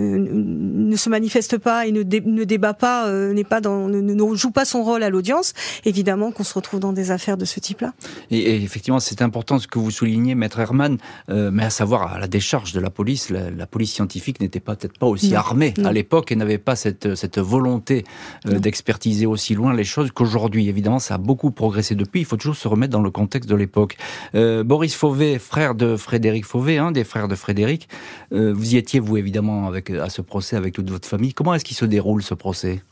ne 0.00 0.96
se 0.96 1.08
manifeste 1.08 1.58
pas 1.58 1.86
et 1.86 1.92
ne, 1.92 2.02
ne 2.02 2.44
débat 2.44 2.74
pas, 2.74 3.08
euh, 3.08 3.32
n'est 3.32 3.44
pas 3.44 3.60
dans, 3.60 3.88
ne, 3.88 4.00
ne, 4.00 4.34
joue 4.34 4.50
pas 4.50 4.64
son 4.64 4.82
rôle 4.82 5.02
à 5.02 5.10
l'audience, 5.10 5.52
évidemment 5.84 6.32
qu'on 6.32 6.44
se 6.44 6.54
retrouve 6.54 6.80
dans 6.80 6.92
des 6.92 7.10
affaires 7.10 7.36
de 7.36 7.44
ce 7.44 7.60
type-là. 7.60 7.92
Et, 8.30 8.38
et, 8.38 8.62
effectivement, 8.62 9.00
c'est 9.00 9.22
important 9.22 9.58
ce 9.58 9.66
que 9.66 9.78
vous 9.78 9.90
soulignez, 9.90 10.34
maître 10.34 10.58
Herman, 10.58 10.98
euh, 11.28 11.50
mais 11.52 11.64
à 11.64 11.70
savoir 11.70 12.14
à 12.14 12.18
la 12.18 12.28
décharge 12.28 12.72
de 12.72 12.80
la 12.80 12.90
police, 12.90 13.30
la, 13.30 13.50
la 13.50 13.66
police 13.66 13.92
scientifique 13.92 14.40
n'était 14.40 14.60
peut-être 14.60 14.98
pas 14.98 15.06
aussi 15.06 15.30
non. 15.30 15.38
armée 15.38 15.74
non. 15.78 15.86
à 15.86 15.92
l'époque 15.92 16.32
et 16.32 16.36
n'avait 16.36 16.58
pas 16.58 16.76
cette, 16.76 17.14
cette 17.14 17.38
volonté 17.38 18.04
euh, 18.46 18.58
d'expertiser 18.58 19.26
aussi 19.26 19.54
loin 19.54 19.74
les 19.74 19.84
choses 19.84 20.10
qu'aujourd'hui. 20.12 20.68
Évidemment, 20.68 20.98
ça 20.98 21.14
a 21.14 21.18
beaucoup 21.18 21.50
progressé 21.50 21.94
depuis. 21.94 22.20
Il 22.20 22.26
faut 22.26 22.36
toujours 22.36 22.56
se 22.56 22.68
remettre 22.68 22.92
dans 22.92 23.02
le 23.02 23.10
contexte 23.10 23.48
de 23.48 23.54
l'époque. 23.54 23.96
Euh, 24.34 24.64
Boris 24.64 24.94
Fauvet, 24.94 25.38
frère 25.38 25.74
de 25.74 25.96
Frédéric 25.96 26.44
Fauvet, 26.44 26.78
un 26.78 26.92
des 26.92 27.04
frères 27.04 27.28
de 27.28 27.34
Frédéric, 27.34 27.88
euh, 28.32 28.52
vous 28.54 28.74
y 28.74 28.76
étiez 28.76 29.00
vous 29.00 29.16
évidemment 29.16 29.66
avec 29.66 29.89
à 29.98 30.10
ce 30.10 30.22
procès 30.22 30.56
avec 30.56 30.74
toute 30.74 30.90
votre 30.90 31.08
famille. 31.08 31.34
Comment 31.34 31.54
est-ce 31.54 31.64
qu'il 31.64 31.76
se 31.76 31.84
déroule 31.84 32.22
ce 32.22 32.34
procès? 32.34 32.82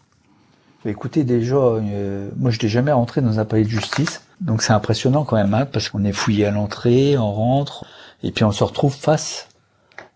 Écoutez, 0.85 1.25
déjà, 1.25 1.57
euh, 1.57 2.29
moi 2.37 2.51
je 2.51 2.59
n'ai 2.63 2.69
jamais 2.69 2.93
rentré 2.93 3.21
dans 3.21 3.41
un 3.41 3.45
palais 3.45 3.65
de 3.65 3.69
justice, 3.69 4.23
donc 4.41 4.63
c'est 4.63 4.73
impressionnant 4.73 5.25
quand 5.25 5.37
même, 5.37 5.53
hein, 5.53 5.67
parce 5.67 5.89
qu'on 5.89 6.05
est 6.05 6.13
fouillé 6.13 6.47
à 6.47 6.51
l'entrée, 6.53 7.19
on 7.19 7.33
rentre, 7.33 7.85
et 8.23 8.31
puis 8.31 8.45
on 8.45 8.53
se 8.53 8.63
retrouve 8.63 8.95
face 8.95 9.49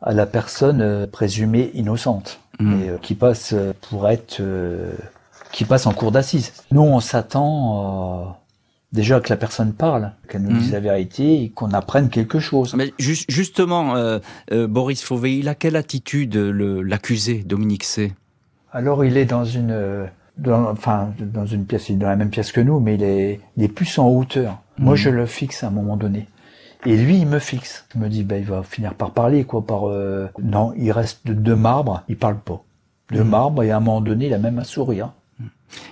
à 0.01 0.13
la 0.13 0.25
personne 0.25 0.81
euh, 0.81 1.07
présumée 1.07 1.73
innocente, 1.75 2.39
mmh. 2.61 2.81
et, 2.81 2.89
euh, 2.91 2.99
qui 2.99 3.15
passe 3.15 3.55
pour 3.89 4.09
être, 4.09 4.41
qui 5.51 5.65
passe 5.65 5.87
en 5.87 5.93
cour 5.93 6.13
d'assises. 6.13 6.53
Nous, 6.71 6.83
on 6.83 7.01
s'attend 7.01 8.39
déjà 8.93 9.21
que 9.21 9.31
la 9.31 9.37
personne 9.37 9.73
parle, 9.73 10.13
qu'elle 10.29 10.43
nous 10.43 10.57
dise 10.57 10.71
mmh. 10.71 10.75
la 10.75 10.81
vérité 10.81 11.43
et 11.43 11.49
qu'on 11.51 11.73
apprenne 11.73 12.09
quelque 12.09 12.39
chose. 12.39 12.75
Mais 12.75 12.93
ju 12.99 13.17
justement, 13.29 13.97
euh, 13.97 14.19
euh, 14.53 14.67
Boris 14.67 15.03
Fauvet, 15.03 15.37
il 15.37 15.49
a 15.49 15.55
quelle 15.55 15.77
attitude 15.77 16.37
l'accusé, 16.37 17.43
Dominique 17.45 17.85
C 17.85 18.13
Alors 18.73 19.05
il 19.05 19.17
est 19.17 19.25
dans 19.25 19.45
une, 19.45 20.07
dans, 20.39 20.69
enfin 20.71 21.13
dans 21.19 21.47
une 21.47 21.65
pièce, 21.65 21.89
il 21.89 21.95
est 21.95 21.99
dans 21.99 22.09
la 22.09 22.17
même 22.17 22.31
pièce 22.31 22.53
que 22.53 22.61
nous, 22.61 22.81
mais 22.81 22.95
il 22.95 23.03
est, 23.03 23.41
il 23.57 23.65
est 23.65 23.69
plus 23.69 23.99
en 23.99 24.09
hauteur. 24.09 24.59
Mmh. 24.79 24.85
Moi 24.85 24.97
je 24.97 25.11
le 25.11 25.27
fixe 25.27 25.65
à 25.65 25.69
un 25.69 25.71
moment 25.71 25.97
donné. 25.97 26.29
Et 26.85 26.97
lui, 26.97 27.19
il 27.19 27.27
me 27.27 27.39
fixe. 27.39 27.87
Il 27.95 28.01
me 28.01 28.09
dit, 28.09 28.25
bah, 28.25 28.39
il 28.39 28.45
va 28.45 28.63
finir 28.63 28.95
par 28.95 29.13
parler, 29.13 29.45
quoi, 29.45 29.65
par, 29.65 29.89
euh... 29.89 30.29
non, 30.43 30.73
il 30.77 30.91
reste 30.91 31.25
de, 31.25 31.33
de, 31.33 31.55
marbre, 31.55 32.03
il 32.09 32.17
parle 32.17 32.39
pas. 32.39 32.63
De 33.13 33.23
mmh. 33.23 33.29
marbre, 33.29 33.63
et 33.63 33.71
à 33.71 33.77
un 33.77 33.81
moment 33.81 34.01
donné, 34.01 34.27
il 34.27 34.35
a 34.35 34.39
même 34.39 34.59
un 34.59 34.65
sourire. 34.65 35.13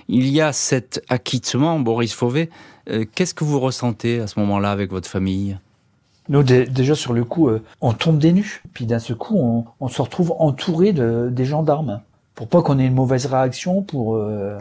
Il 0.07 0.27
y 0.27 0.41
a 0.41 0.53
cet 0.53 1.03
acquittement, 1.09 1.79
Boris 1.79 2.13
Fauvet. 2.13 2.49
Euh, 2.89 3.05
Qu'est-ce 3.13 3.33
que 3.33 3.43
vous 3.43 3.59
ressentez 3.59 4.19
à 4.19 4.27
ce 4.27 4.39
moment-là 4.39 4.71
avec 4.71 4.91
votre 4.91 5.09
famille? 5.09 5.57
Nous, 6.29 6.43
déjà 6.43 6.95
sur 6.95 7.13
le 7.13 7.23
coup, 7.23 7.49
euh, 7.49 7.61
on 7.81 7.93
tombe 7.93 8.17
des 8.17 8.31
nues. 8.31 8.63
Puis 8.73 8.85
d'un 8.85 8.99
seul 8.99 9.17
coup, 9.17 9.37
on, 9.37 9.65
on, 9.79 9.87
se 9.87 10.01
retrouve 10.01 10.33
entouré 10.39 10.93
de, 10.93 11.29
des 11.31 11.45
gendarmes. 11.45 12.01
Pour 12.35 12.47
pas 12.47 12.61
qu'on 12.61 12.79
ait 12.79 12.85
une 12.85 12.93
mauvaise 12.93 13.25
réaction, 13.25 13.81
pour 13.81 14.15
euh, 14.15 14.57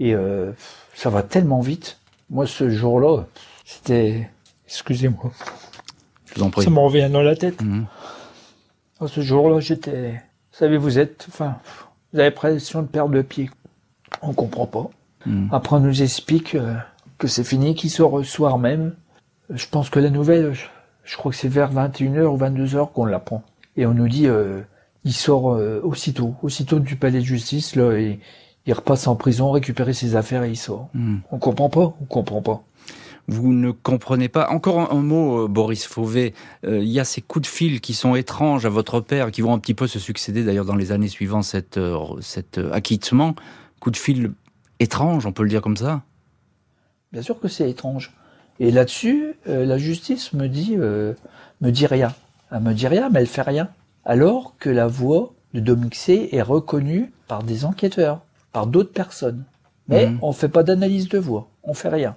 et 0.00 0.14
euh, 0.14 0.52
ça 0.94 1.10
va 1.10 1.22
tellement 1.22 1.60
vite. 1.60 2.00
Moi, 2.28 2.46
ce 2.46 2.68
jour-là, 2.70 3.24
c'était, 3.64 4.28
excusez-moi, 4.66 5.30
je 6.26 6.34
vous 6.34 6.42
en 6.42 6.50
prie. 6.50 6.64
Ça 6.64 6.70
me 6.70 6.80
revient 6.80 7.08
dans 7.12 7.22
la 7.22 7.36
tête. 7.36 7.62
Mmh. 7.62 7.84
Ce 9.06 9.20
jour-là, 9.20 9.60
j'étais, 9.60 10.12
vous 10.12 10.58
savez, 10.58 10.76
vous 10.76 10.98
êtes, 10.98 11.26
enfin, 11.28 11.56
vous 12.12 12.18
avez 12.18 12.30
l'impression 12.30 12.82
de 12.82 12.88
perdre 12.88 13.14
le 13.14 13.22
pied. 13.22 13.50
On 14.20 14.32
comprend 14.32 14.66
pas. 14.66 14.90
Mmh. 15.26 15.48
Après, 15.52 15.76
on 15.76 15.80
nous 15.80 16.02
explique 16.02 16.54
euh, 16.54 16.74
que 17.18 17.28
c'est 17.28 17.44
fini, 17.44 17.74
qu'il 17.74 17.90
sort 17.90 18.18
le 18.18 18.24
soir 18.24 18.58
même. 18.58 18.94
Je 19.50 19.66
pense 19.68 19.90
que 19.90 19.98
la 19.98 20.10
nouvelle, 20.10 20.52
je, 20.52 20.66
je 21.04 21.16
crois 21.16 21.32
que 21.32 21.38
c'est 21.38 21.48
vers 21.48 21.72
21h 21.72 22.24
ou 22.24 22.36
22h 22.36 22.92
qu'on 22.92 23.04
l'apprend. 23.04 23.42
Et 23.76 23.86
on 23.86 23.94
nous 23.94 24.08
dit, 24.08 24.26
euh, 24.26 24.60
il 25.04 25.12
sort 25.12 25.54
euh, 25.54 25.80
aussitôt, 25.82 26.34
aussitôt 26.42 26.78
du 26.78 26.96
palais 26.96 27.20
de 27.20 27.24
justice, 27.24 27.76
là, 27.76 27.92
et 27.92 28.20
il 28.66 28.72
repasse 28.72 29.06
en 29.06 29.16
prison, 29.16 29.50
récupérer 29.50 29.92
ses 29.92 30.16
affaires 30.16 30.44
et 30.44 30.50
il 30.50 30.56
sort. 30.56 30.88
Mmh. 30.94 31.18
On 31.30 31.38
comprend 31.38 31.68
pas, 31.68 31.94
on 32.00 32.04
comprend 32.04 32.42
pas 32.42 32.62
vous 33.28 33.52
ne 33.52 33.70
comprenez 33.70 34.28
pas. 34.28 34.48
Encore 34.50 34.80
un, 34.80 34.96
un 34.96 35.00
mot, 35.00 35.44
euh, 35.44 35.48
Boris 35.48 35.86
Fauvet. 35.86 36.34
Euh, 36.66 36.78
il 36.78 36.88
y 36.88 37.00
a 37.00 37.04
ces 37.04 37.20
coups 37.20 37.48
de 37.48 37.52
fil 37.52 37.80
qui 37.80 37.94
sont 37.94 38.14
étranges 38.14 38.66
à 38.66 38.68
votre 38.68 39.00
père, 39.00 39.30
qui 39.30 39.40
vont 39.40 39.52
un 39.52 39.58
petit 39.58 39.74
peu 39.74 39.86
se 39.86 39.98
succéder 39.98 40.44
d'ailleurs 40.44 40.64
dans 40.64 40.76
les 40.76 40.92
années 40.92 41.08
suivantes 41.08 41.44
cet, 41.44 41.76
euh, 41.78 41.98
cet 42.20 42.58
acquittement. 42.72 43.34
Coup 43.82 43.90
de 43.90 43.96
fil 43.96 44.30
étrange, 44.78 45.26
on 45.26 45.32
peut 45.32 45.42
le 45.42 45.48
dire 45.48 45.60
comme 45.60 45.76
ça 45.76 46.02
Bien 47.10 47.20
sûr 47.20 47.40
que 47.40 47.48
c'est 47.48 47.68
étrange. 47.68 48.12
Et 48.60 48.70
là-dessus, 48.70 49.34
euh, 49.48 49.66
la 49.66 49.76
justice 49.76 50.34
me 50.34 50.46
dit, 50.46 50.76
euh, 50.78 51.14
me 51.60 51.70
dit 51.70 51.86
rien. 51.86 52.14
Elle 52.52 52.60
me 52.60 52.74
dit 52.74 52.86
rien, 52.86 53.10
mais 53.10 53.18
elle 53.18 53.26
fait 53.26 53.42
rien. 53.42 53.70
Alors 54.04 54.54
que 54.60 54.70
la 54.70 54.86
voix 54.86 55.34
de 55.52 55.76
C 55.92 56.28
est 56.30 56.42
reconnue 56.42 57.12
par 57.26 57.42
des 57.42 57.64
enquêteurs, 57.64 58.20
par 58.52 58.68
d'autres 58.68 58.92
personnes. 58.92 59.42
Mais 59.88 60.06
mmh. 60.06 60.18
on 60.22 60.30
fait 60.30 60.48
pas 60.48 60.62
d'analyse 60.62 61.08
de 61.08 61.18
voix, 61.18 61.48
on 61.64 61.74
fait 61.74 61.88
rien. 61.88 62.14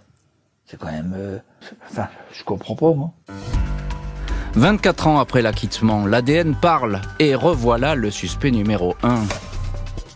C'est 0.68 0.78
quand 0.78 0.92
même... 0.92 1.16
Euh... 1.18 1.40
Enfin, 1.90 2.10
je 2.32 2.44
comprends 2.44 2.76
pas, 2.76 2.94
moi. 2.94 3.12
24 4.54 5.08
ans 5.08 5.18
après 5.18 5.42
l'acquittement, 5.42 6.06
l'ADN 6.06 6.54
parle 6.54 7.02
et 7.18 7.34
revoilà 7.34 7.96
le 7.96 8.12
suspect 8.12 8.52
numéro 8.52 8.94
1. 9.02 9.24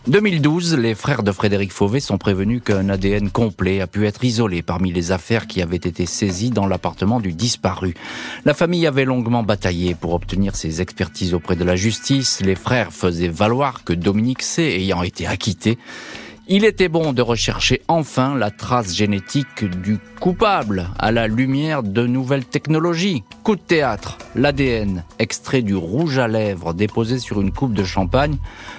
2012, 0.06 0.76
les 0.78 0.94
frères 0.94 1.22
de 1.22 1.30
Frédéric 1.30 1.72
Fauvet 1.72 2.00
sont 2.00 2.16
prévenus 2.16 2.62
qu'un 2.64 2.88
ADN 2.88 3.30
complet 3.30 3.82
a 3.82 3.86
pu 3.86 4.06
être 4.06 4.24
isolé 4.24 4.62
parmi 4.62 4.90
les 4.92 5.12
affaires 5.12 5.46
qui 5.46 5.60
avaient 5.60 5.76
été 5.76 6.06
saisies 6.06 6.50
dans 6.50 6.66
l'appartement 6.66 7.20
du 7.20 7.34
disparu. 7.34 7.94
La 8.46 8.54
famille 8.54 8.86
avait 8.86 9.04
longuement 9.04 9.42
bataillé 9.42 9.94
pour 9.94 10.14
obtenir 10.14 10.56
ces 10.56 10.80
expertises 10.80 11.34
auprès 11.34 11.54
de 11.54 11.64
la 11.64 11.76
justice. 11.76 12.40
Les 12.40 12.54
frères 12.54 12.94
faisaient 12.94 13.28
valoir 13.28 13.84
que 13.84 13.92
Dominique 13.92 14.42
C, 14.42 14.62
ayant 14.62 15.02
été 15.02 15.26
acquitté, 15.26 15.76
il 16.52 16.64
était 16.64 16.88
bon 16.88 17.12
de 17.12 17.22
rechercher 17.22 17.80
enfin 17.86 18.34
la 18.34 18.50
trace 18.50 18.92
génétique 18.92 19.64
du 19.64 19.98
coupable 20.18 20.88
à 20.98 21.12
la 21.12 21.28
lumière 21.28 21.84
de 21.84 22.04
nouvelles 22.08 22.44
technologies. 22.44 23.22
Coup 23.44 23.54
de 23.54 23.60
théâtre, 23.60 24.18
l'ADN, 24.34 25.04
extrait 25.20 25.62
du 25.62 25.76
rouge 25.76 26.18
à 26.18 26.26
lèvres 26.26 26.74
déposé 26.74 27.20
sur 27.20 27.40
une 27.40 27.52
coupe 27.52 27.72
de 27.72 27.84
champagne, 27.84 28.36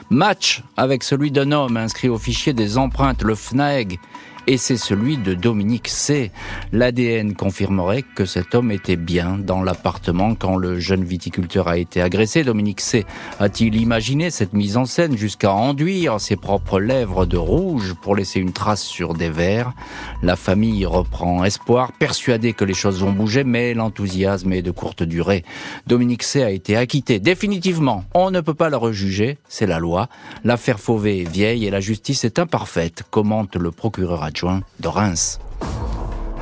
match 0.10 0.64
avec 0.76 1.02
celui 1.02 1.32
d'un 1.32 1.54
homme 1.54 1.78
inscrit 1.78 2.10
au 2.10 2.18
fichier 2.18 2.52
des 2.52 2.78
empreintes, 2.78 3.24
le 3.24 3.36
FNAEG, 3.36 4.00
et 4.48 4.58
c'est 4.58 4.78
celui 4.78 5.18
de 5.18 5.34
Dominique 5.34 5.88
C. 5.88 6.32
L'ADN 6.72 7.34
confirmerait 7.34 8.04
que 8.04 8.26
cet 8.26 8.56
homme 8.56 8.72
était 8.72 8.96
bien 8.96 9.38
dans 9.38 9.64
l'appartement 9.64 10.36
quand 10.36 10.58
le 10.58 10.80
jeune 10.80 11.04
viticulteur 11.04 11.68
a 11.68 11.78
été 11.78 12.02
agressé. 12.02 12.44
Dominique 12.44 12.82
C. 12.82 13.06
a-t-il 13.40 13.76
imaginé 13.76 14.30
cette 14.30 14.54
mise 14.54 14.78
en 14.78 14.86
scène 14.86 15.18
jusqu'à 15.18 15.54
enduire 15.54 16.20
ses 16.20 16.36
propres 16.36 16.80
lèvres 16.80 17.26
de 17.26 17.38
rouge 17.38 17.94
pour 18.02 18.16
laisser 18.16 18.40
une 18.40 18.54
trace 18.54 18.84
sur 18.84 19.14
des 19.14 19.30
verres? 19.30 19.74
La 20.24 20.36
famille 20.36 20.86
reprend 20.86 21.44
espoir, 21.44 21.92
persuadée 21.92 22.54
que 22.54 22.66
les 22.66 22.74
choses 22.74 23.02
vont 23.02 23.12
bouger, 23.12 23.44
mais 23.44 23.74
l'enthousiasme 23.74 24.54
est 24.54 24.62
de 24.62 24.72
courte 24.72 25.04
durée. 25.04 25.44
Dominique 25.88 26.24
C. 26.24 26.44
a 26.44 26.50
été 26.50 26.76
acquitté 26.78 27.20
définitivement. 27.20 28.06
On 28.14 28.32
ne 28.32 28.42
peut 28.42 28.54
pas 28.54 28.70
le 28.70 28.78
rejuger, 28.78 29.38
c'est 29.48 29.68
la 29.68 29.80
loi. 29.80 30.10
L'affaire 30.44 30.80
Fauvet 30.80 31.20
est 31.20 31.30
vieille 31.30 31.66
et 31.66 31.70
la 31.70 31.80
justice 31.80 32.24
est 32.24 32.40
imparfaite, 32.40 33.04
commente 33.10 33.56
le 33.56 33.72
procureur 33.72 34.24
de 34.80 34.88
Reims. 34.88 35.40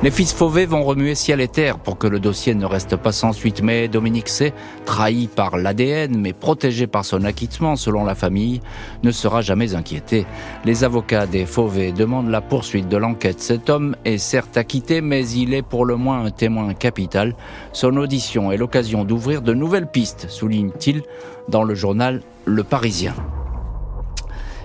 Les 0.02 0.10
fils 0.10 0.32
Fauvet 0.32 0.64
vont 0.64 0.82
remuer 0.82 1.14
ciel 1.14 1.42
et 1.42 1.48
terre 1.48 1.78
pour 1.78 1.98
que 1.98 2.06
le 2.06 2.20
dossier 2.20 2.54
ne 2.54 2.64
reste 2.64 2.96
pas 2.96 3.12
sans 3.12 3.34
suite, 3.34 3.62
mais 3.62 3.86
Dominique 3.86 4.30
C, 4.30 4.54
trahi 4.86 5.26
par 5.26 5.58
l'ADN 5.58 6.16
mais 6.16 6.32
protégé 6.32 6.86
par 6.86 7.04
son 7.04 7.22
acquittement 7.24 7.76
selon 7.76 8.04
la 8.04 8.14
famille, 8.14 8.62
ne 9.02 9.10
sera 9.10 9.42
jamais 9.42 9.74
inquiété. 9.74 10.24
Les 10.64 10.84
avocats 10.84 11.26
des 11.26 11.44
Fauvet 11.44 11.92
demandent 11.92 12.30
la 12.30 12.40
poursuite 12.40 12.88
de 12.88 12.96
l'enquête. 12.96 13.40
Cet 13.40 13.68
homme 13.68 13.94
est 14.06 14.16
certes 14.16 14.56
acquitté, 14.56 15.02
mais 15.02 15.28
il 15.28 15.52
est 15.52 15.60
pour 15.60 15.84
le 15.84 15.96
moins 15.96 16.24
un 16.24 16.30
témoin 16.30 16.72
capital. 16.72 17.36
Son 17.74 17.94
audition 17.98 18.52
est 18.52 18.56
l'occasion 18.56 19.04
d'ouvrir 19.04 19.42
de 19.42 19.52
nouvelles 19.52 19.90
pistes, 19.90 20.30
souligne-t-il 20.30 21.02
dans 21.50 21.62
le 21.62 21.74
journal 21.74 22.22
Le 22.46 22.64
Parisien. 22.64 23.14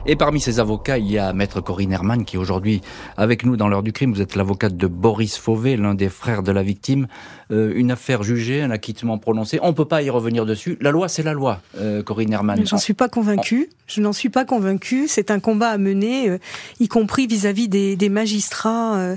Et 0.07 0.15
parmi 0.15 0.39
ces 0.39 0.59
avocats, 0.59 0.99
il 0.99 1.11
y 1.11 1.17
a 1.17 1.33
Maître 1.33 1.61
Corinne 1.61 1.91
Herman 1.91 2.25
qui 2.25 2.35
est 2.35 2.39
aujourd'hui 2.39 2.81
avec 3.17 3.43
nous 3.43 3.57
dans 3.57 3.67
l'heure 3.67 3.81
du 3.81 3.91
crime. 3.91 4.13
Vous 4.13 4.21
êtes 4.21 4.35
l'avocate 4.35 4.77
de 4.77 4.85
Boris 4.85 5.35
Fauvet, 5.35 5.77
l'un 5.77 5.95
des 5.95 6.09
frères 6.09 6.43
de 6.43 6.51
la 6.51 6.61
victime. 6.61 7.07
Euh, 7.51 7.73
une 7.75 7.91
affaire 7.91 8.23
jugée, 8.23 8.63
un 8.63 8.71
acquittement 8.71 9.19
prononcé. 9.19 9.59
On 9.61 9.67
ne 9.67 9.73
peut 9.73 9.85
pas 9.85 10.01
y 10.01 10.09
revenir 10.09 10.47
dessus. 10.47 10.79
La 10.81 10.89
loi, 10.89 11.07
c'est 11.07 11.21
la 11.21 11.33
loi, 11.33 11.61
euh, 11.77 12.01
Corinne 12.01 12.33
Herman. 12.33 12.65
J'en 12.65 12.79
suis 12.79 12.95
pas 12.95 13.07
convaincue. 13.07 13.69
Je 13.85 14.01
n'en 14.01 14.13
suis 14.13 14.29
pas 14.29 14.45
convaincue. 14.45 15.07
C'est 15.07 15.29
un 15.29 15.39
combat 15.39 15.69
à 15.69 15.77
mener, 15.77 16.27
euh, 16.27 16.39
y 16.79 16.87
compris 16.87 17.27
vis-à-vis 17.27 17.67
des, 17.67 18.09
magistrats, 18.09 18.97
euh, 18.97 19.15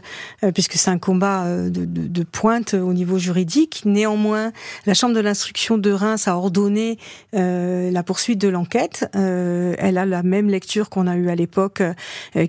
puisque 0.53 0.75
c'est 0.75 0.91
un 0.91 0.99
combat 0.99 1.47
de, 1.71 2.23
pointe 2.25 2.75
au 2.75 2.93
niveau 2.93 3.19
juridique. 3.19 3.83
Néanmoins, 3.87 4.53
la 4.85 4.93
Chambre 4.93 5.15
de 5.15 5.21
l'instruction 5.21 5.79
de 5.79 5.91
Reims 5.91 6.29
a 6.29 6.37
ordonné 6.37 6.99
la 7.33 8.03
poursuite 8.03 8.41
de 8.41 8.49
l'enquête. 8.49 9.07
elle 9.15 9.99
a 9.99 10.05
la 10.05 10.23
même 10.23 10.49
lecture 10.49 10.91
qu'on 10.91 11.07
a 11.07 11.17
eue 11.17 11.31
à 11.31 11.35
l'époque, 11.35 11.83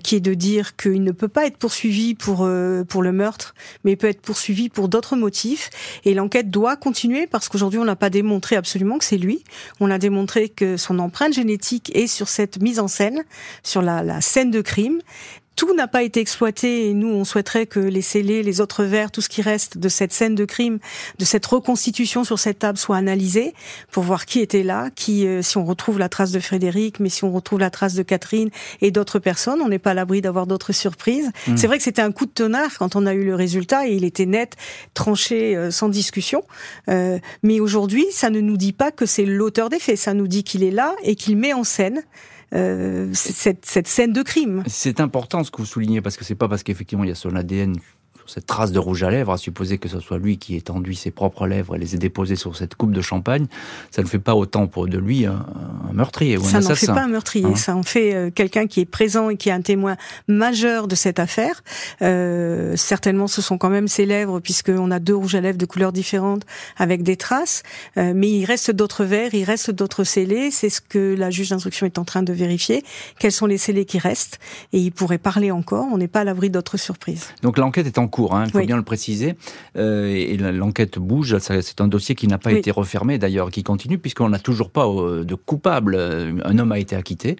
qui 0.02 0.16
est 0.16 0.20
de 0.20 0.34
dire 0.34 0.76
qu'il 0.76 1.02
ne 1.04 1.12
peut 1.12 1.28
pas 1.28 1.46
être 1.46 1.56
poursuivi 1.56 2.14
pour 2.14 2.48
pour 2.88 3.02
le 3.02 3.12
meurtre, 3.12 3.54
mais 3.84 3.92
il 3.92 3.96
peut 3.96 4.08
être 4.08 4.22
poursuivi 4.22 4.68
pour 4.68 4.88
d'autres 4.88 5.16
motifs. 5.16 5.69
Et 6.04 6.14
l'enquête 6.14 6.50
doit 6.50 6.76
continuer 6.76 7.26
parce 7.26 7.48
qu'aujourd'hui, 7.48 7.78
on 7.78 7.84
n'a 7.84 7.96
pas 7.96 8.10
démontré 8.10 8.56
absolument 8.56 8.98
que 8.98 9.04
c'est 9.04 9.18
lui. 9.18 9.44
On 9.80 9.90
a 9.90 9.98
démontré 9.98 10.48
que 10.48 10.76
son 10.76 10.98
empreinte 10.98 11.32
génétique 11.32 11.90
est 11.94 12.06
sur 12.06 12.28
cette 12.28 12.60
mise 12.60 12.80
en 12.80 12.88
scène, 12.88 13.24
sur 13.62 13.82
la, 13.82 14.20
scène 14.20 14.50
de 14.50 14.60
crime 14.60 15.00
tout 15.56 15.74
n'a 15.74 15.88
pas 15.88 16.02
été 16.02 16.20
exploité 16.20 16.88
et 16.88 16.94
nous 16.94 17.08
on 17.08 17.24
souhaiterait 17.24 17.66
que 17.66 17.80
les 17.80 18.02
scellés, 18.02 18.42
les 18.42 18.60
autres 18.60 18.84
verres, 18.84 19.10
tout 19.10 19.20
ce 19.20 19.28
qui 19.28 19.42
reste 19.42 19.78
de 19.78 19.88
cette 19.88 20.12
scène 20.12 20.34
de 20.34 20.44
crime, 20.44 20.78
de 21.18 21.24
cette 21.24 21.44
reconstitution 21.44 22.24
sur 22.24 22.38
cette 22.38 22.60
table 22.60 22.78
soit 22.78 22.96
analysé 22.96 23.54
pour 23.90 24.02
voir 24.02 24.24
qui 24.24 24.40
était 24.40 24.62
là, 24.62 24.88
qui 24.94 25.26
euh, 25.26 25.42
si 25.42 25.58
on 25.58 25.64
retrouve 25.64 25.98
la 25.98 26.08
trace 26.08 26.32
de 26.32 26.40
Frédéric, 26.40 26.98
mais 27.00 27.08
si 27.08 27.24
on 27.24 27.32
retrouve 27.32 27.58
la 27.58 27.70
trace 27.70 27.94
de 27.94 28.02
Catherine 28.02 28.50
et 28.80 28.90
d'autres 28.90 29.18
personnes, 29.18 29.60
on 29.60 29.68
n'est 29.68 29.78
pas 29.78 29.90
à 29.90 29.94
l'abri 29.94 30.20
d'avoir 30.20 30.46
d'autres 30.46 30.72
surprises. 30.72 31.30
Mmh. 31.46 31.56
C'est 31.56 31.66
vrai 31.66 31.76
que 31.76 31.84
c'était 31.84 32.02
un 32.02 32.12
coup 32.12 32.26
de 32.26 32.30
tonnerre 32.30 32.78
quand 32.78 32.96
on 32.96 33.04
a 33.06 33.12
eu 33.12 33.24
le 33.24 33.34
résultat 33.34 33.86
et 33.86 33.92
il 33.92 34.04
était 34.04 34.26
net, 34.26 34.56
tranché, 34.94 35.56
euh, 35.56 35.70
sans 35.70 35.88
discussion. 35.88 36.42
Euh, 36.88 37.18
mais 37.42 37.60
aujourd'hui, 37.60 38.06
ça 38.12 38.30
ne 38.30 38.40
nous 38.40 38.56
dit 38.56 38.72
pas 38.72 38.90
que 38.90 39.06
c'est 39.06 39.26
l'auteur 39.26 39.68
des 39.68 39.78
faits, 39.78 39.98
ça 39.98 40.14
nous 40.14 40.28
dit 40.28 40.44
qu'il 40.44 40.62
est 40.62 40.70
là 40.70 40.94
et 41.02 41.16
qu'il 41.16 41.36
met 41.36 41.52
en 41.52 41.64
scène 41.64 42.02
cette, 42.52 43.64
cette, 43.64 43.88
scène 43.88 44.12
de 44.12 44.22
crime. 44.22 44.62
C'est 44.66 45.00
important 45.00 45.44
ce 45.44 45.50
que 45.50 45.58
vous 45.58 45.66
soulignez 45.66 46.00
parce 46.00 46.16
que 46.16 46.24
c'est 46.24 46.34
pas 46.34 46.48
parce 46.48 46.62
qu'effectivement 46.62 47.04
il 47.04 47.08
y 47.08 47.12
a 47.12 47.16
son 47.16 47.36
ADN 47.36 47.76
cette 48.32 48.46
trace 48.46 48.72
de 48.72 48.78
rouge 48.78 49.02
à 49.02 49.10
lèvres, 49.10 49.32
à 49.32 49.36
supposer 49.36 49.78
que 49.78 49.88
ce 49.88 50.00
soit 50.00 50.18
lui 50.18 50.38
qui 50.38 50.56
ait 50.56 50.70
enduit 50.70 50.96
ses 50.96 51.10
propres 51.10 51.46
lèvres 51.46 51.74
et 51.74 51.78
les 51.78 51.94
ait 51.94 51.98
déposées 51.98 52.36
sur 52.36 52.56
cette 52.56 52.76
coupe 52.76 52.92
de 52.92 53.00
champagne, 53.00 53.46
ça 53.90 54.02
ne 54.02 54.06
fait 54.06 54.18
pas 54.18 54.34
autant 54.34 54.66
pour 54.66 54.86
de 54.86 54.98
lui 54.98 55.26
un, 55.26 55.44
un 55.88 55.92
meurtrier 55.92 56.36
ou 56.36 56.42
un 56.42 56.44
ça 56.44 56.58
assassin. 56.58 56.74
Ça 56.74 56.92
n'en 56.92 56.94
fait 56.94 57.00
pas 57.00 57.06
un 57.06 57.10
meurtrier, 57.10 57.46
hein 57.46 57.56
ça 57.56 57.76
en 57.76 57.82
fait 57.82 58.14
euh, 58.14 58.30
quelqu'un 58.30 58.66
qui 58.66 58.80
est 58.80 58.84
présent 58.84 59.30
et 59.30 59.36
qui 59.36 59.48
est 59.48 59.52
un 59.52 59.62
témoin 59.62 59.96
majeur 60.28 60.86
de 60.86 60.94
cette 60.94 61.18
affaire. 61.18 61.62
Euh, 62.02 62.76
certainement, 62.76 63.26
ce 63.26 63.42
sont 63.42 63.58
quand 63.58 63.70
même 63.70 63.88
ses 63.88 64.06
lèvres, 64.06 64.38
puisqu'on 64.40 64.90
a 64.90 65.00
deux 65.00 65.16
rouges 65.16 65.34
à 65.34 65.40
lèvres 65.40 65.58
de 65.58 65.66
couleurs 65.66 65.92
différentes 65.92 66.44
avec 66.76 67.02
des 67.02 67.16
traces, 67.16 67.62
euh, 67.96 68.12
mais 68.14 68.30
il 68.30 68.44
reste 68.44 68.70
d'autres 68.70 69.04
verres, 69.04 69.34
il 69.34 69.44
reste 69.44 69.70
d'autres 69.70 70.04
scellés, 70.04 70.50
c'est 70.50 70.70
ce 70.70 70.80
que 70.80 71.16
la 71.18 71.30
juge 71.30 71.50
d'instruction 71.50 71.86
est 71.86 71.98
en 71.98 72.04
train 72.04 72.22
de 72.22 72.32
vérifier, 72.32 72.84
quels 73.18 73.32
sont 73.32 73.46
les 73.46 73.58
scellés 73.58 73.84
qui 73.84 73.98
restent, 73.98 74.38
et 74.72 74.78
il 74.78 74.92
pourrait 74.92 75.18
parler 75.18 75.50
encore, 75.50 75.86
on 75.92 75.98
n'est 75.98 76.08
pas 76.08 76.20
à 76.20 76.24
l'abri 76.24 76.50
d'autres 76.50 76.76
surprises. 76.76 77.28
Donc 77.42 77.58
l'enquête 77.58 77.86
est 77.86 77.98
en 77.98 78.06
cours 78.06 78.19
Hein, 78.30 78.44
il 78.46 78.52
faut 78.52 78.58
oui. 78.58 78.66
bien 78.66 78.76
le 78.76 78.82
préciser. 78.82 79.34
Euh, 79.76 80.06
et 80.08 80.36
l'enquête 80.36 80.98
bouge. 80.98 81.36
C'est 81.38 81.80
un 81.80 81.88
dossier 81.88 82.14
qui 82.14 82.26
n'a 82.26 82.38
pas 82.38 82.50
oui. 82.50 82.58
été 82.58 82.70
refermé 82.70 83.18
d'ailleurs, 83.18 83.50
qui 83.50 83.62
continue, 83.62 83.98
puisqu'on 83.98 84.28
n'a 84.28 84.38
toujours 84.38 84.70
pas 84.70 84.86
euh, 84.86 85.24
de 85.24 85.34
coupable. 85.34 85.96
Un 86.44 86.58
homme 86.58 86.72
a 86.72 86.78
été 86.78 86.96
acquitté, 86.96 87.36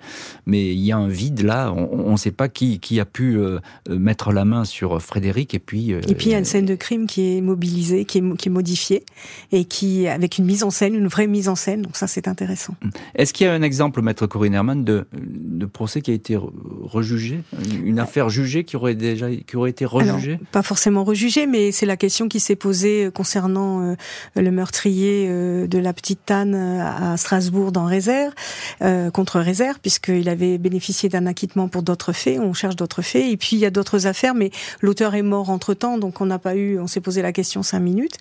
mais 0.46 0.72
il 0.72 0.80
y 0.80 0.92
a 0.92 0.96
un 0.96 1.08
vide 1.08 1.42
là. 1.42 1.72
On 1.72 2.12
ne 2.12 2.16
sait 2.16 2.30
pas 2.30 2.48
qui, 2.48 2.80
qui, 2.80 3.00
a 3.00 3.04
pu 3.04 3.36
euh, 3.38 3.58
mettre 3.88 4.32
la 4.32 4.44
main 4.44 4.64
sur 4.64 5.00
Frédéric. 5.00 5.54
Et 5.54 5.58
puis, 5.58 5.90
et 5.90 6.14
puis 6.14 6.26
il 6.26 6.32
y 6.32 6.34
a 6.34 6.38
une 6.38 6.44
scène 6.44 6.66
de 6.66 6.74
crime 6.74 7.06
qui 7.06 7.36
est 7.36 7.40
mobilisée, 7.40 8.04
qui 8.04 8.18
est, 8.18 8.36
qui 8.36 8.48
est 8.48 8.52
modifiée, 8.52 9.04
et 9.52 9.64
qui 9.64 10.06
avec 10.06 10.38
une 10.38 10.44
mise 10.44 10.62
en 10.62 10.70
scène, 10.70 10.94
une 10.94 11.08
vraie 11.08 11.26
mise 11.26 11.48
en 11.48 11.54
scène. 11.54 11.82
Donc 11.82 11.96
ça, 11.96 12.06
c'est 12.06 12.28
intéressant. 12.28 12.74
Est-ce 13.14 13.32
qu'il 13.32 13.46
y 13.46 13.50
a 13.50 13.52
un 13.52 13.62
exemple, 13.62 14.02
maître 14.02 14.26
Corinne 14.26 14.54
Herman, 14.54 14.84
de, 14.84 15.06
de 15.12 15.66
procès 15.66 16.00
qui 16.00 16.10
a 16.10 16.14
été 16.14 16.36
rejugé, 16.36 17.40
une 17.84 17.98
affaire 17.98 18.28
jugée 18.28 18.64
qui 18.64 18.76
aurait 18.76 18.94
déjà 18.94 19.30
qui 19.34 19.56
aurait 19.56 19.70
été 19.70 19.84
rejugée? 19.84 20.34
Alors, 20.34 20.46
Pas 20.52 20.62
forcément 20.70 21.02
rejugé, 21.02 21.48
mais 21.48 21.72
c'est 21.72 21.84
la 21.84 21.96
question 21.96 22.28
qui 22.28 22.38
s'est 22.38 22.54
posée 22.54 23.10
concernant 23.12 23.82
euh, 23.82 23.96
le 24.36 24.52
meurtrier 24.52 25.26
euh, 25.28 25.66
de 25.66 25.78
la 25.78 25.92
petite 25.92 26.20
Tanne 26.24 26.54
à 26.54 27.16
Strasbourg 27.16 27.72
dans 27.72 27.86
Réserve, 27.86 28.32
euh, 28.80 29.10
contre 29.10 29.40
Réserve, 29.40 29.80
puisqu'il 29.82 30.28
avait 30.28 30.58
bénéficié 30.58 31.08
d'un 31.08 31.26
acquittement 31.26 31.66
pour 31.66 31.82
d'autres 31.82 32.12
faits. 32.12 32.38
On 32.38 32.52
cherche 32.52 32.76
d'autres 32.76 33.02
faits. 33.02 33.26
Et 33.32 33.36
puis 33.36 33.56
il 33.56 33.58
y 33.58 33.66
a 33.66 33.70
d'autres 33.70 34.06
affaires, 34.06 34.36
mais 34.36 34.52
l'auteur 34.80 35.16
est 35.16 35.22
mort 35.22 35.50
entre 35.50 35.74
temps, 35.74 35.98
donc 35.98 36.20
on 36.20 36.26
n'a 36.26 36.38
pas 36.38 36.54
eu. 36.54 36.78
On 36.78 36.86
s'est 36.86 37.00
posé 37.00 37.20
la 37.20 37.32
question 37.32 37.64
cinq 37.64 37.80
minutes. 37.80 38.18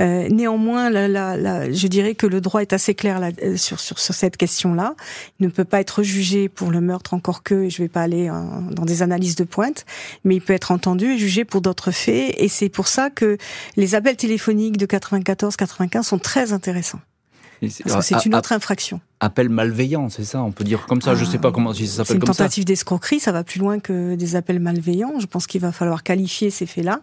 Euh, 0.00 0.28
néanmoins, 0.28 0.90
la, 0.90 1.06
la, 1.06 1.36
la, 1.36 1.70
je 1.70 1.86
dirais 1.86 2.16
que 2.16 2.26
le 2.26 2.40
droit 2.40 2.62
est 2.62 2.72
assez 2.72 2.96
clair 2.96 3.20
là, 3.20 3.30
sur, 3.54 3.78
sur, 3.78 4.00
sur 4.00 4.14
cette 4.14 4.36
question-là. 4.36 4.96
Il 5.38 5.46
ne 5.46 5.52
peut 5.52 5.64
pas 5.64 5.78
être 5.78 6.02
jugé 6.02 6.48
pour 6.48 6.72
le 6.72 6.80
meurtre, 6.80 7.14
encore 7.14 7.44
que, 7.44 7.66
et 7.66 7.70
je 7.70 7.80
ne 7.80 7.84
vais 7.84 7.92
pas 7.92 8.02
aller 8.02 8.28
dans 8.72 8.86
des 8.86 9.02
analyses 9.02 9.36
de 9.36 9.44
pointe, 9.44 9.86
mais 10.24 10.34
il 10.34 10.40
peut 10.40 10.52
être 10.52 10.72
entendu 10.72 11.12
et 11.12 11.18
jugé 11.18 11.44
pour 11.44 11.60
d'autres 11.60 11.91
faits. 11.92 12.34
Et 12.38 12.48
c'est 12.48 12.68
pour 12.68 12.88
ça 12.88 13.10
que 13.10 13.36
les 13.76 13.94
appels 13.94 14.16
téléphoniques 14.16 14.76
de 14.76 14.86
94-95 14.86 16.02
sont 16.02 16.18
très 16.18 16.52
intéressants. 16.52 17.00
Parce 17.60 17.94
que 17.94 18.00
c'est 18.02 18.26
une 18.26 18.34
autre 18.34 18.52
infraction 18.52 19.00
appel 19.22 19.48
malveillant, 19.48 20.08
c'est 20.08 20.24
ça 20.24 20.42
On 20.42 20.50
peut 20.50 20.64
dire 20.64 20.86
comme 20.86 21.00
ça, 21.00 21.12
ah, 21.12 21.14
je 21.14 21.24
sais 21.24 21.38
pas 21.38 21.52
comment 21.52 21.72
si 21.72 21.86
ça 21.86 21.98
s'appelle 21.98 22.18
comme 22.18 22.26
ça. 22.26 22.32
C'est 22.34 22.42
une 22.42 22.44
tentative 22.44 22.64
d'escroquerie, 22.64 23.20
ça 23.20 23.30
va 23.30 23.44
plus 23.44 23.60
loin 23.60 23.78
que 23.78 24.16
des 24.16 24.34
appels 24.34 24.58
malveillants. 24.58 25.20
Je 25.20 25.26
pense 25.26 25.46
qu'il 25.46 25.60
va 25.60 25.70
falloir 25.70 26.02
qualifier 26.02 26.50
ces 26.50 26.66
faits-là. 26.66 27.00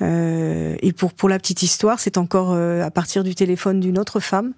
Euh, 0.00 0.76
et 0.80 0.92
pour 0.92 1.12
pour 1.12 1.28
la 1.28 1.38
petite 1.38 1.62
histoire, 1.62 2.00
c'est 2.00 2.16
encore 2.16 2.52
euh, 2.52 2.82
à 2.82 2.90
partir 2.90 3.22
du 3.22 3.34
téléphone 3.34 3.80
d'une 3.80 3.98
autre 3.98 4.18
femme 4.18 4.54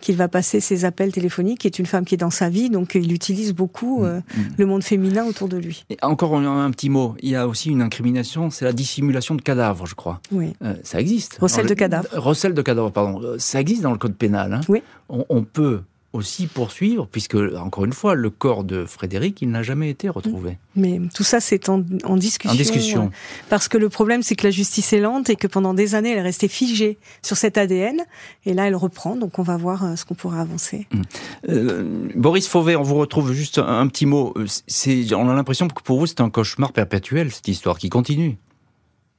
qu'il 0.00 0.16
va 0.16 0.28
passer 0.28 0.60
ces 0.60 0.84
appels 0.84 1.10
téléphoniques, 1.10 1.60
qui 1.60 1.66
est 1.66 1.78
une 1.80 1.86
femme 1.86 2.04
qui 2.04 2.14
est 2.14 2.18
dans 2.18 2.30
sa 2.30 2.48
vie, 2.48 2.70
donc 2.70 2.94
il 2.94 3.12
utilise 3.12 3.52
beaucoup 3.52 4.04
euh, 4.04 4.20
mmh. 4.20 4.40
le 4.58 4.66
monde 4.66 4.84
féminin 4.84 5.24
autour 5.26 5.48
de 5.48 5.56
lui. 5.56 5.84
Et 5.90 5.96
encore 6.02 6.36
un, 6.36 6.64
un, 6.64 6.70
petit 6.70 6.90
mot, 6.90 7.16
il 7.20 7.30
y 7.30 7.36
a 7.36 7.48
aussi 7.48 7.70
une 7.70 7.82
incrimination, 7.82 8.50
c'est 8.50 8.64
la 8.64 8.72
dissimulation 8.72 9.34
de 9.34 9.42
cadavres, 9.42 9.86
je 9.86 9.96
crois. 9.96 10.20
Oui. 10.30 10.52
Euh, 10.62 10.74
ça 10.84 11.00
existe. 11.00 11.38
Recel 11.40 11.66
de 11.66 11.74
cadavres. 11.74 12.08
Recel 12.12 12.54
de 12.54 12.62
cadavres, 12.62 12.92
pardon. 12.92 13.36
Ça 13.38 13.60
existe 13.60 13.82
dans 13.82 13.92
le 13.92 13.98
code 13.98 14.14
pénal. 14.14 14.52
Hein. 14.52 14.60
Oui. 14.68 14.82
On, 15.08 15.24
on 15.28 15.42
peut 15.42 15.82
aussi 16.12 16.46
poursuivre, 16.46 17.06
puisque, 17.10 17.34
encore 17.34 17.84
une 17.84 17.92
fois, 17.92 18.14
le 18.14 18.28
corps 18.28 18.64
de 18.64 18.84
Frédéric, 18.84 19.40
il 19.40 19.50
n'a 19.50 19.62
jamais 19.62 19.88
été 19.88 20.08
retrouvé. 20.08 20.58
Mais 20.76 21.00
tout 21.14 21.22
ça, 21.22 21.40
c'est 21.40 21.68
en, 21.68 21.82
en, 22.04 22.16
discussion. 22.16 22.54
En 22.54 22.56
discussion. 22.56 23.10
Parce 23.48 23.68
que 23.68 23.78
le 23.78 23.88
problème, 23.88 24.22
c'est 24.22 24.36
que 24.36 24.46
la 24.46 24.50
justice 24.50 24.92
est 24.92 25.00
lente 25.00 25.30
et 25.30 25.36
que 25.36 25.46
pendant 25.46 25.72
des 25.72 25.94
années, 25.94 26.10
elle 26.10 26.18
est 26.18 26.22
restée 26.22 26.48
figée 26.48 26.98
sur 27.22 27.36
cet 27.36 27.56
ADN. 27.56 28.02
Et 28.44 28.52
là, 28.52 28.66
elle 28.68 28.76
reprend, 28.76 29.16
donc 29.16 29.38
on 29.38 29.42
va 29.42 29.56
voir 29.56 29.96
ce 29.96 30.04
qu'on 30.04 30.14
pourra 30.14 30.40
avancer. 30.42 30.86
Mmh. 30.90 31.02
Euh, 31.48 32.08
Boris 32.14 32.46
Fauvet, 32.46 32.76
on 32.76 32.82
vous 32.82 32.96
retrouve 32.96 33.32
juste 33.32 33.58
un, 33.58 33.80
un 33.80 33.86
petit 33.86 34.06
mot. 34.06 34.34
C'est, 34.66 35.14
on 35.14 35.28
a 35.30 35.34
l'impression 35.34 35.68
que 35.68 35.82
pour 35.82 35.98
vous, 35.98 36.06
c'est 36.06 36.20
un 36.20 36.30
cauchemar 36.30 36.72
perpétuel, 36.72 37.30
cette 37.30 37.48
histoire 37.48 37.78
qui 37.78 37.88
continue. 37.88 38.36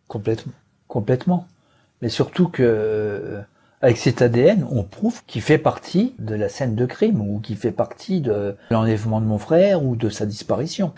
Complètement. 0.08 0.54
Complètement. 0.88 1.48
Mais 2.04 2.10
surtout 2.10 2.50
que 2.50 3.40
avec 3.84 3.98
cet 3.98 4.22
ADN, 4.22 4.66
on 4.72 4.84
prouve 4.84 5.22
qu'il 5.28 5.42
fait 5.42 5.58
partie 5.58 6.14
de 6.18 6.36
la 6.36 6.48
scène 6.48 6.74
de 6.74 6.86
crime 6.86 7.20
ou 7.20 7.40
qu'il 7.40 7.58
fait 7.58 7.74
partie 7.74 8.22
de 8.22 8.56
l'enlèvement 8.72 9.20
de 9.20 9.26
mon 9.26 9.38
frère 9.38 9.84
ou 9.84 9.98
de 9.98 10.10
sa 10.10 10.26
disparition. 10.26 10.94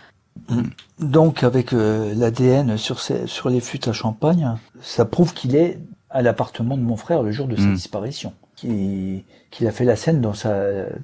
Donc 1.00 1.44
avec 1.44 1.74
euh, 1.74 2.14
l'ADN 2.16 2.78
sur, 2.78 3.50
les 3.50 3.60
fûts 3.60 3.90
à 3.90 3.92
champagne, 3.92 4.56
ça 4.82 5.04
prouve 5.06 5.34
qu'il 5.34 5.56
est 5.56 5.80
à 6.12 6.22
l'appartement 6.22 6.78
de 6.78 6.84
mon 6.84 6.96
frère 6.96 7.24
le 7.24 7.32
jour 7.32 7.48
de 7.48 7.56
sa 7.56 7.64
Mm. 7.64 7.74
disparition. 7.74 8.34
Qu'il 8.56 9.24
a 9.68 9.72
fait 9.72 9.84
la 9.84 9.96
scène 9.96 10.22
dans 10.22 10.34
sa, 10.36 10.56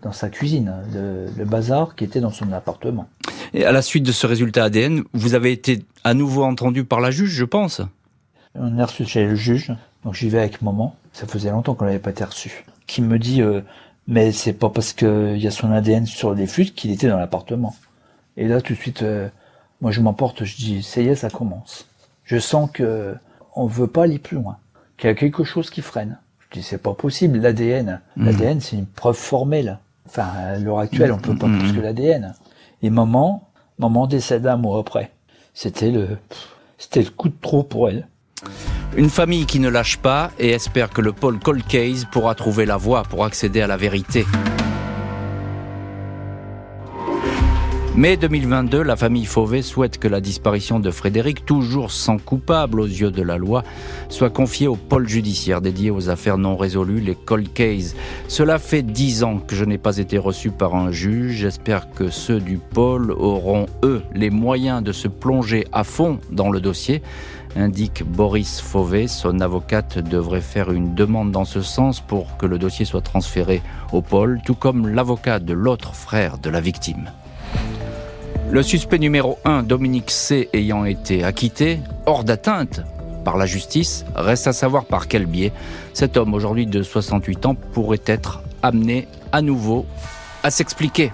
dans 0.03 0.11
sa 0.11 0.29
cuisine, 0.29 0.73
le, 0.93 1.25
le 1.35 1.45
bazar 1.45 1.95
qui 1.95 2.03
était 2.03 2.21
dans 2.21 2.31
son 2.31 2.51
appartement. 2.53 3.07
Et 3.55 3.65
à 3.65 3.71
la 3.71 3.81
suite 3.81 4.05
de 4.05 4.11
ce 4.11 4.27
résultat 4.27 4.65
ADN, 4.65 5.01
vous 5.13 5.33
avez 5.33 5.51
été 5.51 5.83
à 6.03 6.13
nouveau 6.13 6.43
entendu 6.43 6.85
par 6.85 7.01
la 7.01 7.09
juge, 7.09 7.31
je 7.31 7.45
pense? 7.45 7.81
On 8.53 8.77
est 8.77 8.83
reçu 8.83 9.03
chez 9.05 9.25
le 9.25 9.35
juge, 9.35 9.73
donc 10.05 10.13
j'y 10.13 10.29
vais 10.29 10.39
avec 10.39 10.61
maman. 10.61 10.95
Ça 11.13 11.27
faisait 11.27 11.51
longtemps 11.51 11.73
qu'on 11.75 11.85
n'avait 11.85 11.99
pas 11.99 12.11
été 12.11 12.23
reçu. 12.23 12.65
Qui 12.87 13.01
me 13.01 13.19
dit, 13.19 13.41
euh, 13.41 13.61
mais 14.07 14.31
c'est 14.31 14.53
pas 14.53 14.69
parce 14.69 14.93
qu'il 14.93 15.37
y 15.37 15.47
a 15.47 15.51
son 15.51 15.71
ADN 15.71 16.05
sur 16.05 16.33
les 16.33 16.47
flûtes 16.47 16.73
qu'il 16.75 16.91
était 16.91 17.07
dans 17.09 17.17
l'appartement. 17.17 17.75
Et 18.37 18.47
là, 18.47 18.61
tout 18.61 18.73
de 18.73 18.77
suite, 18.77 19.03
euh, 19.03 19.27
moi 19.81 19.91
je 19.91 20.01
m'emporte, 20.01 20.43
je 20.45 20.55
dis, 20.55 20.83
ça 20.83 21.01
y 21.01 21.07
est, 21.07 21.15
ça 21.15 21.29
commence. 21.29 21.87
Je 22.23 22.37
sens 22.39 22.69
que 22.71 23.15
on 23.55 23.65
veut 23.65 23.87
pas 23.87 24.03
aller 24.03 24.19
plus 24.19 24.35
loin, 24.37 24.57
qu'il 24.97 25.07
y 25.09 25.11
a 25.11 25.15
quelque 25.15 25.43
chose 25.43 25.69
qui 25.69 25.81
freine. 25.81 26.17
Je 26.39 26.59
dis, 26.59 26.63
c'est 26.63 26.77
pas 26.81 26.93
possible, 26.93 27.39
l'ADN. 27.39 27.99
Mhm. 28.15 28.25
L'ADN, 28.25 28.61
c'est 28.61 28.77
une 28.77 28.85
preuve 28.85 29.17
formelle. 29.17 29.79
Enfin, 30.07 30.23
à 30.25 30.57
l'heure 30.57 30.79
actuelle, 30.79 31.11
on 31.11 31.17
peut 31.17 31.37
pas 31.37 31.47
Mhm. 31.47 31.59
plus 31.59 31.73
que 31.73 31.79
l'ADN. 31.81 32.33
Et 32.81 32.89
maman, 32.89 33.47
maman 33.77 34.07
décède 34.07 34.47
un 34.47 34.57
mois 34.57 34.79
après. 34.79 35.11
C'était 35.53 35.91
le, 35.91 36.17
c'était 36.77 37.01
le 37.03 37.09
coup 37.09 37.27
de 37.29 37.35
trop 37.41 37.63
pour 37.63 37.89
elle. 37.89 38.07
Une 38.97 39.09
famille 39.09 39.45
qui 39.45 39.59
ne 39.59 39.69
lâche 39.69 39.97
pas 39.97 40.31
et 40.39 40.49
espère 40.49 40.89
que 40.89 41.01
le 41.01 41.13
pôle 41.13 41.39
Cold 41.39 41.65
Case 41.65 42.05
pourra 42.11 42.35
trouver 42.35 42.65
la 42.65 42.77
voie 42.77 43.03
pour 43.03 43.23
accéder 43.23 43.61
à 43.61 43.67
la 43.67 43.77
vérité. 43.77 44.25
Mai 47.93 48.15
2022, 48.15 48.83
la 48.83 48.95
famille 48.95 49.25
Fauvet 49.25 49.61
souhaite 49.61 49.97
que 49.97 50.07
la 50.07 50.21
disparition 50.21 50.79
de 50.79 50.91
Frédéric, 50.91 51.45
toujours 51.45 51.91
sans 51.91 52.17
coupable 52.17 52.79
aux 52.79 52.85
yeux 52.85 53.11
de 53.11 53.21
la 53.21 53.37
loi, 53.37 53.63
soit 54.07 54.29
confiée 54.29 54.67
au 54.67 54.77
pôle 54.77 55.09
judiciaire 55.09 55.59
dédié 55.59 55.91
aux 55.91 56.09
affaires 56.09 56.37
non 56.37 56.55
résolues, 56.55 57.01
les 57.01 57.15
cold 57.15 57.51
cases. 57.51 57.95
Cela 58.29 58.59
fait 58.59 58.81
dix 58.81 59.25
ans 59.25 59.39
que 59.39 59.57
je 59.57 59.65
n'ai 59.65 59.77
pas 59.77 59.97
été 59.97 60.17
reçu 60.17 60.51
par 60.51 60.73
un 60.73 60.89
juge. 60.89 61.35
J'espère 61.35 61.91
que 61.91 62.09
ceux 62.09 62.39
du 62.39 62.59
pôle 62.59 63.11
auront, 63.11 63.65
eux, 63.83 64.01
les 64.15 64.29
moyens 64.29 64.81
de 64.81 64.93
se 64.93 65.09
plonger 65.09 65.67
à 65.73 65.83
fond 65.83 66.19
dans 66.31 66.49
le 66.49 66.61
dossier 66.61 67.01
indique 67.55 68.03
Boris 68.03 68.61
Fauvet. 68.61 69.07
Son 69.07 69.39
avocate 69.39 69.99
devrait 69.99 70.41
faire 70.41 70.71
une 70.71 70.95
demande 70.95 71.31
dans 71.31 71.45
ce 71.45 71.61
sens 71.61 71.99
pour 71.99 72.37
que 72.37 72.45
le 72.45 72.57
dossier 72.57 72.85
soit 72.85 73.01
transféré 73.01 73.61
au 73.91 74.01
pôle, 74.01 74.41
tout 74.45 74.55
comme 74.55 74.87
l'avocat 74.87 75.39
de 75.39 75.53
l'autre 75.53 75.95
frère 75.95 76.37
de 76.37 76.49
la 76.49 76.61
victime. 76.61 77.11
Le 78.49 78.63
suspect 78.63 78.99
numéro 78.99 79.37
1, 79.45 79.63
Dominique 79.63 80.11
C, 80.11 80.49
ayant 80.53 80.83
été 80.85 81.23
acquitté, 81.23 81.79
hors 82.05 82.23
d'atteinte 82.23 82.81
par 83.23 83.37
la 83.37 83.45
justice, 83.45 84.03
reste 84.15 84.47
à 84.47 84.53
savoir 84.53 84.85
par 84.85 85.07
quel 85.07 85.25
biais 85.25 85.53
cet 85.93 86.17
homme, 86.17 86.33
aujourd'hui 86.33 86.65
de 86.65 86.83
68 86.83 87.45
ans, 87.45 87.55
pourrait 87.55 88.01
être 88.05 88.41
amené 88.61 89.07
à 89.31 89.41
nouveau 89.41 89.85
à 90.43 90.51
s'expliquer. 90.51 91.13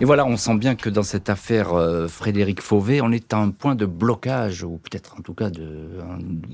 Et 0.00 0.04
voilà, 0.04 0.26
on 0.26 0.36
sent 0.36 0.56
bien 0.56 0.74
que 0.74 0.90
dans 0.90 1.04
cette 1.04 1.30
affaire 1.30 1.72
euh, 1.72 2.08
Frédéric 2.08 2.60
Fauvet, 2.60 3.00
on 3.00 3.12
est 3.12 3.32
à 3.32 3.38
un 3.38 3.50
point 3.50 3.76
de 3.76 3.86
blocage, 3.86 4.64
ou 4.64 4.78
peut-être 4.78 5.14
en 5.16 5.22
tout 5.22 5.34
cas 5.34 5.50
de 5.50 5.88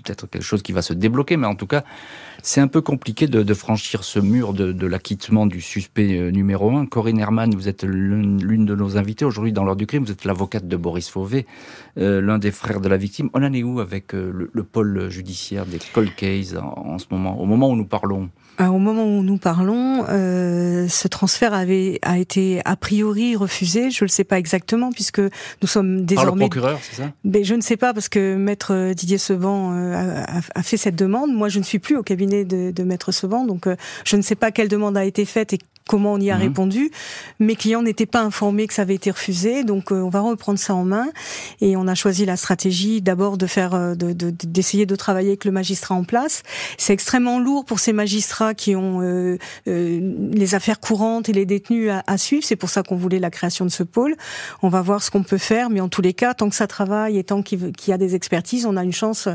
peut-être 0.04 0.28
quelque 0.28 0.42
chose 0.42 0.60
qui 0.62 0.72
va 0.72 0.82
se 0.82 0.92
débloquer, 0.92 1.38
mais 1.38 1.46
en 1.46 1.54
tout 1.54 1.66
cas, 1.66 1.82
c'est 2.42 2.60
un 2.60 2.68
peu 2.68 2.82
compliqué 2.82 3.28
de, 3.28 3.42
de 3.42 3.54
franchir 3.54 4.04
ce 4.04 4.18
mur 4.18 4.52
de, 4.52 4.72
de 4.72 4.86
l'acquittement 4.86 5.46
du 5.46 5.62
suspect 5.62 6.18
euh, 6.18 6.30
numéro 6.30 6.70
un. 6.76 6.84
Corinne 6.84 7.18
Herman, 7.18 7.54
vous 7.54 7.66
êtes 7.66 7.82
l'une 7.82 8.66
de 8.66 8.74
nos 8.74 8.98
invités 8.98 9.24
aujourd'hui 9.24 9.54
dans 9.54 9.64
l'heure 9.64 9.74
du 9.74 9.86
crime. 9.86 10.04
Vous 10.04 10.12
êtes 10.12 10.26
l'avocate 10.26 10.68
de 10.68 10.76
Boris 10.76 11.08
Fauvet, 11.08 11.46
euh, 11.96 12.20
l'un 12.20 12.36
des 12.36 12.50
frères 12.50 12.82
de 12.82 12.88
la 12.90 12.98
victime. 12.98 13.30
On 13.32 13.42
en 13.42 13.52
est 13.54 13.62
où 13.62 13.80
avec 13.80 14.14
euh, 14.14 14.30
le, 14.34 14.50
le 14.52 14.62
pôle 14.64 15.08
judiciaire 15.08 15.64
des 15.64 15.78
cold 15.94 16.14
cases 16.14 16.56
en, 16.56 16.92
en 16.94 16.98
ce 16.98 17.06
moment, 17.10 17.40
au 17.40 17.46
moment 17.46 17.70
où 17.70 17.76
nous 17.76 17.86
parlons? 17.86 18.28
Euh, 18.60 18.66
Au 18.66 18.78
moment 18.78 19.04
où 19.04 19.22
nous 19.22 19.38
parlons, 19.38 20.04
euh, 20.08 20.86
ce 20.88 21.08
transfert 21.08 21.54
avait 21.54 21.98
a 22.02 22.18
été 22.18 22.60
a 22.64 22.76
priori 22.76 23.36
refusé. 23.36 23.90
Je 23.90 24.04
ne 24.04 24.06
le 24.06 24.10
sais 24.10 24.24
pas 24.24 24.38
exactement 24.38 24.92
puisque 24.92 25.20
nous 25.20 25.66
sommes 25.68 25.94
Par 25.94 26.00
le 26.00 26.04
désormais. 26.06 26.44
procureur, 26.48 26.78
c'est 26.82 26.96
ça? 27.02 27.10
Mais 27.24 27.44
je 27.44 27.54
ne 27.54 27.60
sais 27.62 27.76
pas 27.76 27.94
parce 27.94 28.08
que 28.08 28.36
maître 28.36 28.92
Didier 28.94 29.18
Seban 29.18 29.72
euh, 29.74 29.94
a, 30.26 30.38
a- 30.38 30.42
a 30.54 30.62
fait 30.62 30.76
cette 30.76 30.96
demande. 30.96 31.32
Moi, 31.34 31.48
je 31.48 31.58
ne 31.58 31.64
suis 31.64 31.78
plus 31.78 31.96
au 31.96 32.02
cabinet 32.02 32.44
de, 32.44 32.70
de 32.70 32.82
maître 32.82 33.12
Seban, 33.12 33.44
donc 33.46 33.66
euh, 33.66 33.76
je 34.04 34.16
ne 34.16 34.22
sais 34.22 34.34
pas 34.36 34.50
quelle 34.50 34.68
demande 34.68 34.96
a 34.96 35.04
été 35.04 35.24
faite 35.24 35.52
et 35.54 35.58
comment 35.90 36.12
on 36.12 36.20
y 36.20 36.30
a 36.30 36.36
Mhm. 36.36 36.42
répondu. 36.42 36.90
Mes 37.40 37.56
clients 37.56 37.82
n'étaient 37.82 38.06
pas 38.06 38.20
informés 38.20 38.68
que 38.68 38.74
ça 38.74 38.82
avait 38.82 38.94
été 38.94 39.10
refusé, 39.10 39.64
donc 39.64 39.90
euh, 39.90 39.96
on 39.96 40.08
va 40.08 40.20
reprendre 40.20 40.58
ça 40.58 40.72
en 40.74 40.84
main 40.84 41.08
et 41.60 41.76
on 41.76 41.88
a 41.88 41.96
choisi 41.96 42.24
la 42.24 42.36
stratégie 42.36 43.02
d'abord 43.02 43.36
de 43.36 43.46
faire, 43.48 43.74
euh, 43.74 43.94
de- 43.96 44.12
de- 44.12 44.30
d'essayer 44.30 44.86
de, 44.86 44.94
travailler 44.94 45.30
avec 45.30 45.44
le 45.44 45.50
magistrat 45.50 45.96
en 45.96 46.04
place. 46.04 46.42
C'est 46.78 46.92
extrêmement 46.92 47.40
lourd 47.40 47.64
pour 47.64 47.80
ces 47.80 47.92
magistrats 47.92 48.54
qui 48.54 48.76
ont 48.76 49.00
euh, 49.02 49.36
euh, 49.66 50.00
les 50.32 50.54
affaires 50.54 50.78
courantes 50.78 51.28
et 51.28 51.32
les 51.32 51.44
détenus 51.46 51.90
à, 51.90 52.04
à 52.06 52.18
suivre. 52.18 52.44
C'est 52.44 52.54
pour 52.56 52.68
ça 52.70 52.82
qu'on 52.84 52.96
voulait 52.96 53.18
la 53.18 53.30
création 53.30 53.64
de 53.64 53.70
ce 53.70 53.82
pôle. 53.82 54.14
On 54.62 54.68
va 54.68 54.82
voir 54.82 55.02
ce 55.02 55.10
qu'on 55.10 55.22
peut 55.24 55.38
faire, 55.38 55.70
mais 55.70 55.80
en 55.80 55.88
tous 55.88 56.02
les 56.02 56.12
cas, 56.12 56.34
tant 56.34 56.48
que 56.50 56.54
ça 56.54 56.66
travaille 56.68 57.18
et 57.18 57.24
tant 57.24 57.42
qu'il 57.42 57.72
y 57.88 57.92
a 57.92 57.98
des 57.98 58.14
expertises, 58.14 58.64
on 58.66 58.76
a 58.76 58.84
une 58.84 58.92
chance 58.92 59.28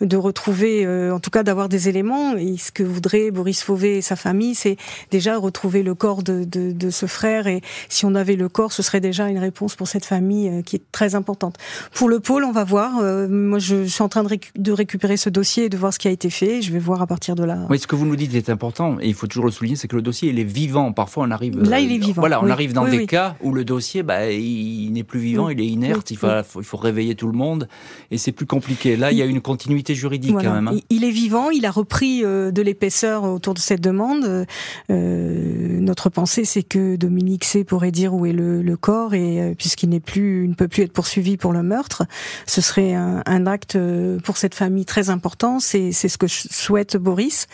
de 0.00 0.16
retrouver, 0.16 0.86
euh, 0.86 1.12
en 1.14 1.20
tout 1.20 1.30
cas 1.30 1.42
d'avoir 1.42 1.68
des 1.68 1.88
éléments. 1.90 2.36
Et 2.36 2.56
ce 2.56 2.70
que 2.72 2.82
voudrait 2.84 3.30
Boris 3.30 3.62
Fauvet 3.62 3.98
et 3.98 4.02
sa 4.02 4.16
famille, 4.16 4.54
c'est 4.54 4.76
déjà 5.10 5.36
retrouver 5.36 5.82
le 5.82 5.94
corps 5.98 6.22
de, 6.22 6.44
de, 6.44 6.72
de 6.72 6.90
ce 6.90 7.04
frère. 7.04 7.46
Et 7.46 7.60
si 7.90 8.06
on 8.06 8.14
avait 8.14 8.36
le 8.36 8.48
corps, 8.48 8.72
ce 8.72 8.82
serait 8.82 9.00
déjà 9.00 9.28
une 9.28 9.38
réponse 9.38 9.76
pour 9.76 9.86
cette 9.88 10.06
famille 10.06 10.48
euh, 10.48 10.62
qui 10.62 10.76
est 10.76 10.82
très 10.92 11.14
importante. 11.14 11.56
Pour 11.92 12.08
le 12.08 12.20
pôle, 12.20 12.44
on 12.44 12.52
va 12.52 12.64
voir. 12.64 12.98
Euh, 13.02 13.28
moi, 13.28 13.58
je 13.58 13.84
suis 13.84 14.02
en 14.02 14.08
train 14.08 14.22
de, 14.22 14.28
récu- 14.28 14.52
de 14.56 14.72
récupérer 14.72 15.16
ce 15.16 15.28
dossier 15.28 15.64
et 15.64 15.68
de 15.68 15.76
voir 15.76 15.92
ce 15.92 15.98
qui 15.98 16.08
a 16.08 16.10
été 16.10 16.30
fait. 16.30 16.62
Je 16.62 16.72
vais 16.72 16.78
voir 16.78 17.02
à 17.02 17.06
partir 17.06 17.34
de 17.34 17.44
là. 17.44 17.58
Oui, 17.68 17.78
ce 17.78 17.86
que 17.86 17.96
vous 17.96 18.06
nous 18.06 18.16
dites 18.16 18.34
est 18.34 18.48
important, 18.48 18.96
et 19.00 19.08
il 19.08 19.14
faut 19.14 19.26
toujours 19.26 19.44
le 19.46 19.50
souligner, 19.52 19.76
c'est 19.76 19.88
que 19.88 19.96
le 19.96 20.02
dossier, 20.02 20.30
il 20.30 20.38
est 20.38 20.44
vivant. 20.44 20.92
Parfois, 20.92 21.24
on 21.26 21.30
arrive... 21.30 21.58
Là, 21.60 21.76
euh, 21.76 21.80
il 21.80 21.92
est 21.92 21.98
vivant, 21.98 22.22
Voilà, 22.22 22.40
on 22.40 22.44
oui. 22.46 22.50
arrive 22.52 22.72
dans 22.72 22.84
Oui, 22.84 22.90
des 22.92 22.98
oui. 22.98 23.06
cas 23.06 23.36
où 23.42 23.52
le 23.52 23.64
dossier, 23.64 24.02
bah, 24.02 24.30
il 24.30 24.92
n'est 24.92 25.04
plus 25.04 25.20
vivant, 25.20 25.48
il 25.48 25.60
est 25.60 25.66
inerte, 25.66 26.10
il, 26.10 26.16
faut, 26.16 26.28
il 26.56 26.64
faut 26.64 26.76
réveiller 26.78 27.14
tout 27.16 27.26
le 27.26 27.36
monde, 27.36 27.68
et 28.10 28.18
c'est 28.18 28.32
plus 28.32 28.46
compliqué. 28.46 28.96
Là, 28.96 29.10
il 29.12 29.18
y 29.18 29.22
a 29.22 29.26
une 29.26 29.40
continuité 29.40 29.94
juridique 29.94 30.32
Voilà. 30.32 30.48
quand 30.50 30.54
même. 30.54 30.68
hein. 30.68 30.80
Il- 30.90 31.04
est 31.04 31.10
vivant, 31.10 31.50
il 31.50 31.64
a 31.66 31.70
repris 31.70 32.22
euh, 32.24 32.50
de 32.50 32.60
l'épaisseur 32.62 33.24
autour 33.24 33.54
de 33.54 33.58
cette 33.58 33.80
demande. 33.80 34.46
Euh, 34.90 35.77
notre 35.80 36.10
pensée, 36.10 36.44
c'est 36.44 36.62
que 36.62 36.96
Dominique 36.96 37.44
C 37.44 37.64
pourrait 37.64 37.90
dire 37.90 38.14
où 38.14 38.26
est 38.26 38.32
le, 38.32 38.76
corps 38.76 39.14
et 39.14 39.40
euh, 39.40 39.54
puisqu'il 39.56 39.88
n'est 39.88 40.00
plus, 40.00 40.44
il 40.44 40.50
ne 40.50 40.54
peut 40.54 40.68
plus 40.68 40.84
être 40.84 40.92
poursuivi 40.92 41.36
pour 41.36 41.52
le 41.52 41.62
meurtre, 41.62 42.04
ce 42.46 42.60
serait 42.60 42.94
un, 42.94 43.46
acte 43.46 43.76
euh, 43.76 44.18
pour 44.20 44.36
cette 44.36 44.54
famille 44.54 44.84
très 44.84 45.10
important. 45.10 45.58
C'est 45.60 45.92
ce 45.92 46.18
que 46.18 46.26
souhaite 46.28 46.96
Boris. 46.96 47.46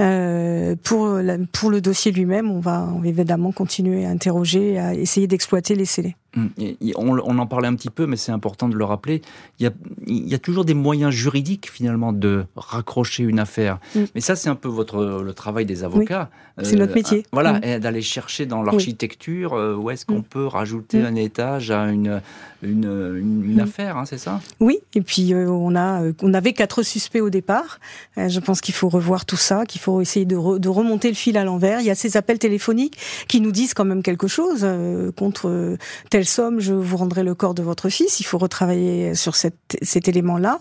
Euh, 0.00 0.74
pour 0.82 1.18
pour 1.52 1.70
le 1.70 1.80
dossier 1.80 2.12
lui-même, 2.12 2.50
on 2.50 2.60
va 2.60 2.88
évidemment 3.04 3.52
continuer 3.52 4.04
à 4.06 4.10
interroger, 4.10 4.78
à 4.78 4.94
essayer 4.94 5.26
d'exploiter 5.26 5.74
les 5.74 5.84
scellés. 5.84 6.16
Et 6.58 6.76
On, 6.96 7.16
on 7.18 7.38
en 7.38 7.46
parlait 7.46 7.68
un 7.68 7.74
petit 7.74 7.90
peu, 7.90 8.06
mais 8.06 8.16
c'est 8.16 8.32
important 8.32 8.68
de 8.68 8.76
le 8.76 8.84
rappeler. 8.84 9.22
Il 9.58 9.64
y, 9.64 9.66
a, 9.66 9.70
il 10.06 10.28
y 10.28 10.34
a 10.34 10.38
toujours 10.38 10.64
des 10.64 10.74
moyens 10.74 11.12
juridiques 11.12 11.70
finalement 11.70 12.12
de 12.12 12.44
raccrocher 12.56 13.22
une 13.24 13.38
affaire. 13.38 13.78
Mm. 13.94 14.00
Mais 14.14 14.20
ça, 14.20 14.34
c'est 14.36 14.48
un 14.48 14.54
peu 14.56 14.68
votre 14.68 15.22
le 15.22 15.32
travail 15.32 15.66
des 15.66 15.84
avocats. 15.84 16.30
c'est 16.62 16.76
notre 16.76 16.94
métier. 16.94 17.22
ah, 17.26 17.28
Voilà, 17.32 17.52
Mm. 17.54 17.78
d'aller 17.80 18.02
chercher 18.02 18.46
dans 18.46 18.62
l'architecture 18.62 19.54
euh, 19.54 19.74
où 19.74 19.90
est-ce 19.90 20.06
qu'on 20.06 20.18
Mm. 20.20 20.24
peut 20.24 20.46
rajouter 20.46 20.98
Mm. 21.02 21.06
un 21.06 21.14
étage 21.16 21.70
à 21.70 21.86
une 21.90 22.20
une, 22.62 22.84
une, 23.18 23.44
une 23.44 23.56
Mm. 23.56 23.60
affaire, 23.60 23.98
hein, 23.98 24.06
c'est 24.06 24.16
ça? 24.16 24.40
Oui, 24.58 24.78
et 24.94 25.02
puis 25.02 25.34
euh, 25.34 25.50
on 25.50 25.76
a, 25.76 26.02
euh, 26.02 26.12
on 26.22 26.32
avait 26.32 26.54
quatre 26.54 26.82
suspects 26.82 27.20
au 27.20 27.28
départ. 27.28 27.78
Euh, 28.16 28.28
je 28.30 28.40
pense 28.40 28.62
qu'il 28.62 28.72
faut 28.72 28.88
revoir 28.88 29.26
tout 29.26 29.36
ça, 29.36 29.66
qu'il 29.66 29.82
faut 29.82 30.00
essayer 30.00 30.24
de, 30.24 30.34
re- 30.36 30.58
de 30.58 30.68
remonter 30.70 31.08
le 31.08 31.14
fil 31.14 31.36
à 31.36 31.44
l'envers. 31.44 31.80
Il 31.80 31.86
y 31.86 31.90
a 31.90 31.94
ces 31.94 32.16
appels 32.16 32.38
téléphoniques 32.38 32.96
qui 33.28 33.42
nous 33.42 33.52
disent 33.52 33.74
quand 33.74 33.84
même 33.84 34.02
quelque 34.02 34.28
chose. 34.28 34.60
euh, 34.62 35.12
contre 35.12 35.48
euh, 35.50 35.76
telle 36.24 36.30
somme, 36.30 36.58
je 36.58 36.72
vous 36.72 36.96
rendrai 36.96 37.22
le 37.22 37.34
corps 37.34 37.52
de 37.52 37.62
votre 37.62 37.90
fils. 37.90 38.18
Il 38.20 38.24
faut 38.24 38.38
retravailler 38.38 39.14
sur 39.14 39.36
cet, 39.36 39.76
cet 39.82 40.08
élément-là, 40.08 40.58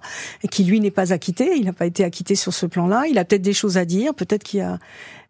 qui 0.52 0.66
lui 0.66 0.82
n'est 0.82 0.92
pas 0.92 1.14
acquitté. 1.14 1.56
Il 1.56 1.66
n'a 1.66 1.72
pas 1.72 1.86
été 1.86 2.04
acquitté 2.04 2.36
sur 2.36 2.54
ce 2.54 2.66
plan-là. 2.66 3.06
Il 3.10 3.18
a 3.18 3.24
peut-être 3.24 3.42
des 3.42 3.54
choses 3.54 3.78
à 3.78 3.86
dire. 3.86 4.14
Peut-être 4.14 4.44
qu'il 4.44 4.60
y 4.60 4.64
a 4.64 4.78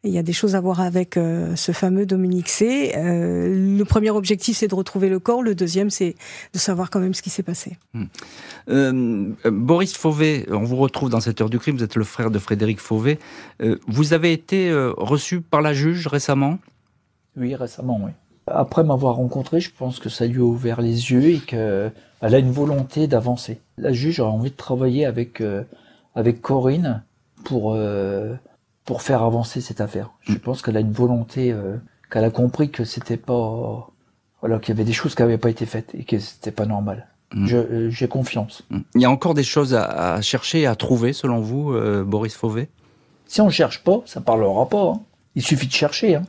il 0.05 0.11
y 0.11 0.17
a 0.17 0.23
des 0.23 0.33
choses 0.33 0.53
à 0.53 0.59
voir 0.59 0.81
avec 0.81 1.15
euh, 1.15 1.55
ce 1.55 1.71
fameux 1.71 2.05
Dominique 2.05 2.49
C. 2.49 2.91
Euh, 2.97 3.77
le 3.77 3.85
premier 3.85 4.09
objectif, 4.09 4.57
c'est 4.57 4.67
de 4.67 4.75
retrouver 4.75 5.07
le 5.07 5.17
corps. 5.19 5.41
Le 5.41 5.55
deuxième, 5.55 5.89
c'est 5.89 6.15
de 6.53 6.59
savoir 6.59 6.89
quand 6.89 6.99
même 6.99 7.13
ce 7.13 7.21
qui 7.21 7.29
s'est 7.29 7.43
passé. 7.43 7.77
Euh, 7.95 8.03
euh, 8.67 9.51
Boris 9.51 9.95
Fauvet, 9.95 10.45
on 10.49 10.63
vous 10.63 10.75
retrouve 10.75 11.09
dans 11.09 11.21
cette 11.21 11.39
heure 11.39 11.49
du 11.49 11.57
crime, 11.57 11.77
vous 11.77 11.83
êtes 11.85 11.95
le 11.95 12.03
frère 12.03 12.31
de 12.31 12.39
Frédéric 12.39 12.81
Fauvet. 12.81 13.17
Euh, 13.61 13.79
vous 13.87 14.11
avez 14.11 14.33
été 14.33 14.69
euh, 14.69 14.91
reçu 14.97 15.39
par 15.39 15.61
la 15.61 15.73
juge 15.73 16.07
récemment? 16.07 16.59
Oui, 17.37 17.55
récemment, 17.55 17.97
oui. 18.03 18.11
Après 18.47 18.83
m'avoir 18.83 19.15
rencontré, 19.15 19.59
je 19.61 19.71
pense 19.77 19.99
que 19.99 20.09
ça 20.09 20.25
lui 20.25 20.39
a 20.41 20.43
ouvert 20.43 20.81
les 20.81 21.11
yeux 21.11 21.29
et 21.35 21.39
qu'elle 21.39 21.91
a 22.21 22.37
une 22.37 22.51
volonté 22.51 23.07
d'avancer. 23.07 23.59
La 23.77 23.93
juge 23.93 24.19
a 24.19 24.25
envie 24.25 24.51
de 24.51 24.55
travailler 24.55 25.05
avec, 25.05 25.39
euh, 25.41 25.63
avec 26.15 26.41
Corinne 26.41 27.03
pour, 27.45 27.73
euh, 27.73 28.35
pour 28.85 29.01
faire 29.01 29.23
avancer 29.23 29.61
cette 29.61 29.79
affaire. 29.81 30.11
Je 30.21 30.35
pense 30.37 30.61
qu'elle 30.61 30.75
a 30.77 30.81
une 30.81 30.91
volonté, 30.91 31.51
euh, 31.51 31.77
qu'elle 32.11 32.25
a 32.25 32.29
compris 32.29 32.69
que 32.69 32.83
c'était 32.83 33.17
pas 33.17 33.89
voilà, 34.41 34.59
qu'il 34.59 34.75
y 34.75 34.77
avait 34.77 34.83
des 34.83 34.91
choses 34.93 35.15
qui 35.15 35.21
n'avaient 35.21 35.37
pas 35.37 35.49
été 35.49 35.65
faites 35.65 35.95
et 35.95 36.03
que 36.03 36.19
c'était 36.19 36.51
pas 36.51 36.65
normal. 36.65 37.07
Mm. 37.33 37.47
Je- 37.47 37.89
J'ai 37.89 38.09
confiance. 38.09 38.63
Il 38.93 39.01
y 39.01 39.05
a 39.05 39.09
encore 39.09 39.33
des 39.35 39.43
choses 39.43 39.73
à, 39.73 40.15
à 40.15 40.21
chercher, 40.21 40.65
à 40.67 40.75
trouver, 40.75 41.13
selon 41.13 41.39
vous, 41.39 41.73
Boris 42.05 42.35
Fauvet? 42.35 42.67
Si 43.25 43.39
on 43.39 43.49
cherche 43.49 43.83
pas, 43.85 44.01
ça 44.05 44.19
parlera 44.19 44.67
pas. 44.67 44.83
hein. 44.95 44.99
Il 45.35 45.41
suffit 45.41 45.65
de 45.67 45.71
chercher. 45.71 46.15
hein. 46.15 46.23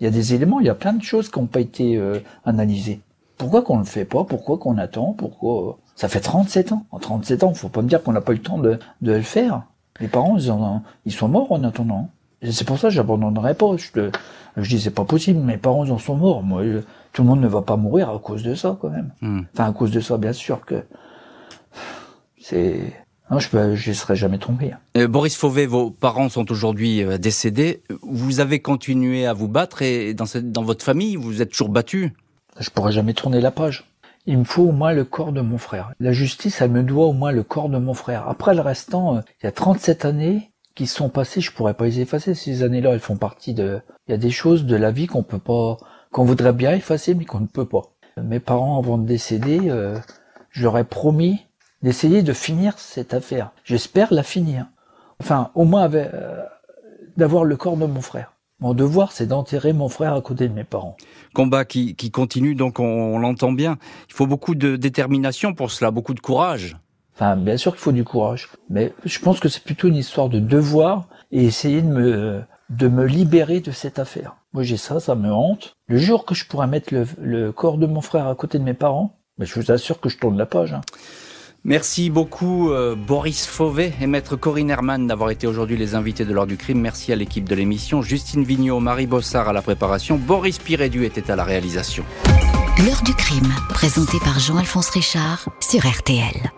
Il 0.00 0.04
y 0.04 0.06
a 0.06 0.10
des 0.10 0.34
éléments, 0.34 0.60
il 0.60 0.66
y 0.66 0.70
a 0.70 0.74
plein 0.74 0.92
de 0.92 1.02
choses 1.02 1.30
qui 1.30 1.38
n'ont 1.38 1.46
pas 1.46 1.60
été 1.60 1.96
euh, 1.96 2.20
analysées. 2.44 3.00
Pourquoi 3.38 3.62
qu'on 3.62 3.78
le 3.78 3.84
fait 3.84 4.04
pas? 4.04 4.24
Pourquoi 4.24 4.58
qu'on 4.58 4.78
attend? 4.78 5.12
Pourquoi 5.12 5.78
Ça 5.94 6.08
fait 6.08 6.20
37 6.20 6.72
ans. 6.72 6.84
En 6.90 6.98
37 6.98 7.42
ans, 7.44 7.54
faut 7.54 7.68
pas 7.68 7.82
me 7.82 7.88
dire 7.88 8.02
qu'on 8.02 8.12
n'a 8.12 8.20
pas 8.20 8.32
eu 8.32 8.36
le 8.36 8.42
temps 8.42 8.58
de, 8.58 8.78
de 9.02 9.12
le 9.12 9.22
faire. 9.22 9.62
Les 10.00 10.08
parents, 10.08 10.36
ils, 10.38 10.50
en- 10.50 10.82
ils 11.06 11.12
sont 11.12 11.28
morts 11.28 11.50
en 11.52 11.62
attendant. 11.64 12.10
C'est 12.50 12.66
pour 12.66 12.78
ça 12.78 12.88
que 12.88 12.94
j'abandonnerai 12.94 13.54
pas. 13.54 13.76
Je, 13.76 13.90
te- 13.92 14.10
je 14.56 14.68
dis 14.68 14.80
c'est 14.80 14.90
pas 14.90 15.04
possible. 15.04 15.40
Mes 15.40 15.56
parents 15.56 15.84
ils 15.84 15.92
en 15.92 15.98
sont 15.98 16.16
morts. 16.16 16.42
Moi, 16.42 16.64
je- 16.64 16.78
tout 17.12 17.22
le 17.22 17.28
monde 17.28 17.40
ne 17.40 17.48
va 17.48 17.62
pas 17.62 17.76
mourir 17.76 18.10
à 18.10 18.18
cause 18.18 18.42
de 18.42 18.54
ça 18.54 18.76
quand 18.80 18.90
même. 18.90 19.12
Hmm. 19.22 19.40
Enfin 19.54 19.68
à 19.68 19.72
cause 19.72 19.90
de 19.90 20.00
ça, 20.00 20.18
bien 20.18 20.32
sûr 20.34 20.64
que 20.66 20.84
c'est. 22.40 22.92
Non, 23.30 23.38
je 23.40 23.74
je 23.74 23.92
serais 23.92 24.14
jamais 24.16 24.38
trompé. 24.38 24.72
hein. 24.72 24.78
Euh, 24.96 25.08
Boris 25.08 25.36
Fauvet, 25.36 25.66
vos 25.66 25.90
parents 25.90 26.28
sont 26.28 26.50
aujourd'hui 26.52 27.02
euh, 27.02 27.18
décédés. 27.18 27.82
Vous 28.02 28.38
avez 28.40 28.60
continué 28.60 29.26
à 29.26 29.32
vous 29.32 29.48
battre 29.48 29.82
et 29.82 30.14
dans, 30.14 30.26
cette, 30.26 30.52
dans 30.52 30.62
votre 30.62 30.84
famille, 30.84 31.16
vous 31.16 31.42
êtes 31.42 31.50
toujours 31.50 31.68
battu? 31.70 32.12
Je 32.60 32.70
pourrais 32.70 32.92
jamais 32.92 33.14
tourner 33.14 33.40
la 33.40 33.50
page. 33.50 33.84
Il 34.26 34.38
me 34.38 34.44
faut 34.44 34.62
au 34.64 34.72
moins 34.72 34.92
le 34.92 35.04
corps 35.04 35.32
de 35.32 35.40
mon 35.40 35.58
frère. 35.58 35.92
La 36.00 36.12
justice, 36.12 36.60
elle 36.60 36.70
me 36.70 36.82
doit 36.82 37.06
au 37.06 37.12
moins 37.12 37.32
le 37.32 37.42
corps 37.42 37.68
de 37.68 37.78
mon 37.78 37.94
frère. 37.94 38.28
Après 38.28 38.54
le 38.54 38.60
restant, 38.60 39.16
euh, 39.16 39.20
il 39.42 39.46
y 39.46 39.48
a 39.48 39.52
37 39.52 40.04
années 40.04 40.50
qui 40.74 40.86
sont 40.86 41.08
passées, 41.08 41.40
je 41.40 41.52
pourrais 41.52 41.74
pas 41.74 41.86
les 41.86 42.00
effacer. 42.00 42.34
Ces 42.34 42.62
années-là, 42.62 42.92
elles 42.92 43.00
font 43.00 43.16
partie 43.16 43.54
de... 43.54 43.80
Il 44.06 44.12
y 44.12 44.14
a 44.14 44.18
des 44.18 44.30
choses 44.30 44.66
de 44.66 44.76
la 44.76 44.90
vie 44.92 45.06
qu'on 45.06 45.22
peut 45.22 45.38
pas... 45.38 45.78
qu'on 46.12 46.24
voudrait 46.24 46.52
bien 46.52 46.72
effacer, 46.72 47.14
mais 47.14 47.24
qu'on 47.24 47.40
ne 47.40 47.46
peut 47.46 47.64
pas. 47.66 47.82
Mes 48.22 48.40
parents, 48.40 48.78
avant 48.78 48.98
de 48.98 49.06
décéder, 49.06 49.60
euh, 49.64 49.98
je 50.50 50.62
leur 50.62 50.76
ai 50.78 50.84
promis 50.84 51.45
d'essayer 51.82 52.22
de 52.22 52.32
finir 52.32 52.78
cette 52.78 53.14
affaire. 53.14 53.50
J'espère 53.64 54.12
la 54.12 54.22
finir. 54.22 54.66
Enfin, 55.20 55.50
au 55.54 55.64
moins 55.64 55.82
avec, 55.82 56.08
euh, 56.12 56.42
d'avoir 57.16 57.44
le 57.44 57.56
corps 57.56 57.76
de 57.76 57.86
mon 57.86 58.00
frère. 58.00 58.32
Mon 58.60 58.72
devoir, 58.72 59.12
c'est 59.12 59.26
d'enterrer 59.26 59.72
mon 59.74 59.88
frère 59.88 60.14
à 60.14 60.22
côté 60.22 60.48
de 60.48 60.54
mes 60.54 60.64
parents. 60.64 60.96
Combat 61.34 61.64
qui, 61.66 61.94
qui 61.94 62.10
continue, 62.10 62.54
donc 62.54 62.80
on, 62.80 62.84
on 62.84 63.18
l'entend 63.18 63.52
bien. 63.52 63.76
Il 64.08 64.14
faut 64.14 64.26
beaucoup 64.26 64.54
de 64.54 64.76
détermination 64.76 65.52
pour 65.52 65.70
cela, 65.70 65.90
beaucoup 65.90 66.14
de 66.14 66.20
courage. 66.20 66.76
Enfin, 67.14 67.36
bien 67.36 67.56
sûr 67.56 67.72
qu'il 67.72 67.80
faut 67.80 67.92
du 67.92 68.04
courage, 68.04 68.48
mais 68.70 68.92
je 69.04 69.18
pense 69.18 69.40
que 69.40 69.48
c'est 69.48 69.62
plutôt 69.62 69.88
une 69.88 69.96
histoire 69.96 70.28
de 70.28 70.38
devoir 70.40 71.06
et 71.32 71.44
essayer 71.44 71.82
de 71.82 71.88
me 71.88 72.42
de 72.68 72.88
me 72.88 73.04
libérer 73.06 73.60
de 73.60 73.70
cette 73.70 73.98
affaire. 74.00 74.36
Moi, 74.52 74.64
j'ai 74.64 74.76
ça, 74.76 74.98
ça 75.00 75.14
me 75.14 75.32
hante. 75.32 75.76
Le 75.86 75.98
jour 75.98 76.24
que 76.24 76.34
je 76.34 76.46
pourrai 76.46 76.66
mettre 76.66 76.92
le, 76.92 77.06
le 77.20 77.52
corps 77.52 77.78
de 77.78 77.86
mon 77.86 78.00
frère 78.00 78.26
à 78.26 78.34
côté 78.34 78.58
de 78.58 78.64
mes 78.64 78.74
parents, 78.74 79.16
ben, 79.38 79.44
je 79.44 79.54
vous 79.54 79.70
assure 79.70 80.00
que 80.00 80.08
je 80.08 80.18
tourne 80.18 80.36
la 80.36 80.46
page. 80.46 80.72
hein. 80.72 80.80
Merci 81.68 82.10
beaucoup 82.10 82.70
euh, 82.70 82.94
Boris 82.94 83.44
Fauvet 83.44 83.92
et 84.00 84.06
maître 84.06 84.36
Corinne 84.36 84.70
Herman 84.70 85.08
d'avoir 85.08 85.30
été 85.30 85.48
aujourd'hui 85.48 85.76
les 85.76 85.96
invités 85.96 86.24
de 86.24 86.32
l'heure 86.32 86.46
du 86.46 86.56
crime. 86.56 86.80
Merci 86.80 87.12
à 87.12 87.16
l'équipe 87.16 87.48
de 87.48 87.56
l'émission. 87.56 88.02
Justine 88.02 88.44
Vignot, 88.44 88.78
Marie 88.78 89.08
Bossard 89.08 89.48
à 89.48 89.52
la 89.52 89.62
préparation. 89.62 90.16
Boris 90.16 90.60
Pirédu 90.60 91.04
était 91.04 91.28
à 91.28 91.34
la 91.34 91.42
réalisation. 91.42 92.04
L'heure 92.84 93.02
du 93.02 93.14
crime, 93.14 93.52
présenté 93.70 94.18
par 94.22 94.38
Jean-Alphonse 94.38 94.90
Richard 94.90 95.48
sur 95.60 95.84
RTL. 95.84 96.52